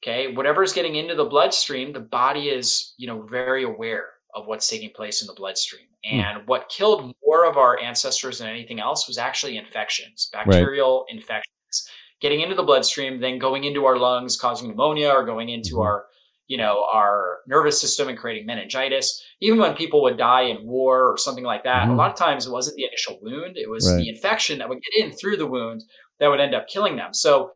okay, 0.03 0.33
whatever 0.33 0.63
is 0.63 0.73
getting 0.73 0.95
into 0.95 1.15
the 1.15 1.25
bloodstream, 1.25 1.91
the 1.91 1.99
body 1.99 2.49
is, 2.49 2.93
you 2.97 3.07
know, 3.07 3.23
very 3.23 3.63
aware 3.63 4.07
of 4.33 4.47
what's 4.47 4.67
taking 4.67 4.91
place 4.91 5.21
in 5.21 5.27
the 5.27 5.33
bloodstream. 5.33 5.87
Hmm. 6.05 6.19
And 6.19 6.41
mm. 6.41 6.47
what 6.47 6.69
killed 6.69 7.13
more 7.25 7.45
of 7.45 7.57
our 7.57 7.79
ancestors 7.79 8.39
than 8.39 8.47
anything 8.47 8.79
else 8.79 9.07
was 9.07 9.17
actually 9.17 9.57
infections, 9.57 10.29
bacterial 10.31 11.05
right. 11.07 11.15
infections, 11.15 11.89
getting 12.21 12.41
into 12.41 12.55
the 12.55 12.63
bloodstream, 12.63 13.19
then 13.19 13.39
going 13.39 13.63
into 13.65 13.85
our 13.85 13.97
lungs, 13.97 14.37
causing 14.37 14.69
pneumonia, 14.69 15.09
or 15.09 15.25
going 15.25 15.49
into 15.49 15.73
mm-hmm. 15.73 15.81
our 15.81 16.05
you 16.47 16.57
know, 16.57 16.85
our 16.93 17.39
nervous 17.47 17.79
system 17.79 18.07
and 18.07 18.17
creating 18.17 18.45
meningitis. 18.45 19.23
Even 19.41 19.59
when 19.59 19.75
people 19.75 20.01
would 20.03 20.17
die 20.17 20.43
in 20.43 20.65
war 20.65 21.11
or 21.11 21.17
something 21.17 21.43
like 21.43 21.63
that, 21.63 21.83
mm-hmm. 21.83 21.91
a 21.91 21.95
lot 21.95 22.11
of 22.11 22.17
times 22.17 22.45
it 22.45 22.51
wasn't 22.51 22.75
the 22.75 22.85
initial 22.85 23.17
wound, 23.21 23.57
it 23.57 23.69
was 23.69 23.89
right. 23.89 23.97
the 23.97 24.09
infection 24.09 24.59
that 24.59 24.69
would 24.69 24.81
get 24.81 25.05
in 25.05 25.11
through 25.11 25.37
the 25.37 25.47
wound 25.47 25.83
that 26.19 26.27
would 26.27 26.39
end 26.39 26.55
up 26.55 26.67
killing 26.67 26.95
them. 26.95 27.13
So 27.13 27.51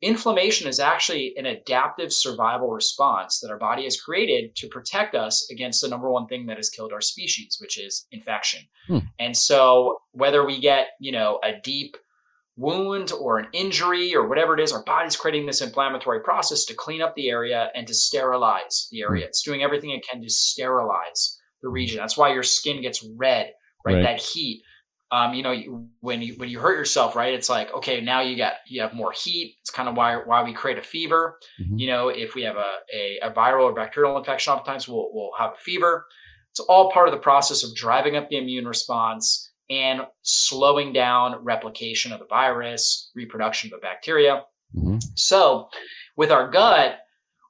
inflammation 0.00 0.68
is 0.68 0.78
actually 0.78 1.34
an 1.36 1.46
adaptive 1.46 2.12
survival 2.12 2.70
response 2.70 3.40
that 3.40 3.50
our 3.50 3.58
body 3.58 3.84
has 3.84 4.00
created 4.00 4.54
to 4.56 4.68
protect 4.68 5.14
us 5.14 5.48
against 5.50 5.80
the 5.82 5.88
number 5.88 6.10
one 6.10 6.26
thing 6.26 6.46
that 6.46 6.56
has 6.56 6.70
killed 6.70 6.92
our 6.92 7.00
species, 7.00 7.58
which 7.60 7.78
is 7.78 8.06
infection. 8.12 8.60
Hmm. 8.86 8.98
And 9.18 9.36
so 9.36 9.98
whether 10.12 10.44
we 10.44 10.60
get, 10.60 10.88
you 11.00 11.12
know, 11.12 11.40
a 11.42 11.52
deep 11.62 11.96
wound 12.58 13.12
or 13.12 13.38
an 13.38 13.46
injury 13.52 14.14
or 14.14 14.28
whatever 14.28 14.52
it 14.52 14.60
is, 14.60 14.72
our 14.72 14.82
body's 14.82 15.16
creating 15.16 15.46
this 15.46 15.62
inflammatory 15.62 16.20
process 16.20 16.64
to 16.64 16.74
clean 16.74 17.00
up 17.00 17.14
the 17.14 17.30
area 17.30 17.70
and 17.74 17.86
to 17.86 17.94
sterilize 17.94 18.88
the 18.90 19.00
area. 19.00 19.24
It's 19.24 19.42
doing 19.42 19.62
everything 19.62 19.90
it 19.90 20.06
can 20.06 20.20
to 20.20 20.28
sterilize 20.28 21.38
the 21.62 21.68
region. 21.68 21.98
That's 21.98 22.16
why 22.16 22.32
your 22.32 22.42
skin 22.42 22.82
gets 22.82 23.06
red, 23.16 23.52
right? 23.86 23.94
right. 23.94 24.02
That 24.02 24.20
heat. 24.20 24.62
Um, 25.10 25.32
you 25.32 25.42
know, 25.42 25.88
when 26.00 26.20
you 26.20 26.34
when 26.36 26.50
you 26.50 26.58
hurt 26.58 26.76
yourself, 26.76 27.16
right? 27.16 27.32
It's 27.32 27.48
like 27.48 27.72
okay, 27.72 28.02
now 28.02 28.20
you 28.20 28.36
got 28.36 28.54
you 28.66 28.82
have 28.82 28.92
more 28.92 29.12
heat. 29.12 29.56
It's 29.62 29.70
kind 29.70 29.88
of 29.88 29.96
why 29.96 30.16
why 30.16 30.42
we 30.42 30.52
create 30.52 30.76
a 30.76 30.82
fever. 30.82 31.38
Mm-hmm. 31.62 31.78
You 31.78 31.86
know, 31.86 32.08
if 32.08 32.34
we 32.34 32.42
have 32.42 32.56
a, 32.56 32.74
a, 32.94 33.18
a 33.22 33.30
viral 33.30 33.62
or 33.62 33.72
bacterial 33.72 34.18
infection, 34.18 34.52
oftentimes 34.52 34.86
we'll 34.86 35.08
we'll 35.14 35.30
have 35.38 35.52
a 35.52 35.62
fever. 35.62 36.04
It's 36.50 36.60
all 36.60 36.90
part 36.90 37.08
of 37.08 37.14
the 37.14 37.20
process 37.20 37.64
of 37.64 37.74
driving 37.74 38.16
up 38.16 38.28
the 38.28 38.36
immune 38.36 38.66
response 38.66 39.47
and 39.70 40.02
slowing 40.22 40.92
down 40.92 41.42
replication 41.44 42.12
of 42.12 42.20
the 42.20 42.26
virus, 42.26 43.10
reproduction 43.14 43.72
of 43.72 43.80
the 43.80 43.84
bacteria. 43.84 44.44
Mm-hmm. 44.74 44.98
So, 45.14 45.68
with 46.16 46.30
our 46.30 46.50
gut, 46.50 47.00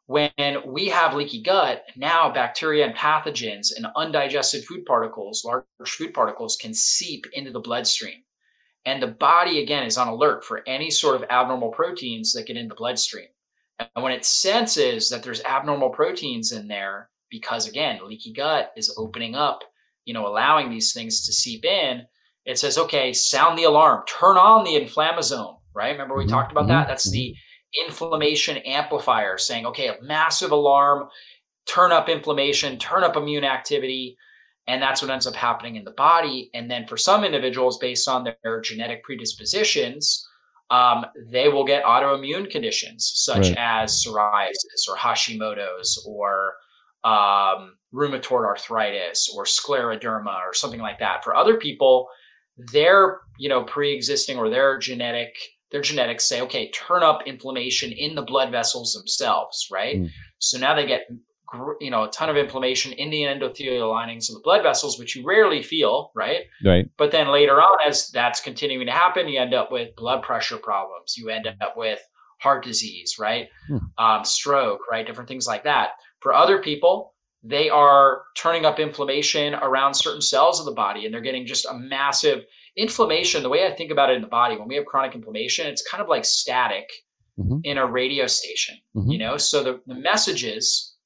when 0.07 0.33
we 0.67 0.89
have 0.89 1.15
leaky 1.15 1.43
gut, 1.43 1.85
now 1.97 2.33
bacteria 2.33 2.87
and 2.87 2.95
pathogens 2.95 3.77
and 3.77 3.87
undigested 3.95 4.65
food 4.65 4.87
particles, 4.87 5.45
large 5.45 5.65
food 5.87 6.15
particles, 6.15 6.57
can 6.57 6.73
seep 6.73 7.27
into 7.35 7.51
the 7.51 7.61
bloodstream. 7.61 8.23
And 8.87 9.03
the 9.03 9.09
body, 9.09 9.63
again, 9.63 9.85
is 9.85 9.99
on 9.99 10.09
alert 10.09 10.45
for 10.45 10.63
any 10.67 10.91
sort 10.91 11.17
of 11.17 11.29
abnormal 11.29 11.71
proteins 11.71 12.33
that 12.33 12.47
get 12.47 12.57
in 12.57 12.69
the 12.69 12.75
bloodstream. 12.75 13.29
And 13.79 14.03
when 14.03 14.13
it 14.13 14.25
senses 14.25 15.11
that 15.11 15.23
there's 15.23 15.43
abnormal 15.45 15.91
proteins 15.91 16.53
in 16.53 16.69
there, 16.69 17.11
because 17.31 17.69
again, 17.69 18.01
leaky 18.03 18.33
gut 18.33 18.73
is 18.77 18.95
opening 18.97 19.35
up 19.35 19.63
you 20.09 20.15
know, 20.15 20.27
allowing 20.27 20.71
these 20.71 20.95
things 20.95 21.27
to 21.27 21.35
seep 21.35 21.67
in, 21.67 22.01
it 22.47 22.59
says, 22.59 22.79
okay, 22.79 23.13
sound 23.13 23.59
the 23.59 23.65
alarm, 23.65 24.05
turn 24.09 24.39
on 24.39 24.65
the 24.65 24.71
inflammasome, 24.71 25.59
right? 25.75 25.91
Remember 25.91 26.17
we 26.17 26.23
mm-hmm. 26.25 26.31
talked 26.31 26.51
about 26.51 26.67
that? 26.69 26.85
Mm-hmm. 26.85 26.89
That's 26.89 27.11
the 27.11 27.35
inflammation 27.87 28.57
amplifier 28.57 29.37
saying, 29.37 29.67
okay, 29.67 29.89
a 29.89 30.03
massive 30.03 30.51
alarm, 30.51 31.09
turn 31.67 31.93
up 31.93 32.09
inflammation, 32.09 32.79
turn 32.79 33.05
up 33.05 33.19
immune 33.19 33.45
activity. 33.45 34.17
And 34.67 34.81
that's 34.81 35.03
what 35.03 35.11
ends 35.11 35.27
up 35.27 35.35
happening 35.35 35.77
in 35.77 35.85
the 35.85 35.91
body. 35.91 36.51
And 36.55 36.71
then 36.71 36.87
for 36.87 36.97
some 36.97 37.23
individuals, 37.23 37.77
based 37.77 38.09
on 38.09 38.25
their 38.43 38.63
genetic 38.63 39.05
predispositions, 39.05 40.27
um, 40.71 41.05
they 41.31 41.51
will 41.51 41.65
get 41.65 41.85
autoimmune 41.85 42.51
conditions 42.51 43.13
such 43.15 43.49
right. 43.49 43.57
as 43.59 44.03
psoriasis 44.03 44.89
or 44.89 44.97
Hashimoto's 44.97 46.03
or 46.09 46.55
um, 47.05 47.77
rheumatoid 47.95 48.45
arthritis 48.45 49.33
or 49.35 49.45
scleroderma 49.45 50.41
or 50.47 50.55
something 50.55 50.81
like 50.81 50.99
that. 50.99 51.25
For 51.25 51.35
other 51.35 51.57
people, 51.57 52.09
their 52.73 53.21
you 53.39 53.49
know 53.49 53.65
pre-existing 53.65 54.37
or 54.37 54.51
their 54.51 54.79
genetic 54.79 55.37
their 55.71 55.83
genetics 55.83 56.27
say, 56.27 56.41
okay, 56.41 56.71
turn 56.71 57.03
up 57.03 57.27
inflammation 57.27 57.93
in 57.93 58.15
the 58.15 58.23
blood 58.23 58.51
vessels 58.51 58.95
themselves, 58.95 59.69
right? 59.71 59.97
Mm. 59.97 60.11
So 60.39 60.59
now 60.59 60.75
they 60.75 60.87
get 60.87 61.03
you 61.81 61.91
know 61.91 62.05
a 62.05 62.11
ton 62.11 62.29
of 62.29 62.37
inflammation 62.37 62.93
in 62.93 63.11
the 63.11 63.23
endothelial 63.23 63.91
linings 63.91 64.29
of 64.29 64.35
the 64.35 64.43
blood 64.43 64.63
vessels 64.63 64.99
which 64.99 65.17
you 65.17 65.25
rarely 65.25 65.63
feel 65.63 66.11
right 66.15 66.43
right 66.63 66.91
but 66.99 67.11
then 67.11 67.29
later 67.29 67.55
on 67.55 67.79
as 67.87 68.11
that's 68.11 68.39
continuing 68.39 68.87
to 68.87 68.93
happen 68.93 69.29
you 69.29 69.41
end 69.41 69.55
up 69.55 69.73
with 69.73 69.97
blood 69.97 70.23
pressure 70.23 70.59
problems 70.59 71.17
you 71.17 71.31
end 71.31 71.49
up 71.63 71.75
with 71.75 72.01
heart 72.41 72.63
disease 72.63 73.17
right 73.19 73.49
hmm. 73.67 73.79
um, 73.97 74.25
stroke 74.25 74.81
right 74.91 75.07
different 75.07 75.29
things 75.29 75.47
like 75.47 75.65
that 75.65 75.93
for 76.21 76.35
other 76.35 76.61
people, 76.61 77.15
they 77.43 77.69
are 77.69 78.23
turning 78.37 78.65
up 78.65 78.81
inflammation 78.81 79.55
around 79.55 79.95
certain 79.95 80.21
cells 80.21 80.59
of 80.59 80.67
the 80.67 80.73
body 80.73 81.05
and 81.05 81.15
they're 81.15 81.21
getting 81.21 81.47
just 81.47 81.67
a 81.67 81.75
massive 81.75 82.45
inflammation. 82.77 83.43
The 83.43 83.49
way 83.49 83.67
I 83.67 83.75
think 83.75 83.91
about 83.91 84.11
it 84.11 84.17
in 84.17 84.23
the 84.23 84.29
body, 84.29 84.57
when 84.57 84.69
we 84.69 84.75
have 84.77 84.87
chronic 84.87 85.15
inflammation, 85.15 85.67
it's 85.67 85.89
kind 85.89 86.03
of 86.03 86.09
like 86.09 86.25
static 86.25 86.89
mm-hmm. 87.39 87.59
in 87.63 87.79
a 87.79 87.87
radio 87.87 88.27
station, 88.27 88.77
mm-hmm. 88.97 89.11
you 89.11 89.19
know? 89.19 89.37
So 89.37 89.63
the, 89.63 89.81
the 89.87 89.95
messages 89.95 90.97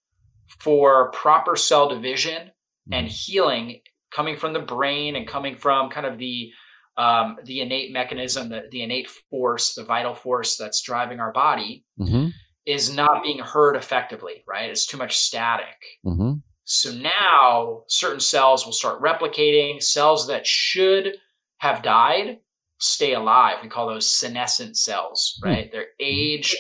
for 0.61 1.11
proper 1.11 1.55
cell 1.55 1.89
division 1.89 2.43
mm-hmm. 2.43 2.95
and 2.95 3.09
healing 3.09 3.81
coming 4.15 4.37
from 4.37 4.53
the 4.53 4.61
brain 4.61 5.17
and 5.17 5.27
coming 5.27 5.57
from 5.57 5.91
kind 5.91 6.07
of 6.07 6.19
the 6.19 6.51
um, 6.99 7.39
the 7.45 7.63
innate 7.63 7.91
mechanism, 7.91 8.51
the, 8.51 8.65
the 8.71 8.83
innate 8.83 9.09
force, 9.31 9.73
the 9.73 9.83
vital 9.83 10.15
force 10.15 10.59
that's 10.59 10.83
driving 10.83 11.21
our 11.21 11.33
body, 11.33 11.87
mm-hmm 11.99 12.29
is 12.67 12.95
not 12.95 13.23
being 13.23 13.39
heard 13.39 13.77
effectively, 13.77 14.45
right? 14.47 14.71
It's 14.71 14.87
too 14.87 14.97
much 14.97 15.19
static. 15.19 16.01
Mm-hmm. 16.07 16.35
So 16.65 16.93
now 16.93 17.83
certain 17.89 18.21
cells 18.21 18.65
will 18.65 18.73
start 18.73 19.03
replicating. 19.03 19.83
Cells 19.83 20.29
that 20.29 20.47
should 20.47 21.17
have 21.59 21.83
died 21.83 22.39
stay 22.83 23.15
alive. 23.15 23.59
We 23.63 23.69
call 23.69 23.87
those 23.87 24.11
senescent 24.11 24.77
cells, 24.77 25.39
hmm. 25.41 25.49
right? 25.49 25.65
Mm-hmm. 25.65 25.77
They're 25.77 25.87
aged. 26.01 26.57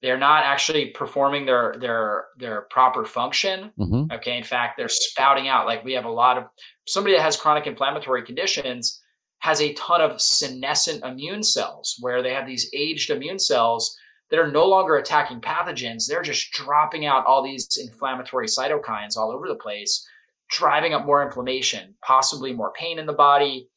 They're 0.00 0.18
not 0.18 0.44
actually 0.44 0.90
performing 0.90 1.44
their 1.44 1.74
their 1.80 2.26
their 2.38 2.62
proper 2.70 3.04
function. 3.04 3.72
Mm-hmm. 3.78 4.12
Okay. 4.12 4.38
In 4.38 4.44
fact, 4.44 4.76
they're 4.76 4.88
spouting 4.88 5.48
out. 5.48 5.66
Like 5.66 5.84
we 5.84 5.92
have 5.94 6.04
a 6.04 6.10
lot 6.10 6.38
of 6.38 6.44
somebody 6.86 7.16
that 7.16 7.22
has 7.22 7.36
chronic 7.36 7.66
inflammatory 7.66 8.22
conditions 8.22 9.02
has 9.40 9.60
a 9.60 9.72
ton 9.74 10.00
of 10.00 10.20
senescent 10.20 11.04
immune 11.04 11.42
cells 11.42 11.96
where 12.00 12.22
they 12.22 12.32
have 12.32 12.46
these 12.46 12.70
aged 12.72 13.10
immune 13.10 13.38
cells 13.38 13.96
that 14.30 14.38
are 14.38 14.50
no 14.50 14.66
longer 14.66 14.96
attacking 14.96 15.40
pathogens. 15.40 16.06
They're 16.06 16.22
just 16.22 16.52
dropping 16.52 17.06
out 17.06 17.26
all 17.26 17.42
these 17.42 17.78
inflammatory 17.78 18.46
cytokines 18.46 19.16
all 19.16 19.30
over 19.30 19.48
the 19.48 19.54
place, 19.54 20.06
driving 20.50 20.94
up 20.94 21.06
more 21.06 21.22
inflammation, 21.22 21.94
possibly 22.02 22.52
more 22.52 22.72
pain 22.72 22.98
in 22.98 23.06
the 23.06 23.12
body, 23.12 23.68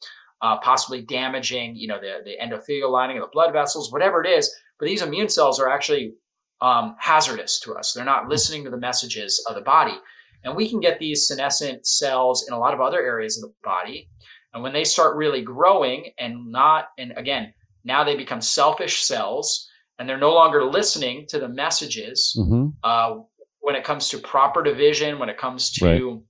uh, 0.41 0.57
possibly 0.59 1.01
damaging, 1.01 1.75
you 1.75 1.87
know, 1.87 1.99
the, 1.99 2.19
the 2.25 2.37
endothelial 2.43 2.91
lining 2.91 3.17
of 3.17 3.23
the 3.23 3.29
blood 3.31 3.53
vessels, 3.53 3.91
whatever 3.91 4.23
it 4.23 4.29
is. 4.29 4.53
But 4.79 4.87
these 4.87 5.01
immune 5.01 5.29
cells 5.29 5.59
are 5.59 5.69
actually 5.69 6.13
um, 6.61 6.95
hazardous 6.99 7.59
to 7.61 7.73
us. 7.75 7.93
They're 7.93 8.05
not 8.05 8.27
listening 8.27 8.63
to 8.63 8.69
the 8.69 8.77
messages 8.77 9.43
of 9.47 9.55
the 9.55 9.61
body. 9.61 9.97
And 10.43 10.55
we 10.55 10.69
can 10.69 10.79
get 10.79 10.99
these 10.99 11.27
senescent 11.27 11.85
cells 11.85 12.47
in 12.47 12.53
a 12.53 12.59
lot 12.59 12.73
of 12.73 12.81
other 12.81 13.01
areas 13.01 13.37
of 13.37 13.49
the 13.49 13.53
body. 13.63 14.09
And 14.53 14.63
when 14.63 14.73
they 14.73 14.83
start 14.83 15.15
really 15.15 15.41
growing 15.41 16.11
and 16.17 16.51
not, 16.51 16.89
and 16.97 17.13
again, 17.15 17.53
now 17.83 18.03
they 18.03 18.15
become 18.15 18.41
selfish 18.41 19.01
cells 19.01 19.69
and 20.01 20.09
they're 20.09 20.17
no 20.17 20.33
longer 20.33 20.65
listening 20.65 21.27
to 21.27 21.37
the 21.37 21.47
messages 21.47 22.35
mm-hmm. 22.35 22.69
uh, 22.83 23.19
when 23.59 23.75
it 23.75 23.83
comes 23.83 24.09
to 24.09 24.17
proper 24.17 24.63
division, 24.63 25.19
when 25.19 25.29
it 25.29 25.37
comes 25.37 25.69
to, 25.73 26.23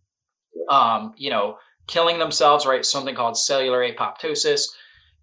right. 0.69 0.97
um, 0.97 1.13
you 1.15 1.29
know, 1.29 1.55
killing 1.87 2.19
themselves, 2.19 2.65
right? 2.65 2.85
Something 2.85 3.15
called 3.15 3.37
cellular 3.37 3.89
apoptosis. 3.89 4.65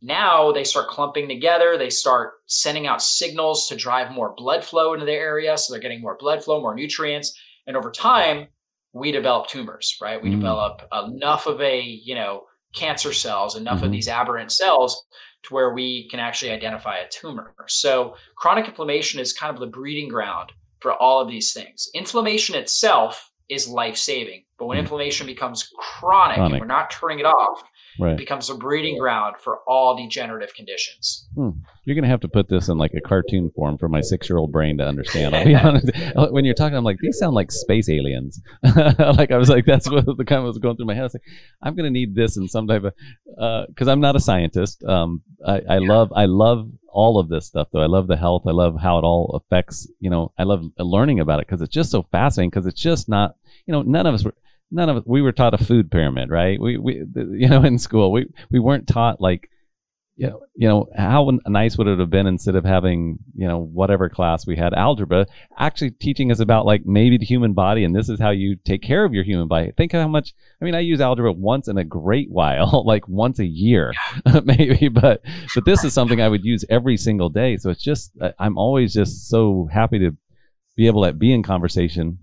Now 0.00 0.50
they 0.50 0.64
start 0.64 0.88
clumping 0.88 1.28
together. 1.28 1.76
They 1.76 1.90
start 1.90 2.36
sending 2.46 2.86
out 2.86 3.02
signals 3.02 3.68
to 3.68 3.76
drive 3.76 4.12
more 4.12 4.32
blood 4.34 4.64
flow 4.64 4.94
into 4.94 5.04
the 5.04 5.12
area. 5.12 5.58
So 5.58 5.74
they're 5.74 5.82
getting 5.82 6.00
more 6.00 6.16
blood 6.18 6.42
flow, 6.42 6.62
more 6.62 6.74
nutrients. 6.74 7.38
And 7.66 7.76
over 7.76 7.90
time, 7.90 8.46
we 8.94 9.12
develop 9.12 9.48
tumors, 9.48 9.98
right? 10.00 10.22
We 10.22 10.30
mm. 10.30 10.36
develop 10.36 10.88
enough 10.90 11.46
of 11.46 11.60
a, 11.60 11.82
you 11.82 12.14
know, 12.14 12.44
cancer 12.74 13.12
cells, 13.12 13.56
enough 13.56 13.76
mm-hmm. 13.76 13.84
of 13.84 13.92
these 13.92 14.08
aberrant 14.08 14.52
cells 14.52 15.04
to 15.44 15.54
where 15.54 15.72
we 15.72 16.08
can 16.08 16.20
actually 16.20 16.50
identify 16.50 16.98
a 16.98 17.08
tumor. 17.08 17.54
So 17.68 18.16
chronic 18.36 18.66
inflammation 18.66 19.20
is 19.20 19.32
kind 19.32 19.54
of 19.54 19.60
the 19.60 19.66
breeding 19.66 20.08
ground 20.08 20.52
for 20.80 20.92
all 20.94 21.20
of 21.20 21.28
these 21.28 21.52
things. 21.52 21.88
Inflammation 21.94 22.54
itself 22.54 23.30
is 23.48 23.68
life 23.68 23.96
saving, 23.96 24.44
but 24.58 24.66
when 24.66 24.76
mm. 24.76 24.80
inflammation 24.80 25.26
becomes 25.26 25.70
chronic, 25.78 26.36
chronic, 26.36 26.52
and 26.52 26.60
we're 26.60 26.66
not 26.66 26.90
turning 26.90 27.18
it 27.18 27.26
off, 27.26 27.62
right. 27.98 28.12
it 28.12 28.18
becomes 28.18 28.48
a 28.50 28.54
breeding 28.54 28.98
ground 28.98 29.36
for 29.38 29.58
all 29.66 29.96
degenerative 29.96 30.54
conditions. 30.54 31.28
Hmm. 31.34 31.50
You're 31.84 31.94
going 31.94 32.04
to 32.04 32.10
have 32.10 32.20
to 32.20 32.28
put 32.28 32.48
this 32.48 32.68
in 32.68 32.78
like 32.78 32.92
a 32.94 33.00
cartoon 33.00 33.50
form 33.54 33.78
for 33.78 33.88
my 33.88 34.00
six 34.00 34.28
year 34.28 34.38
old 34.38 34.52
brain 34.52 34.78
to 34.78 34.86
understand. 34.86 35.34
I'll 35.34 35.44
be 35.44 35.54
honest. 35.54 35.90
When 36.30 36.44
you're 36.44 36.54
talking, 36.54 36.76
I'm 36.76 36.84
like, 36.84 36.98
these 37.00 37.18
sound 37.18 37.34
like 37.34 37.50
space 37.50 37.88
aliens. 37.88 38.40
like 38.62 39.30
I 39.30 39.38
was 39.38 39.48
like, 39.48 39.64
that's 39.64 39.90
what 39.90 40.04
the 40.04 40.24
kind 40.24 40.40
of 40.40 40.44
was 40.44 40.58
going 40.58 40.76
through 40.76 40.86
my 40.86 40.94
head. 40.94 41.02
I 41.02 41.04
was 41.04 41.14
like, 41.14 41.22
I'm 41.62 41.74
going 41.74 41.84
to 41.84 41.90
need 41.90 42.14
this 42.14 42.36
in 42.36 42.48
some 42.48 42.66
type 42.66 42.84
of, 42.84 42.94
because 43.68 43.88
uh, 43.88 43.92
I'm 43.92 44.00
not 44.00 44.16
a 44.16 44.20
scientist. 44.20 44.84
Um, 44.84 45.22
I, 45.46 45.60
I 45.68 45.78
yeah. 45.78 45.88
love, 45.88 46.12
I 46.14 46.26
love 46.26 46.68
all 46.90 47.18
of 47.18 47.28
this 47.28 47.46
stuff 47.46 47.68
though. 47.72 47.80
I 47.80 47.86
love 47.86 48.06
the 48.06 48.16
health. 48.16 48.42
I 48.46 48.50
love 48.50 48.76
how 48.80 48.98
it 48.98 49.02
all 49.02 49.40
affects, 49.42 49.88
you 50.00 50.10
know, 50.10 50.32
I 50.38 50.42
love 50.42 50.64
learning 50.78 51.20
about 51.20 51.40
it 51.40 51.46
because 51.46 51.62
it's 51.62 51.72
just 51.72 51.90
so 51.90 52.02
fascinating 52.10 52.50
because 52.50 52.66
it's 52.66 52.80
just 52.80 53.08
not, 53.08 53.36
you 53.66 53.72
know, 53.72 53.82
none 53.82 54.06
of 54.06 54.14
us 54.14 54.24
were, 54.24 54.34
none 54.70 54.88
of 54.88 54.98
us, 54.98 55.02
we 55.06 55.22
were 55.22 55.32
taught 55.32 55.54
a 55.54 55.64
food 55.64 55.90
pyramid, 55.90 56.30
right? 56.30 56.60
We, 56.60 56.76
we, 56.76 57.04
you 57.14 57.48
know, 57.48 57.62
in 57.62 57.78
school, 57.78 58.12
we, 58.12 58.26
we 58.50 58.58
weren't 58.58 58.86
taught 58.86 59.20
like, 59.20 59.50
you 60.16 60.26
know, 60.26 60.42
you 60.56 60.66
know, 60.66 60.88
how 60.96 61.30
nice 61.46 61.78
would 61.78 61.86
it 61.86 62.00
have 62.00 62.10
been 62.10 62.26
instead 62.26 62.56
of 62.56 62.64
having, 62.64 63.18
you 63.36 63.46
know, 63.46 63.60
whatever 63.60 64.08
class 64.08 64.48
we 64.48 64.56
had 64.56 64.74
algebra, 64.74 65.26
actually 65.56 65.92
teaching 65.92 66.32
us 66.32 66.40
about 66.40 66.66
like 66.66 66.84
maybe 66.84 67.16
the 67.18 67.24
human 67.24 67.52
body 67.52 67.84
and 67.84 67.94
this 67.94 68.08
is 68.08 68.18
how 68.18 68.30
you 68.30 68.56
take 68.56 68.82
care 68.82 69.04
of 69.04 69.14
your 69.14 69.22
human 69.22 69.46
body. 69.46 69.70
Think 69.76 69.92
how 69.92 70.08
much, 70.08 70.34
I 70.60 70.64
mean, 70.64 70.74
I 70.74 70.80
use 70.80 71.00
algebra 71.00 71.32
once 71.32 71.68
in 71.68 71.78
a 71.78 71.84
great 71.84 72.30
while, 72.32 72.82
like 72.86 73.06
once 73.06 73.38
a 73.38 73.46
year, 73.46 73.92
maybe, 74.44 74.88
but, 74.88 75.22
but 75.54 75.64
this 75.64 75.84
is 75.84 75.92
something 75.92 76.20
I 76.20 76.28
would 76.28 76.44
use 76.44 76.64
every 76.68 76.96
single 76.96 77.28
day. 77.28 77.56
So 77.56 77.70
it's 77.70 77.82
just, 77.82 78.10
I'm 78.40 78.58
always 78.58 78.92
just 78.92 79.28
so 79.28 79.68
happy 79.72 80.00
to 80.00 80.16
be 80.76 80.88
able 80.88 81.04
to 81.04 81.12
be 81.12 81.32
in 81.32 81.44
conversation 81.44 82.18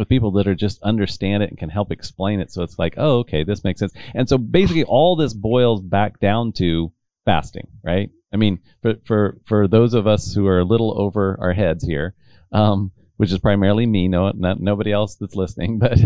with 0.00 0.08
people 0.08 0.32
that 0.32 0.48
are 0.48 0.54
just 0.56 0.82
understand 0.82 1.44
it 1.44 1.50
and 1.50 1.58
can 1.58 1.70
help 1.70 1.92
explain 1.92 2.40
it. 2.40 2.50
So 2.50 2.64
it's 2.64 2.78
like, 2.78 2.94
oh, 2.96 3.18
okay, 3.18 3.44
this 3.44 3.62
makes 3.62 3.78
sense. 3.78 3.92
And 4.14 4.28
so 4.28 4.36
basically 4.38 4.82
all 4.82 5.14
this 5.14 5.32
boils 5.34 5.80
back 5.82 6.18
down 6.18 6.52
to 6.54 6.92
fasting, 7.24 7.68
right? 7.84 8.10
I 8.32 8.36
mean, 8.36 8.60
for 8.82 8.94
for 9.04 9.38
for 9.44 9.68
those 9.68 9.94
of 9.94 10.06
us 10.06 10.34
who 10.34 10.46
are 10.46 10.60
a 10.60 10.64
little 10.64 11.00
over 11.00 11.36
our 11.40 11.52
heads 11.52 11.84
here, 11.84 12.14
um, 12.52 12.92
which 13.16 13.30
is 13.30 13.38
primarily 13.38 13.86
me, 13.86 14.08
no, 14.08 14.30
not 14.32 14.60
nobody 14.60 14.90
else 14.90 15.16
that's 15.16 15.36
listening, 15.36 15.78
but 15.80 15.98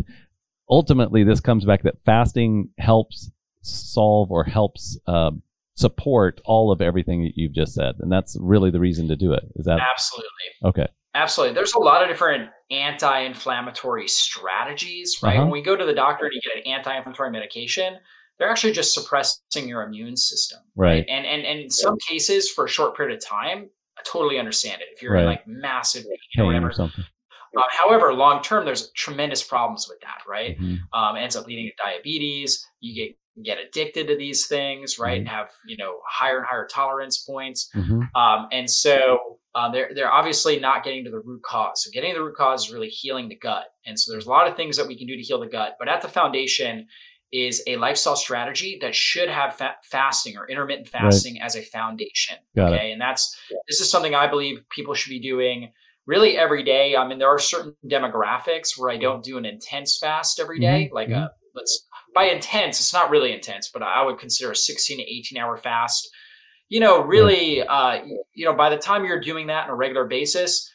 ultimately 0.69 1.25
this 1.25 1.41
comes 1.41 1.65
back 1.65 1.83
that 1.83 2.05
fasting 2.05 2.71
helps 2.79 3.31
solve 3.63 4.31
or 4.31 4.45
helps 4.45 4.99
uh, 5.07 5.31
support 5.77 6.41
all 6.45 6.71
of 6.71 6.81
everything 6.81 7.25
that 7.25 7.37
you've 7.37 7.53
just 7.53 7.75
said, 7.75 7.95
and 8.01 8.11
that's 8.11 8.37
really 8.41 8.71
the 8.71 8.81
reason 8.81 9.09
to 9.09 9.17
do 9.17 9.33
it. 9.33 9.45
Is 9.57 9.67
that 9.67 9.81
absolutely 9.81 10.31
okay? 10.65 10.89
Absolutely. 11.15 11.55
There's 11.55 11.75
a 11.75 11.79
lot 11.79 12.03
of 12.03 12.09
different 12.09 12.51
anti-inflammatory 12.71 14.09
strategies, 14.09 15.19
right? 15.23 15.37
Uh-huh. 15.37 15.45
When 15.45 15.53
we 15.53 15.63
go 15.63 15.77
to 15.77 15.85
the 15.85 15.95
doctor 15.95 16.29
to 16.29 16.41
get 16.41 16.65
an 16.65 16.73
anti-inflammatory 16.73 17.31
medication, 17.31 17.99
they're 18.39 18.51
actually 18.51 18.73
just 18.73 18.95
suppressing 18.95 19.69
your 19.69 19.83
immune 19.83 20.17
system. 20.17 20.59
Right. 20.75 20.89
right? 20.89 21.07
And, 21.09 21.25
and 21.25 21.45
and 21.45 21.61
in 21.61 21.71
some 21.71 21.97
cases 21.99 22.51
for 22.51 22.65
a 22.65 22.69
short 22.69 22.97
period 22.97 23.17
of 23.17 23.25
time, 23.25 23.71
I 23.97 24.03
totally 24.05 24.39
understand 24.39 24.83
it. 24.83 24.89
If 24.93 25.03
you're 25.03 25.13
right. 25.13 25.21
in 25.21 25.27
like 25.27 25.47
massive 25.47 26.05
pain 26.05 26.45
or 26.45 26.47
whatever. 26.47 26.69
Or 26.69 26.73
something. 26.73 27.05
Uh, 27.57 27.63
however, 27.71 28.13
long 28.13 28.43
term, 28.43 28.65
there's 28.65 28.91
tremendous 28.93 29.43
problems 29.43 29.87
with 29.89 30.01
that, 30.01 30.23
right? 30.29 30.59
Mm-hmm. 30.59 30.99
Um, 30.99 31.17
ends 31.17 31.37
up 31.37 31.47
leading 31.47 31.67
to 31.67 31.73
diabetes. 31.83 32.67
You 32.81 32.95
get 32.95 33.17
get 33.45 33.59
addicted 33.59 34.09
to 34.09 34.17
these 34.17 34.47
things, 34.47 34.99
right? 34.99 35.21
Mm-hmm. 35.21 35.21
And 35.21 35.29
have 35.29 35.51
you 35.67 35.77
know 35.77 36.01
higher 36.09 36.39
and 36.39 36.47
higher 36.47 36.67
tolerance 36.67 37.19
points. 37.19 37.71
Mm-hmm. 37.75 38.21
Um, 38.21 38.49
and 38.51 38.69
so 38.69 39.39
uh, 39.55 39.71
they're 39.71 39.91
they're 39.95 40.13
obviously 40.13 40.59
not 40.59 40.85
getting 40.85 41.05
to 41.05 41.11
the 41.11 41.21
root 41.21 41.43
cause. 41.43 41.85
So 41.85 41.91
getting 41.93 42.13
to 42.13 42.19
the 42.19 42.25
root 42.25 42.37
cause 42.37 42.67
is 42.67 42.73
really 42.73 42.89
healing 42.89 43.29
the 43.29 43.37
gut. 43.37 43.67
And 43.87 43.99
so 43.99 44.13
there's 44.13 44.27
a 44.27 44.31
lot 44.31 44.49
of 44.49 44.57
things 44.57 44.77
that 44.77 44.87
we 44.87 44.99
can 44.99 45.07
do 45.07 45.17
to 45.17 45.23
heal 45.23 45.41
the 45.41 45.47
gut. 45.47 45.77
But 45.79 45.89
at 45.89 46.03
the 46.03 46.09
foundation 46.09 46.87
is 47.33 47.63
a 47.67 47.77
lifestyle 47.77 48.15
strategy 48.15 48.79
that 48.81 48.95
should 48.95 49.29
have 49.29 49.57
fa- 49.57 49.77
fasting 49.83 50.37
or 50.37 50.49
intermittent 50.49 50.89
fasting 50.89 51.35
right. 51.35 51.45
as 51.45 51.57
a 51.57 51.63
foundation. 51.63 52.37
Got 52.55 52.73
okay. 52.73 52.91
It. 52.91 52.93
And 52.93 53.01
that's, 53.01 53.37
this 53.69 53.81
is 53.81 53.91
something 53.91 54.15
I 54.15 54.29
believe 54.29 54.63
people 54.71 54.95
should 54.95 55.11
be 55.11 55.21
doing 55.21 55.73
really 56.07 56.39
every 56.39 56.63
day. 56.63 56.95
I 56.97 57.07
mean, 57.07 57.19
there 57.19 57.29
are 57.29 57.41
certain 57.41 57.75
demographics 57.85 58.79
where 58.79 58.91
I 58.91 58.99
don't 58.99 59.25
do 59.25 59.37
an 59.37 59.45
intense 59.45 59.99
fast 59.99 60.39
every 60.39 60.61
day, 60.61 60.85
mm-hmm. 60.85 60.95
like 60.95 61.09
mm-hmm. 61.09 61.25
a, 61.25 61.31
let's, 61.57 61.89
by 62.15 62.25
intense, 62.27 62.79
it's 62.79 62.93
not 62.93 63.11
really 63.11 63.33
intense, 63.33 63.69
but 63.73 63.83
I 63.83 64.05
would 64.05 64.19
consider 64.19 64.53
a 64.53 64.57
16 64.57 64.99
to 64.99 65.03
18 65.03 65.37
hour 65.37 65.57
fast. 65.57 66.09
You 66.75 66.81
know, 66.81 67.03
really, 67.05 67.63
uh, 67.63 68.01
you 68.35 68.45
know, 68.45 68.55
by 68.55 68.69
the 68.71 68.77
time 68.77 69.05
you're 69.05 69.21
doing 69.21 69.47
that 69.47 69.65
on 69.65 69.71
a 69.71 69.75
regular 69.75 70.05
basis, 70.07 70.71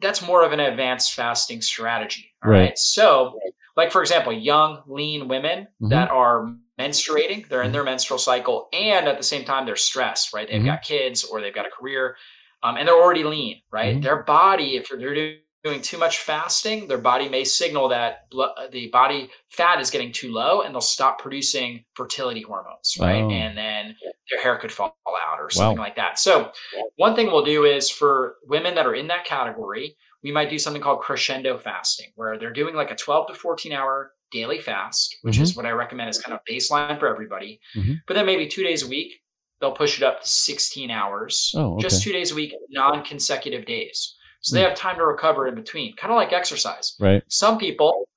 that's 0.00 0.20
more 0.20 0.44
of 0.44 0.52
an 0.52 0.60
advanced 0.60 1.14
fasting 1.14 1.62
strategy. 1.62 2.34
All 2.44 2.50
right. 2.50 2.58
right? 2.58 2.78
So 2.78 3.38
like 3.76 3.92
for 3.92 4.00
example, 4.00 4.32
young, 4.32 4.82
lean 4.86 5.28
women 5.28 5.64
mm-hmm. 5.64 5.88
that 5.90 6.10
are 6.10 6.54
menstruating, 6.80 7.48
they're 7.48 7.62
in 7.62 7.72
their 7.72 7.84
menstrual 7.84 8.18
cycle, 8.18 8.68
and 8.72 9.06
at 9.06 9.18
the 9.18 9.22
same 9.22 9.44
time 9.44 9.66
they're 9.66 9.76
stressed, 9.76 10.32
right? 10.34 10.48
They've 10.48 10.58
mm-hmm. 10.58 10.66
got 10.66 10.82
kids 10.82 11.24
or 11.24 11.40
they've 11.40 11.54
got 11.54 11.66
a 11.66 11.70
career, 11.70 12.16
um, 12.62 12.76
and 12.76 12.88
they're 12.88 12.94
already 12.96 13.24
lean, 13.24 13.60
right? 13.70 13.94
Mm-hmm. 13.94 14.02
Their 14.02 14.22
body, 14.22 14.76
if 14.76 14.88
they're 14.88 15.14
doing 15.14 15.36
too 15.74 15.98
much 15.98 16.18
fasting, 16.18 16.88
their 16.88 16.98
body 16.98 17.28
may 17.28 17.44
signal 17.44 17.88
that 17.88 18.26
the 18.30 18.88
body 18.92 19.30
fat 19.50 19.80
is 19.80 19.90
getting 19.90 20.12
too 20.12 20.32
low, 20.32 20.62
and 20.62 20.74
they'll 20.74 20.80
stop 20.80 21.18
producing 21.18 21.84
fertility 21.94 22.42
hormones, 22.42 22.96
right? 23.00 23.22
Oh. 23.22 23.30
And 23.30 23.56
then 23.56 23.96
their 24.30 24.42
hair 24.42 24.56
could 24.56 24.72
fall 24.72 24.96
out 25.06 25.38
or 25.40 25.50
something 25.50 25.78
wow. 25.78 25.84
like 25.84 25.96
that. 25.96 26.18
So, 26.18 26.50
one 26.96 27.14
thing 27.14 27.26
we'll 27.26 27.44
do 27.44 27.64
is 27.64 27.90
for 27.90 28.36
women 28.46 28.74
that 28.74 28.86
are 28.86 28.94
in 28.94 29.06
that 29.08 29.24
category, 29.24 29.96
we 30.22 30.32
might 30.32 30.50
do 30.50 30.58
something 30.58 30.82
called 30.82 31.00
crescendo 31.00 31.58
fasting, 31.58 32.12
where 32.16 32.38
they're 32.38 32.52
doing 32.52 32.74
like 32.74 32.90
a 32.90 32.96
12 32.96 33.28
to 33.28 33.34
14 33.34 33.72
hour 33.72 34.12
daily 34.32 34.58
fast, 34.58 35.16
which 35.22 35.36
mm-hmm. 35.36 35.44
is 35.44 35.56
what 35.56 35.66
I 35.66 35.70
recommend 35.70 36.08
as 36.08 36.20
kind 36.20 36.34
of 36.34 36.40
baseline 36.50 36.98
for 36.98 37.08
everybody. 37.08 37.60
Mm-hmm. 37.76 37.94
But 38.06 38.14
then 38.14 38.26
maybe 38.26 38.48
two 38.48 38.64
days 38.64 38.82
a 38.82 38.88
week, 38.88 39.20
they'll 39.60 39.72
push 39.72 39.98
it 39.98 40.04
up 40.04 40.22
to 40.22 40.28
16 40.28 40.90
hours, 40.90 41.52
oh, 41.56 41.74
okay. 41.74 41.82
just 41.82 42.02
two 42.02 42.12
days 42.12 42.32
a 42.32 42.34
week, 42.34 42.54
non 42.70 43.04
consecutive 43.04 43.66
days. 43.66 44.15
So 44.40 44.54
they 44.54 44.62
hmm. 44.62 44.68
have 44.68 44.78
time 44.78 44.96
to 44.96 45.04
recover 45.04 45.46
in 45.46 45.54
between, 45.54 45.96
kind 45.96 46.12
of 46.12 46.16
like 46.16 46.32
exercise. 46.32 46.94
Right. 47.00 47.22
Some 47.28 47.58
people, 47.58 48.08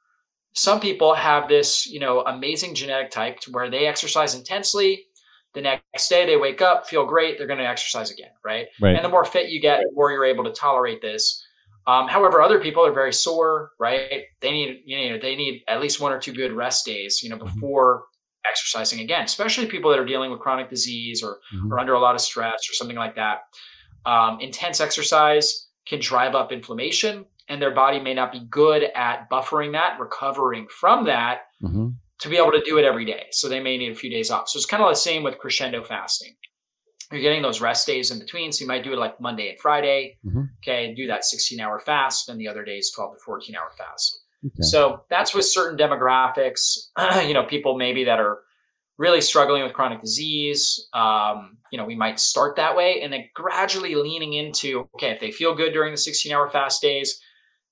some 0.54 0.80
people 0.80 1.14
have 1.14 1.48
this, 1.48 1.88
you 1.88 2.00
know, 2.00 2.22
amazing 2.22 2.76
genetic 2.76 3.12
type 3.12 3.40
to 3.42 3.52
where 3.52 3.70
they 3.70 3.88
exercise 3.88 4.36
intensely. 4.36 5.06
The 5.54 5.62
next 5.62 6.10
day 6.10 6.26
they 6.26 6.38
wake 6.38 6.62
up, 6.62 6.88
feel 6.88 7.06
great, 7.06 7.38
they're 7.38 7.48
going 7.48 7.60
to 7.60 7.68
exercise 7.68 8.12
again, 8.12 8.30
right? 8.46 8.68
right? 8.80 8.96
And 8.96 9.04
the 9.04 9.10
more 9.10 9.26
fit 9.26 9.50
you 9.50 9.60
get, 9.60 9.80
the 9.80 9.92
more 9.96 10.12
you're 10.12 10.26
able 10.26 10.44
to 10.44 10.52
tolerate 10.52 11.02
this. 11.02 11.44
Um, 11.88 12.08
however, 12.08 12.42
other 12.42 12.60
people 12.60 12.86
are 12.86 12.94
very 12.94 13.12
sore, 13.14 13.72
right? 13.80 14.24
They 14.42 14.52
need, 14.52 14.82
you 14.86 15.10
know, 15.10 15.18
they 15.20 15.36
need 15.36 15.64
at 15.68 15.82
least 15.82 16.00
one 16.00 16.12
or 16.12 16.20
two 16.20 16.34
good 16.34 16.52
rest 16.52 16.86
days, 16.86 17.24
you 17.24 17.30
know, 17.30 17.38
mm-hmm. 17.38 17.46
before 17.46 18.04
exercising 18.48 19.00
again, 19.00 19.24
especially 19.24 19.66
people 19.66 19.90
that 19.90 20.00
are 20.00 20.06
dealing 20.06 20.30
with 20.30 20.40
chronic 20.40 20.70
disease 20.70 21.24
or, 21.24 21.40
mm-hmm. 21.56 21.74
or 21.74 21.80
under 21.80 21.94
a 21.94 22.00
lot 22.00 22.14
of 22.14 22.22
stress 22.22 22.70
or 22.70 22.74
something 22.74 22.98
like 22.98 23.16
that. 23.16 23.40
Um, 24.06 24.40
intense 24.40 24.80
exercise 24.80 25.69
can 25.90 26.00
drive 26.00 26.36
up 26.36 26.52
inflammation 26.52 27.26
and 27.48 27.62
their 27.62 27.74
body 27.74 28.00
may 28.00 28.14
not 28.14 28.32
be 28.32 28.42
good 28.50 28.84
at 28.96 29.30
buffering 29.30 29.72
that, 29.74 30.00
recovering 30.00 30.68
from 30.70 31.06
that 31.06 31.40
mm-hmm. 31.62 31.88
to 32.20 32.30
be 32.30 32.38
able 32.38 32.52
to 32.52 32.62
do 32.64 32.78
it 32.78 32.86
every 32.86 33.06
day. 33.06 33.26
So 33.32 33.50
they 33.50 33.60
may 33.60 33.78
need 33.78 33.92
a 33.92 33.96
few 33.96 34.10
days 34.10 34.30
off. 34.30 34.50
So 34.50 34.58
it's 34.58 34.66
kind 34.66 34.84
of 34.84 34.90
the 34.90 34.96
same 34.96 35.24
with 35.24 35.40
crescendo 35.40 35.84
fasting 35.84 36.36
you're 37.12 37.22
getting 37.22 37.42
those 37.42 37.62
rest 37.62 37.88
days 37.88 38.12
in 38.12 38.20
between. 38.20 38.52
So 38.52 38.62
you 38.62 38.68
might 38.68 38.84
do 38.84 38.94
it 38.94 39.00
like 39.00 39.20
Monday 39.20 39.50
and 39.50 39.60
Friday. 39.60 40.18
Mm-hmm. 40.26 40.44
Okay. 40.62 40.94
do 40.94 41.08
that 41.08 41.26
16 41.26 41.60
hour 41.60 41.80
fast. 41.80 42.30
And 42.30 42.40
the 42.40 42.48
other 42.48 42.64
days, 42.64 42.92
12 42.96 43.16
to 43.16 43.20
14 43.26 43.56
hour 43.56 43.72
fast. 43.78 44.22
Okay. 44.46 44.62
So 44.62 45.04
that's 45.10 45.34
with 45.34 45.46
certain 45.46 45.78
demographics, 45.78 46.90
you 47.28 47.34
know, 47.34 47.44
people 47.44 47.78
maybe 47.78 48.06
that 48.06 48.20
are 48.20 48.40
really 49.00 49.22
struggling 49.22 49.64
with 49.64 49.74
chronic 49.74 50.02
disease. 50.02 50.88
Um, 50.94 51.58
you 51.72 51.80
know, 51.80 51.86
we 51.86 51.96
might 51.96 52.20
start 52.20 52.58
that 52.58 52.76
way 52.76 53.02
and 53.02 53.12
then 53.12 53.24
gradually 53.34 53.96
leaning 53.96 54.34
into, 54.34 54.90
okay, 54.96 55.12
if 55.12 55.22
they 55.22 55.32
feel 55.32 55.56
good 55.56 55.72
during 55.72 55.92
the 55.92 55.98
16 55.98 56.32
hour 56.32 56.50
fast 56.50 56.82
days, 56.82 57.20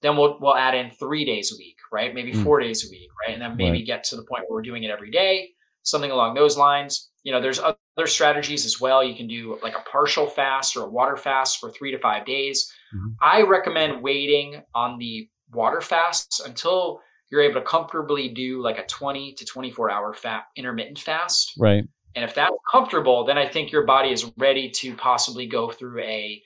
then 0.01 0.15
we'll, 0.15 0.38
we'll 0.39 0.55
add 0.55 0.73
in 0.73 0.89
three 0.91 1.25
days 1.25 1.51
a 1.51 1.57
week, 1.57 1.75
right? 1.91 2.15
Maybe 2.15 2.32
mm. 2.32 2.43
four 2.43 2.61
days 2.61 2.88
a 2.88 2.89
week, 2.89 3.09
right? 3.28 3.34
And 3.34 3.41
then 3.41 3.57
maybe 3.57 3.80
right. 3.80 3.86
get 3.86 4.03
to 4.05 4.15
the 4.15 4.23
point 4.23 4.45
where 4.47 4.55
we're 4.55 4.61
doing 4.61 4.84
it 4.84 4.89
every 4.89 5.11
day, 5.11 5.49
something 5.84 6.11
along 6.11 6.34
those 6.34 6.57
lines. 6.57 7.09
You 7.23 7.34
know, 7.34 7.41
there's 7.41 7.59
other 7.59 8.07
strategies 8.07 8.65
as 8.65 8.80
well. 8.80 9.03
You 9.03 9.15
can 9.15 9.28
do 9.28 9.59
like 9.61 9.75
a 9.75 9.89
partial 9.89 10.28
fast 10.28 10.78
or 10.78 10.86
a 10.86 10.89
water 10.89 11.17
fast 11.17 11.59
for 11.59 11.71
three 11.71 11.91
to 11.91 11.99
five 11.99 12.25
days. 12.25 12.71
Mm-hmm. 12.95 13.07
I 13.21 13.41
recommend 13.41 14.01
waiting 14.01 14.61
on 14.73 14.97
the 14.97 15.28
water 15.51 15.82
fasts 15.82 16.39
until 16.39 17.01
you're 17.30 17.41
able 17.41 17.59
to 17.61 17.65
comfortably 17.65 18.30
do 18.30 18.61
like 18.61 18.78
a 18.78 18.86
20 18.86 19.34
to 19.34 19.45
24 19.45 19.91
hour 19.91 20.13
fat 20.13 20.45
intermittent 20.55 20.99
fast. 20.99 21.53
Right. 21.57 21.84
And 22.15 22.23
if 22.25 22.34
that's 22.34 22.55
comfortable, 22.71 23.25
then 23.25 23.38
I 23.38 23.47
think 23.47 23.71
your 23.71 23.86
body 23.86 24.11
is 24.11 24.32
ready 24.38 24.71
to 24.71 24.95
possibly 24.95 25.45
go 25.45 25.69
through 25.69 26.01
a 26.01 26.41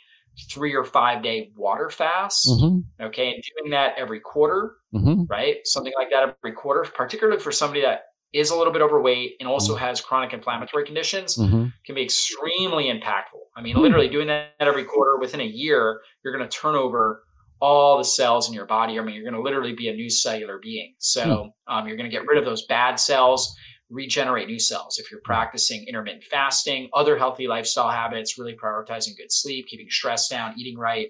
three 0.49 0.75
or 0.75 0.83
five 0.83 1.23
day 1.23 1.51
water 1.55 1.89
fast. 1.89 2.47
Mm-hmm. 2.47 3.05
Okay. 3.05 3.33
And 3.33 3.43
doing 3.57 3.71
that 3.71 3.93
every 3.97 4.19
quarter, 4.19 4.75
mm-hmm. 4.93 5.23
right? 5.29 5.57
Something 5.65 5.93
like 5.97 6.09
that 6.09 6.35
every 6.43 6.55
quarter, 6.55 6.89
particularly 6.91 7.39
for 7.39 7.51
somebody 7.51 7.81
that 7.81 8.05
is 8.33 8.49
a 8.49 8.55
little 8.55 8.71
bit 8.71 8.81
overweight 8.81 9.35
and 9.39 9.47
also 9.47 9.75
mm-hmm. 9.75 9.85
has 9.85 10.01
chronic 10.01 10.33
inflammatory 10.33 10.85
conditions 10.85 11.37
mm-hmm. 11.37 11.67
can 11.85 11.95
be 11.95 12.03
extremely 12.03 12.85
impactful. 12.85 13.41
I 13.55 13.61
mean, 13.61 13.75
mm-hmm. 13.75 13.83
literally 13.83 14.07
doing 14.07 14.27
that 14.27 14.53
every 14.59 14.85
quarter 14.85 15.17
within 15.19 15.41
a 15.41 15.45
year, 15.45 16.01
you're 16.23 16.35
going 16.35 16.47
to 16.47 16.57
turn 16.57 16.75
over 16.75 17.23
all 17.61 17.97
the 17.97 18.03
cells 18.03 18.47
in 18.47 18.53
your 18.53 18.65
body. 18.65 18.99
I 18.99 19.03
mean, 19.03 19.15
you're 19.15 19.23
going 19.23 19.35
to 19.35 19.41
literally 19.41 19.73
be 19.73 19.89
a 19.89 19.93
new 19.93 20.09
cellular 20.09 20.59
being. 20.61 20.95
So 20.97 21.51
hmm. 21.67 21.73
um, 21.73 21.87
you're 21.87 21.97
going 21.97 22.09
to 22.09 22.15
get 22.15 22.25
rid 22.25 22.37
of 22.37 22.45
those 22.45 22.65
bad 22.65 22.95
cells, 22.95 23.55
regenerate 23.89 24.47
new 24.47 24.59
cells. 24.59 24.97
If 24.97 25.11
you're 25.11 25.21
practicing 25.23 25.85
intermittent 25.87 26.23
fasting, 26.23 26.89
other 26.93 27.17
healthy 27.17 27.47
lifestyle 27.47 27.89
habits, 27.89 28.37
really 28.37 28.55
prioritizing 28.55 29.15
good 29.17 29.31
sleep, 29.31 29.67
keeping 29.67 29.89
stress 29.89 30.27
down, 30.27 30.55
eating 30.57 30.77
right, 30.77 31.09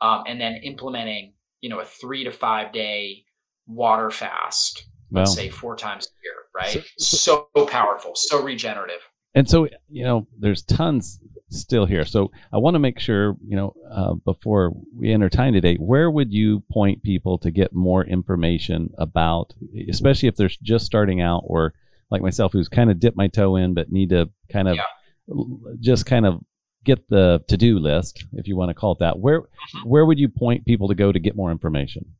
um, 0.00 0.24
and 0.26 0.40
then 0.40 0.54
implementing, 0.62 1.34
you 1.60 1.68
know, 1.68 1.80
a 1.80 1.84
three 1.84 2.24
to 2.24 2.30
five 2.30 2.72
day 2.72 3.24
water 3.66 4.10
fast 4.10 4.86
let's 5.10 5.34
say 5.34 5.48
four 5.48 5.76
times 5.76 6.06
a 6.06 6.14
year, 6.22 6.34
right? 6.54 6.86
So, 6.98 7.48
so, 7.54 7.66
powerful, 7.66 8.12
so 8.14 8.42
regenerative. 8.42 9.00
And 9.34 9.48
so, 9.48 9.68
you 9.88 10.04
know, 10.04 10.26
there's 10.38 10.62
tons 10.62 11.20
still 11.50 11.86
here. 11.86 12.04
So 12.04 12.30
I 12.52 12.58
want 12.58 12.74
to 12.74 12.78
make 12.78 12.98
sure, 12.98 13.36
you 13.46 13.56
know, 13.56 13.74
uh, 13.90 14.14
before 14.14 14.72
we 14.96 15.12
enter 15.12 15.28
time 15.28 15.52
today, 15.52 15.76
where 15.76 16.10
would 16.10 16.32
you 16.32 16.60
point 16.70 17.02
people 17.02 17.38
to 17.38 17.50
get 17.50 17.74
more 17.74 18.04
information 18.04 18.90
about, 18.98 19.52
especially 19.88 20.28
if 20.28 20.36
they're 20.36 20.50
just 20.62 20.86
starting 20.86 21.20
out 21.20 21.42
or 21.44 21.74
like 22.10 22.22
myself, 22.22 22.52
who's 22.52 22.68
kind 22.68 22.90
of 22.90 22.98
dipped 23.00 23.16
my 23.16 23.28
toe 23.28 23.56
in, 23.56 23.74
but 23.74 23.92
need 23.92 24.10
to 24.10 24.30
kind 24.50 24.68
of 24.68 24.76
yeah. 24.76 25.34
just 25.80 26.06
kind 26.06 26.26
of 26.26 26.40
get 26.84 27.08
the 27.08 27.44
to-do 27.46 27.78
list, 27.78 28.24
if 28.32 28.48
you 28.48 28.56
want 28.56 28.70
to 28.70 28.74
call 28.74 28.92
it 28.92 28.98
that, 29.00 29.18
where 29.18 29.42
Mm-hmm. 29.42 29.88
where 29.88 30.06
would 30.06 30.18
you 30.18 30.28
point 30.28 30.64
people 30.64 30.88
to 30.88 30.94
go 30.94 31.12
to 31.12 31.18
get 31.20 31.36
more 31.36 31.52
information? 31.52 32.14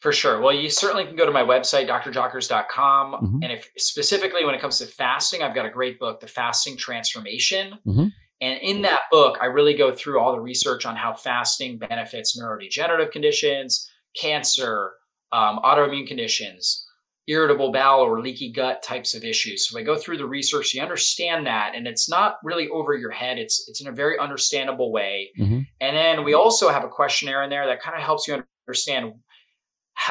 For 0.00 0.12
sure. 0.12 0.40
Well, 0.40 0.52
you 0.54 0.70
certainly 0.70 1.04
can 1.04 1.16
go 1.16 1.26
to 1.26 1.32
my 1.32 1.42
website, 1.42 1.88
drjockers.com. 1.88 3.12
Mhm. 3.14 3.42
And 3.42 3.52
if 3.52 3.68
specifically 3.76 4.44
when 4.44 4.54
it 4.54 4.60
comes 4.60 4.78
to 4.78 4.86
fasting, 4.86 5.42
I've 5.42 5.54
got 5.54 5.66
a 5.66 5.70
great 5.70 5.98
book, 5.98 6.20
The 6.20 6.28
Fasting 6.28 6.76
Transformation. 6.76 7.78
Mhm. 7.86 8.12
And 8.40 8.60
in 8.60 8.82
that 8.82 9.02
book, 9.10 9.38
I 9.40 9.46
really 9.46 9.74
go 9.74 9.90
through 9.92 10.20
all 10.20 10.30
the 10.32 10.40
research 10.40 10.86
on 10.86 10.94
how 10.94 11.12
fasting 11.14 11.78
benefits 11.78 12.40
neurodegenerative 12.40 13.10
conditions, 13.10 13.90
cancer, 14.14 14.92
um, 15.32 15.58
autoimmune 15.64 16.06
conditions, 16.06 16.86
irritable 17.26 17.72
bowel 17.72 18.02
or 18.02 18.20
leaky 18.20 18.52
gut 18.52 18.82
types 18.84 19.14
of 19.14 19.24
issues. 19.24 19.68
So 19.68 19.76
if 19.76 19.82
I 19.82 19.84
go 19.84 19.96
through 19.96 20.18
the 20.18 20.26
research, 20.26 20.72
you 20.74 20.80
understand 20.80 21.46
that, 21.48 21.74
and 21.74 21.88
it's 21.88 22.08
not 22.08 22.38
really 22.44 22.68
over 22.68 22.94
your 22.94 23.10
head. 23.10 23.36
It's 23.38 23.68
it's 23.68 23.80
in 23.80 23.88
a 23.88 23.92
very 23.92 24.16
understandable 24.18 24.92
way. 24.92 25.32
Mhm. 25.36 25.66
And 25.80 25.96
then 25.96 26.22
we 26.24 26.34
also 26.34 26.68
have 26.68 26.84
a 26.84 26.88
questionnaire 26.88 27.42
in 27.42 27.50
there 27.50 27.66
that 27.66 27.82
kind 27.82 27.96
of 27.96 28.02
helps 28.02 28.28
you 28.28 28.42
understand 28.68 29.14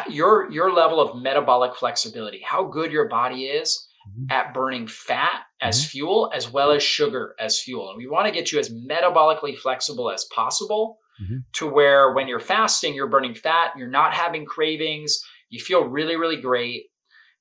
your 0.10 0.52
your 0.52 0.72
level 0.72 1.00
of 1.00 1.22
metabolic 1.22 1.76
flexibility, 1.76 2.42
how 2.46 2.64
good 2.66 2.92
your 2.92 3.08
body 3.08 3.46
is 3.46 3.88
Mhm. 4.08 4.32
at 4.32 4.54
burning 4.54 4.88
fat 4.88 5.44
as 5.60 5.86
fuel 5.86 6.32
as 6.34 6.50
well 6.50 6.72
as 6.72 6.82
sugar 6.84 7.36
as 7.40 7.60
fuel. 7.60 7.90
And 7.90 7.98
we 7.98 8.08
want 8.08 8.26
to 8.26 8.32
get 8.32 8.52
you 8.52 8.60
as 8.60 8.70
metabolically 8.70 9.58
flexible 9.58 10.10
as 10.12 10.24
possible 10.26 11.00
Mhm. 11.22 11.44
to 11.54 11.68
where 11.68 12.14
when 12.14 12.28
you're 12.28 12.40
fasting, 12.40 12.94
you're 12.94 13.08
burning 13.08 13.34
fat, 13.34 13.74
you're 13.78 13.88
not 13.88 14.14
having 14.14 14.46
cravings, 14.46 15.22
you 15.50 15.60
feel 15.60 15.84
really, 15.84 16.16
really 16.16 16.40
great. 16.40 16.86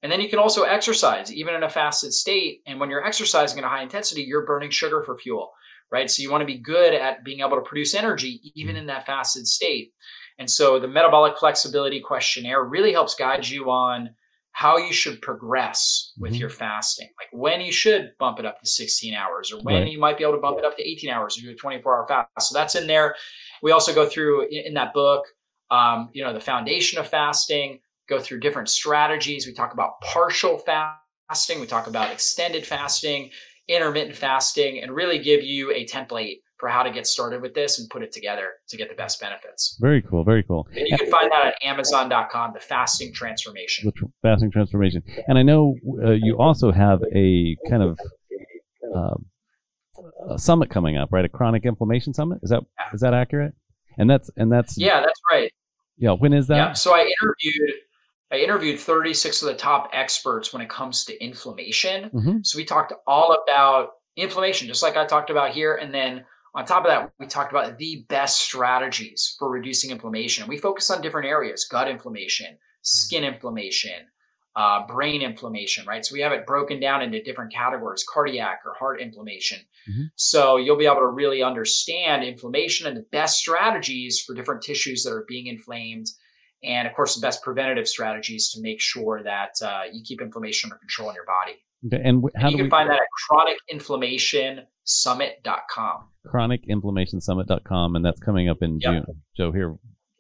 And 0.03 0.11
then 0.11 0.21
you 0.21 0.29
can 0.29 0.39
also 0.39 0.63
exercise 0.65 1.33
even 1.33 1.55
in 1.55 1.63
a 1.63 1.69
fasted 1.69 2.13
state. 2.13 2.63
And 2.67 2.79
when 2.81 2.91
you're 2.91 3.05
exercising 3.05 3.59
at 3.59 3.65
a 3.65 3.69
high 3.69 3.83
intensity, 3.83 4.23
you're 4.23 4.47
burning 4.47 4.71
sugar 4.71 5.03
for 5.03 5.17
fuel, 5.19 5.53
right? 5.91 6.11
So 6.11 6.23
you 6.23 6.31
want 6.31 6.43
to 6.43 6.47
be 6.47 6.59
good 6.59 6.95
at 6.95 7.25
being 7.25 7.41
able 7.41 7.57
to 7.57 7.63
produce 7.63 7.95
energy 7.95 8.41
even 8.55 8.77
in 8.77 8.87
that 8.87 9.07
fasted 9.07 9.47
state. 9.47 9.93
And 10.39 10.51
so 10.51 10.79
the 10.79 10.89
metabolic 10.89 11.39
flexibility 11.39 12.01
questionnaire 12.01 12.65
really 12.65 12.93
helps 12.93 13.15
guide 13.15 13.47
you 13.47 13.71
on 13.71 14.11
how 14.53 14.79
you 14.79 14.93
should 14.93 15.21
progress 15.21 16.13
with 16.19 16.33
Mhm. 16.33 16.41
your 16.41 16.49
fasting, 16.51 17.09
like 17.21 17.29
when 17.33 17.61
you 17.61 17.71
should 17.73 18.13
bump 18.19 18.39
it 18.39 18.47
up 18.47 18.59
to 18.61 18.67
16 18.67 19.15
hours 19.15 19.53
or 19.53 19.61
when 19.61 19.83
Right. 19.83 19.93
you 19.93 19.99
might 19.99 20.17
be 20.17 20.25
able 20.25 20.33
to 20.35 20.41
bump 20.41 20.59
it 20.59 20.65
up 20.65 20.77
to 20.79 20.89
18 20.89 21.11
hours 21.11 21.37
or 21.37 21.43
do 21.43 21.51
a 21.51 21.55
24 21.55 21.99
hour 21.99 22.07
fast. 22.09 22.49
So 22.49 22.55
that's 22.59 22.75
in 22.75 22.87
there. 22.87 23.15
We 23.63 23.73
also 23.73 23.95
go 23.95 24.09
through 24.09 24.47
in, 24.49 24.67
in 24.69 24.75
that 24.75 24.95
book, 24.95 25.27
um, 25.71 26.09
you 26.13 26.25
know, 26.25 26.33
the 26.33 26.41
foundation 26.41 26.99
of 26.99 27.09
fasting, 27.09 27.81
go 28.09 28.19
through 28.19 28.41
different 28.41 28.71
strategies. 28.71 29.47
We 29.47 29.53
talk 29.53 29.75
about 29.75 30.01
partial 30.01 30.59
fasting, 30.59 31.61
we 31.61 31.67
talk 31.67 31.87
about 31.87 32.11
extended 32.13 32.67
fasting, 32.67 33.31
intermittent 33.69 34.17
fasting, 34.17 34.81
and 34.83 34.95
really 34.95 35.19
give 35.19 35.43
you 35.43 35.71
a 35.73 35.85
template 35.87 36.41
for 36.59 36.69
how 36.69 36.83
to 36.83 36.91
get 36.91 37.07
started 37.07 37.43
with 37.43 37.55
this 37.55 37.79
and 37.79 37.89
put 37.91 38.03
it 38.03 38.13
together 38.13 38.53
to 38.69 38.77
get 38.77 38.89
the 38.89 38.95
best 38.95 39.21
benefits. 39.21 39.77
Very 39.81 40.01
cool. 40.03 40.25
Very 40.25 40.43
cool. 40.43 40.67
And 40.75 40.87
you 40.89 40.97
can 40.97 41.11
find 41.11 41.31
that 41.31 41.47
at 41.47 41.55
amazon.com, 41.63 42.53
the 42.55 42.61
fasting 42.61 43.13
transformation. 43.13 43.87
The 43.87 43.93
tr- 43.93 44.05
fasting 44.23 44.51
transformation, 44.51 45.03
and 45.29 45.37
I 45.39 45.43
know 45.43 45.75
uh, 46.05 46.13
you 46.13 46.37
also 46.39 46.73
have 46.73 47.01
a 47.15 47.57
kind 47.69 47.83
of 47.83 47.99
uh, 48.95 49.15
a 50.31 50.39
summit 50.39 50.71
coming 50.71 50.97
up, 50.97 51.11
right? 51.13 51.25
A 51.25 51.29
chronic 51.29 51.65
inflammation 51.65 52.15
summit. 52.15 52.39
Is 52.43 52.51
that 52.51 52.63
is 52.95 53.01
that 53.01 53.15
accurate? 53.15 53.55
And 53.99 54.09
that's 54.09 54.31
and 54.37 54.51
that's 54.53 54.77
Yeah, 54.79 55.01
that's 55.01 55.21
right. 55.31 55.51
yeah. 55.99 56.13
When 56.13 56.33
is 56.33 56.47
that? 56.49 56.57
Yeah. 56.57 56.73
So 56.73 56.95
I 56.95 57.01
interviewed 57.01 57.75
I 58.33 58.39
interviewed 58.39 58.81
36 58.81 59.43
of 59.43 59.49
the 59.49 59.55
top 59.55 59.91
experts 59.93 60.53
when 60.53 60.61
it 60.61 60.69
comes 60.69 61.05
to 61.05 61.23
inflammation. 61.25 62.11
Mhm. 62.11 62.45
So 62.47 62.57
we 62.59 62.65
talked 62.65 62.93
all 63.07 63.37
about 63.47 63.91
inflammation, 64.17 64.67
just 64.69 64.83
like 64.83 64.97
I 64.97 65.07
talked 65.07 65.31
about 65.31 65.53
here. 65.53 65.77
And 65.77 65.95
then 65.95 66.25
on 66.57 66.65
top 66.65 66.85
of 66.85 66.91
that, 66.91 67.13
we 67.19 67.27
talked 67.27 67.53
about 67.53 67.77
the 67.77 68.07
best 68.09 68.41
strategies 68.41 69.37
for 69.39 69.51
reducing 69.51 69.91
inflammation. 69.91 70.49
We 70.49 70.57
focus 70.57 70.91
on 70.91 71.03
different 71.03 71.29
areas 71.29 71.67
gut 71.71 71.87
inflammation, 71.87 72.57
skin 72.81 73.25
inflammation, 73.25 74.07
uh, 74.57 74.87
brain 74.87 75.21
inflammation, 75.21 75.85
right? 75.87 76.03
So 76.03 76.15
we 76.15 76.23
have 76.23 76.33
it 76.33 76.47
broken 76.47 76.81
down 76.81 77.03
into 77.03 77.23
different 77.23 77.53
categories 77.53 78.07
cardiac 78.11 78.61
or 78.65 78.73
heart 78.79 79.03
inflammation. 79.03 79.59
Mhm. 79.87 80.11
So 80.17 80.57
you'll 80.57 80.79
be 80.79 80.87
able 80.87 81.01
to 81.01 81.09
really 81.09 81.43
understand 81.43 82.25
inflammation 82.25 82.87
and 82.87 82.97
the 82.97 83.07
best 83.13 83.39
strategies 83.39 84.23
for 84.23 84.35
different 84.35 84.63
tissues 84.63 85.05
that 85.05 85.13
are 85.13 85.27
being 85.29 85.49
inflamed. 85.49 86.07
And 86.65 86.89
of 86.89 86.95
course, 86.95 87.15
the 87.15 87.21
best 87.21 87.43
preventative 87.43 87.87
strategies 87.87 88.51
to 88.53 88.63
make 88.63 88.81
sure 88.81 89.23
that 89.23 89.53
uh, 89.61 89.83
you 89.93 90.03
keep 90.03 90.23
inflammation 90.23 90.69
under 90.69 90.79
control 90.79 91.11
in 91.11 91.15
your 91.15 91.27
body. 91.27 91.63
Okay, 91.85 92.01
and 92.03 92.25
how 92.37 92.49
And 92.49 92.53
you 92.53 92.57
do 92.57 92.57
can 92.57 92.65
we 92.67 92.71
find 92.71 92.91
that 92.91 93.01
at 93.01 93.07
chronicinflammationsummit.com. 93.31 96.09
chronicinflammationsummit.com, 96.27 97.97
and 97.97 98.05
that's 98.05 98.21
coming 98.21 98.49
up 98.49 98.59
in 98.63 98.79
Yep. 98.81 98.93
June. 98.93 99.05
So 99.35 99.53
here, 99.53 99.77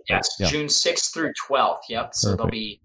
Yes, 0.09 0.29
Yeah. 0.39 0.47
June 0.47 0.69
6th 0.69 1.13
through 1.13 1.33
12th. 1.49 1.81
Yep. 1.89 2.15
So 2.15 2.37
there'll 2.37 2.49
be 2.49 2.81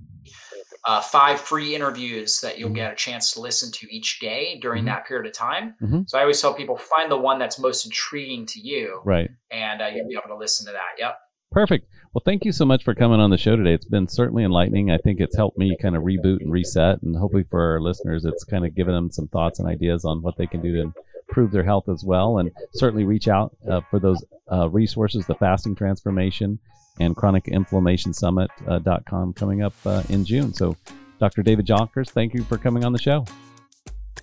uh, 0.86 1.00
five 1.00 1.40
free 1.40 1.76
interviews 1.76 2.42
that 2.42 2.58
you'll 2.58 2.72
Mhm. 2.72 2.76
get 2.76 2.92
a 2.94 2.96
chance 2.96 3.32
to 3.34 3.40
listen 3.42 3.72
to 3.72 3.86
each 3.96 4.20
day 4.20 4.58
during 4.60 4.82
Mhm. 4.82 4.88
that 4.88 5.06
period 5.06 5.28
of 5.28 5.34
time. 5.34 5.76
Mhm. 5.80 6.10
So 6.10 6.18
I 6.18 6.22
always 6.22 6.42
tell 6.42 6.56
people 6.56 6.76
find 6.78 7.12
the 7.12 7.20
one 7.20 7.38
that's 7.38 7.60
most 7.60 7.86
intriguing 7.86 8.48
to 8.48 8.60
you, 8.60 9.00
right? 9.06 9.30
and 9.52 9.80
uh, 9.84 9.92
you'll 9.94 10.08
be 10.08 10.16
able 10.16 10.30
to 10.36 10.40
listen 10.40 10.66
to 10.66 10.72
that. 10.72 10.98
Yep. 10.98 11.20
Perfect. 11.52 11.88
Well, 12.14 12.22
thank 12.26 12.46
you 12.46 12.52
so 12.52 12.66
much 12.66 12.84
for 12.84 12.94
coming 12.96 13.20
on 13.20 13.30
the 13.30 13.38
show 13.38 13.56
today. 13.56 13.74
It's 13.74 13.86
been 13.86 14.08
certainly 14.08 14.44
enlightening. 14.44 14.92
I 14.92 14.98
think 14.98 15.20
it's 15.20 15.36
helped 15.36 15.58
me 15.58 15.78
kind 15.82 15.96
of 15.96 16.04
reboot 16.04 16.42
and 16.42 16.52
reset, 16.52 17.02
and 17.02 17.16
hopefully 17.16 17.46
for 17.50 17.74
our 17.74 17.82
listeners, 17.82 18.26
it's 18.26 18.44
kind 18.44 18.66
of 18.66 18.76
given 18.76 18.94
them 18.94 19.12
some 19.12 19.28
thoughts 19.28 19.60
and 19.60 19.68
ideas 19.68 20.04
on 20.06 20.22
what 20.22 20.38
they 20.38 20.48
can 20.48 20.62
do 20.62 20.76
to 20.76 20.94
improve 21.28 21.52
their 21.52 21.64
health 21.64 21.88
as 21.88 22.04
well. 22.04 22.38
And 22.38 22.52
certainly 22.74 23.06
reach 23.06 23.28
out 23.28 23.56
uh, 23.70 23.82
for 23.90 24.00
those 24.00 24.24
uh, 24.52 24.70
resources, 24.70 25.26
the 25.26 25.36
fasting 25.36 25.76
transformation 25.76 26.60
and 27.00 27.16
chronic 27.16 27.48
inflammation 27.48 28.14
summit.com 28.14 29.34
coming 29.34 29.62
up 29.62 29.74
uh, 29.86 30.04
in 30.10 30.26
June. 30.26 30.54
So, 30.54 30.76
Dr. 31.20 31.44
David 31.44 31.66
Jockers, 31.66 32.10
thank 32.10 32.34
you 32.34 32.44
for 32.44 32.58
coming 32.58 32.84
on 32.84 32.92
the 32.94 33.00
show. 33.00 33.26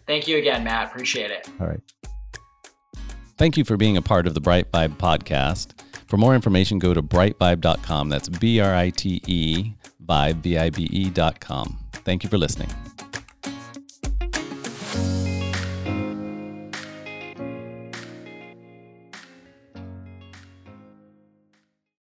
Thank 0.07 0.29
you 0.29 0.39
again, 0.39 0.65
Matt. 0.65 0.91
Appreciate 0.91 1.31
it. 1.31 1.49
All 1.61 1.67
right. 1.67 1.81
Thank 3.39 3.57
you 3.57 3.65
for 3.65 3.77
being 3.77 3.97
a 3.97 4.03
part 4.03 4.27
of 4.27 4.35
the 4.35 4.41
Brite 4.41 4.71
Vibe 4.73 4.97
podcast. 4.97 5.81
For 6.09 6.17
more 6.17 6.35
information, 6.35 6.79
go 6.79 6.93
to 6.93 7.03
britevibe.com. 7.03 8.09
That's 8.09 8.29
B 8.29 8.61
R 8.61 8.75
I 8.75 8.91
T 8.91 9.23
E 9.27 9.73
vibe, 10.05 10.37
V 10.37 10.59
I 10.59 10.71
B 10.71 10.89
E.com. 10.91 11.79
Thank 11.93 12.25
you 12.25 12.31
for 12.31 12.39
listening. 12.39 12.69